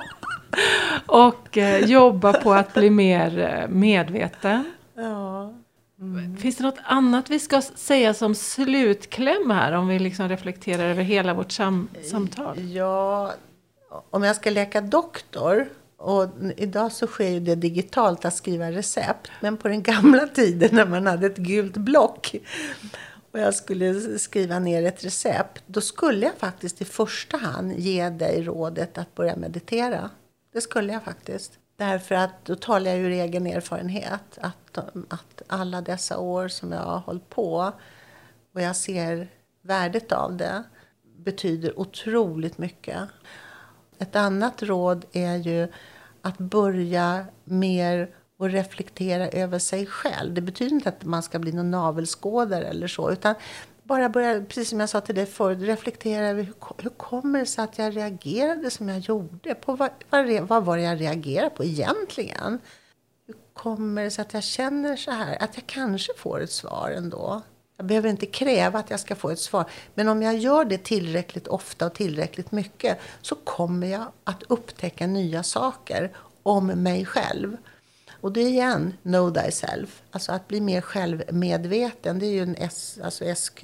och 1.05 1.57
eh, 1.57 1.85
jobba 1.85 2.33
på 2.33 2.53
att 2.53 2.73
bli 2.73 2.89
mer 2.89 3.39
eh, 3.39 3.69
medveten. 3.69 4.63
Ja. 4.95 5.53
Mm. 5.99 6.37
Finns 6.37 6.57
det 6.57 6.63
något 6.63 6.79
annat 6.83 7.29
vi 7.29 7.39
ska 7.39 7.61
säga 7.61 8.13
som 8.13 8.35
slutkläm 8.35 9.49
här 9.49 9.71
om 9.71 9.87
vi 9.87 9.99
liksom 9.99 10.29
reflekterar 10.29 10.83
över 10.83 11.03
hela 11.03 11.33
vårt 11.33 11.51
sam 11.51 11.89
samtal? 12.11 12.71
Ja, 12.71 13.33
om 14.09 14.23
jag 14.23 14.35
ska 14.35 14.49
leka 14.49 14.81
doktor 14.81 15.69
och 15.97 16.27
idag 16.57 16.91
så 16.91 17.07
sker 17.07 17.39
det 17.39 17.55
digitalt 17.55 18.25
att 18.25 18.35
skriva 18.35 18.71
recept. 18.71 19.31
Men 19.39 19.57
på 19.57 19.67
den 19.67 19.83
gamla 19.83 20.27
tiden 20.27 20.69
när 20.75 20.85
man 20.85 21.07
hade 21.07 21.25
ett 21.25 21.37
gult 21.37 21.77
block 21.77 22.35
och 23.31 23.39
jag 23.39 23.55
skulle 23.55 24.19
skriva 24.19 24.59
ner 24.59 24.85
ett 24.85 25.05
recept. 25.05 25.63
Då 25.65 25.81
skulle 25.81 26.25
jag 26.25 26.35
faktiskt 26.35 26.81
i 26.81 26.85
första 26.85 27.37
hand 27.37 27.73
ge 27.79 28.09
dig 28.09 28.43
rådet 28.43 28.97
att 28.97 29.15
börja 29.15 29.35
meditera. 29.35 30.09
Det 30.53 30.61
skulle 30.61 30.93
jag 30.93 31.03
faktiskt. 31.03 31.59
Därför 31.75 32.15
att 32.15 32.45
då 32.45 32.55
talar 32.55 32.91
jag 32.91 32.99
ur 32.99 33.09
egen 33.09 33.47
erfarenhet. 33.47 34.37
Att, 34.41 34.77
att 35.09 35.41
alla 35.47 35.81
dessa 35.81 36.17
år 36.17 36.47
som 36.47 36.71
jag 36.71 36.79
har 36.79 36.99
hållit 36.99 37.29
på 37.29 37.73
och 38.53 38.61
jag 38.61 38.75
ser 38.75 39.27
värdet 39.61 40.11
av 40.11 40.37
det 40.37 40.63
betyder 41.17 41.79
otroligt 41.79 42.57
mycket. 42.57 42.99
Ett 43.99 44.15
annat 44.15 44.63
råd 44.63 45.05
är 45.11 45.35
ju 45.35 45.67
att 46.21 46.37
börja 46.37 47.25
mer 47.43 48.09
och 48.37 48.49
reflektera 48.49 49.29
över 49.29 49.59
sig 49.59 49.85
själv. 49.85 50.33
Det 50.33 50.41
betyder 50.41 50.75
inte 50.75 50.89
att 50.89 51.03
man 51.03 51.23
ska 51.23 51.39
bli 51.39 51.51
någon 51.51 51.71
navelskådare 51.71 52.65
eller 52.65 52.87
så, 52.87 53.11
utan 53.11 53.35
bara 53.83 54.09
börja, 54.09 54.41
precis 54.41 54.69
som 54.69 54.79
jag 54.79 54.89
sa 54.89 55.01
till 55.01 55.15
dig 55.15 55.25
förut, 55.25 55.61
reflektera 55.61 56.27
över 56.27 56.43
hur, 56.43 56.53
hur 56.77 56.89
kommer 56.89 57.39
det 57.39 57.45
sig 57.45 57.63
att 57.63 57.77
jag 57.77 57.97
reagerade 57.97 58.69
som 58.69 58.89
jag 58.89 58.99
gjorde? 58.99 59.55
På 59.55 59.75
vad, 59.75 59.89
vad, 60.09 60.41
vad 60.41 60.65
var 60.65 60.77
det 60.77 60.83
jag 60.83 61.01
reagerade 61.01 61.49
på 61.49 61.63
egentligen? 61.63 62.59
Hur 63.27 63.35
kommer 63.53 64.03
det 64.03 64.11
sig 64.11 64.21
att 64.21 64.33
jag 64.33 64.43
känner 64.43 64.95
så 64.95 65.11
här? 65.11 65.43
Att 65.43 65.55
jag 65.55 65.67
kanske 65.67 66.13
får 66.17 66.41
ett 66.41 66.51
svar 66.51 66.93
ändå. 66.97 67.41
Jag 67.77 67.85
behöver 67.85 68.09
inte 68.09 68.25
kräva 68.25 68.79
att 68.79 68.89
jag 68.89 68.99
ska 68.99 69.15
få 69.15 69.29
ett 69.29 69.39
svar. 69.39 69.65
Men 69.93 70.07
om 70.07 70.21
jag 70.21 70.37
gör 70.37 70.65
det 70.65 70.83
tillräckligt 70.83 71.47
ofta 71.47 71.85
och 71.85 71.93
tillräckligt 71.93 72.51
mycket 72.51 72.99
så 73.21 73.35
kommer 73.35 73.87
jag 73.87 74.05
att 74.23 74.43
upptäcka 74.43 75.07
nya 75.07 75.43
saker 75.43 76.11
om 76.43 76.67
mig 76.67 77.05
själv. 77.05 77.57
Och 78.23 78.33
det 78.33 78.41
är 78.41 78.47
igen, 78.47 78.93
know 79.03 79.33
thyself. 79.33 80.01
Alltså 80.11 80.31
att 80.31 80.47
bli 80.47 80.61
mer 80.61 80.81
självmedveten. 80.81 82.19
Det 82.19 82.25
är 82.25 82.31
ju 82.31 82.41
en 82.41 82.55
S, 82.55 82.99
alltså 83.03 83.35
SQ. 83.35 83.63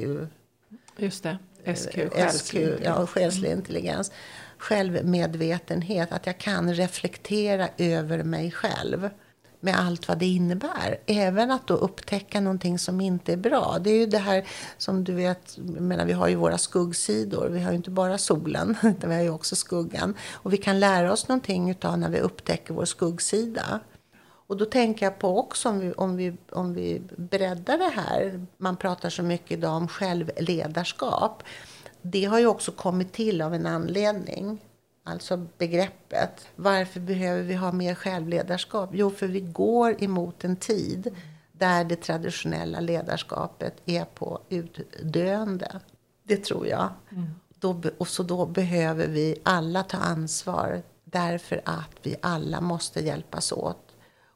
Just 0.97 1.23
det. 1.23 1.37
SQ, 1.75 1.97
SQ 2.31 2.55
ja, 2.83 3.07
själslig 3.07 3.51
intelligens. 3.51 4.11
Självmedvetenhet. 4.57 6.11
Att 6.11 6.25
jag 6.25 6.37
kan 6.37 6.73
reflektera 6.73 7.69
över 7.77 8.23
mig 8.23 8.51
själv 8.51 9.09
med 9.59 9.79
allt 9.79 10.07
vad 10.07 10.17
det 10.17 10.25
innebär. 10.25 10.99
Även 11.05 11.51
att 11.51 11.67
då 11.67 11.73
upptäcka 11.73 12.41
någonting 12.41 12.79
som 12.79 13.01
inte 13.01 13.33
är 13.33 13.37
bra. 13.37 13.77
Det 13.81 13.89
är 13.89 13.97
ju 13.97 14.05
det 14.05 14.17
här 14.17 14.47
som 14.77 15.03
du 15.03 15.13
vet, 15.13 15.57
menar, 15.57 16.05
vi 16.05 16.13
har 16.13 16.27
ju 16.27 16.35
våra 16.35 16.57
skuggsidor. 16.57 17.49
Vi 17.49 17.59
har 17.59 17.71
ju 17.71 17.77
inte 17.77 17.91
bara 17.91 18.17
solen, 18.17 18.77
utan 18.83 19.09
vi 19.09 19.15
har 19.15 19.23
ju 19.23 19.29
också 19.29 19.55
skuggan. 19.55 20.15
Och 20.31 20.53
vi 20.53 20.57
kan 20.57 20.79
lära 20.79 21.11
oss 21.11 21.27
någonting 21.27 21.69
utav 21.69 21.97
när 21.97 22.09
vi 22.09 22.19
upptäcker 22.19 22.73
vår 22.73 22.85
skuggsida. 22.85 23.79
Och 24.49 24.57
då 24.57 24.65
tänker 24.65 25.05
jag 25.05 25.19
på 25.19 25.39
också 25.39 25.69
om 25.69 25.79
vi, 25.79 25.91
om, 25.93 26.15
vi, 26.15 26.37
om 26.51 26.73
vi 26.73 27.01
breddar 27.17 27.77
det 27.77 28.01
här. 28.01 28.45
Man 28.57 28.77
pratar 28.77 29.09
så 29.09 29.23
mycket 29.23 29.51
idag 29.51 29.75
om 29.75 29.87
självledarskap. 29.87 31.43
Det 32.01 32.25
har 32.25 32.39
ju 32.39 32.47
också 32.47 32.71
kommit 32.71 33.13
till 33.13 33.41
av 33.41 33.53
en 33.53 33.65
anledning. 33.65 34.59
Alltså 35.03 35.47
begreppet. 35.57 36.47
Varför 36.55 36.99
behöver 36.99 37.43
vi 37.43 37.53
ha 37.53 37.71
mer 37.71 37.95
självledarskap? 37.95 38.89
Jo, 38.93 39.09
för 39.09 39.27
vi 39.27 39.39
går 39.39 40.03
emot 40.03 40.43
en 40.43 40.55
tid 40.55 41.15
där 41.51 41.83
det 41.83 41.95
traditionella 41.95 42.79
ledarskapet 42.79 43.73
är 43.85 44.05
på 44.05 44.39
utdöende. 44.49 45.79
Det 46.23 46.37
tror 46.37 46.67
jag. 46.67 46.89
Mm. 47.11 47.29
Då, 47.59 47.81
och 47.97 48.07
så 48.07 48.23
då 48.23 48.45
behöver 48.45 49.07
vi 49.07 49.35
alla 49.43 49.83
ta 49.83 49.97
ansvar 49.97 50.81
därför 51.03 51.61
att 51.65 51.95
vi 52.03 52.15
alla 52.21 52.61
måste 52.61 52.99
hjälpas 52.99 53.51
åt. 53.51 53.88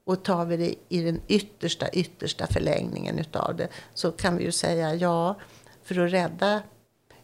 Och 0.05 0.23
tar 0.23 0.45
vi 0.45 0.57
det 0.57 0.75
i 0.89 1.01
den 1.01 1.21
yttersta, 1.27 1.89
yttersta 1.89 2.47
förlängningen 2.47 3.19
utav 3.19 3.55
det 3.55 3.67
så 3.93 4.11
kan 4.11 4.37
vi 4.37 4.43
ju 4.43 4.51
säga 4.51 4.95
ja, 4.95 5.35
för 5.83 6.05
att 6.05 6.11
rädda 6.11 6.61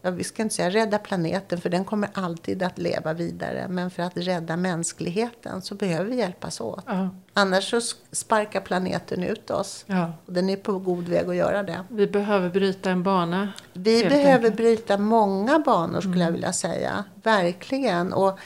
ja, 0.02 0.12
vi 0.12 0.24
ska 0.24 0.44
inte 0.44 0.56
säga 0.56 0.70
rädda 0.70 0.98
planeten, 0.98 1.62
för 1.62 1.70
den 1.70 1.86
kommer 1.86 2.10
alltid 2.14 2.64
att 2.64 2.78
leva 2.78 3.14
vidare. 3.14 3.68
Men 3.70 3.92
för 3.92 4.04
att 4.04 4.18
rädda 4.18 4.58
mänskligheten 4.58 5.62
så 5.62 5.76
behöver 5.76 6.06
vi 6.10 6.16
hjälpas 6.16 6.62
åt. 6.62 6.84
Ja. 6.88 7.10
Annars 7.34 7.70
så 7.70 7.82
sparkar 8.12 8.62
planeten 8.62 9.24
ut 9.24 9.50
oss. 9.50 9.86
Ja. 9.88 10.14
Och 10.26 10.34
den 10.34 10.50
är 10.50 10.56
på 10.56 10.80
god 10.80 11.08
väg 11.08 11.30
att 11.30 11.36
göra 11.36 11.64
det. 11.64 11.84
Vi 11.90 12.08
behöver 12.08 12.50
bryta 12.50 12.92
en 12.92 13.04
bana. 13.04 13.54
Vi 13.74 14.04
behöver 14.04 14.32
enkelt. 14.32 14.56
bryta 14.56 14.98
många 14.98 15.60
banor 15.60 16.02
skulle 16.02 16.16
mm. 16.16 16.26
jag 16.26 16.32
vilja 16.32 16.54
säga. 16.54 17.04
Verkligen. 17.24 18.14
Och, 18.14 18.40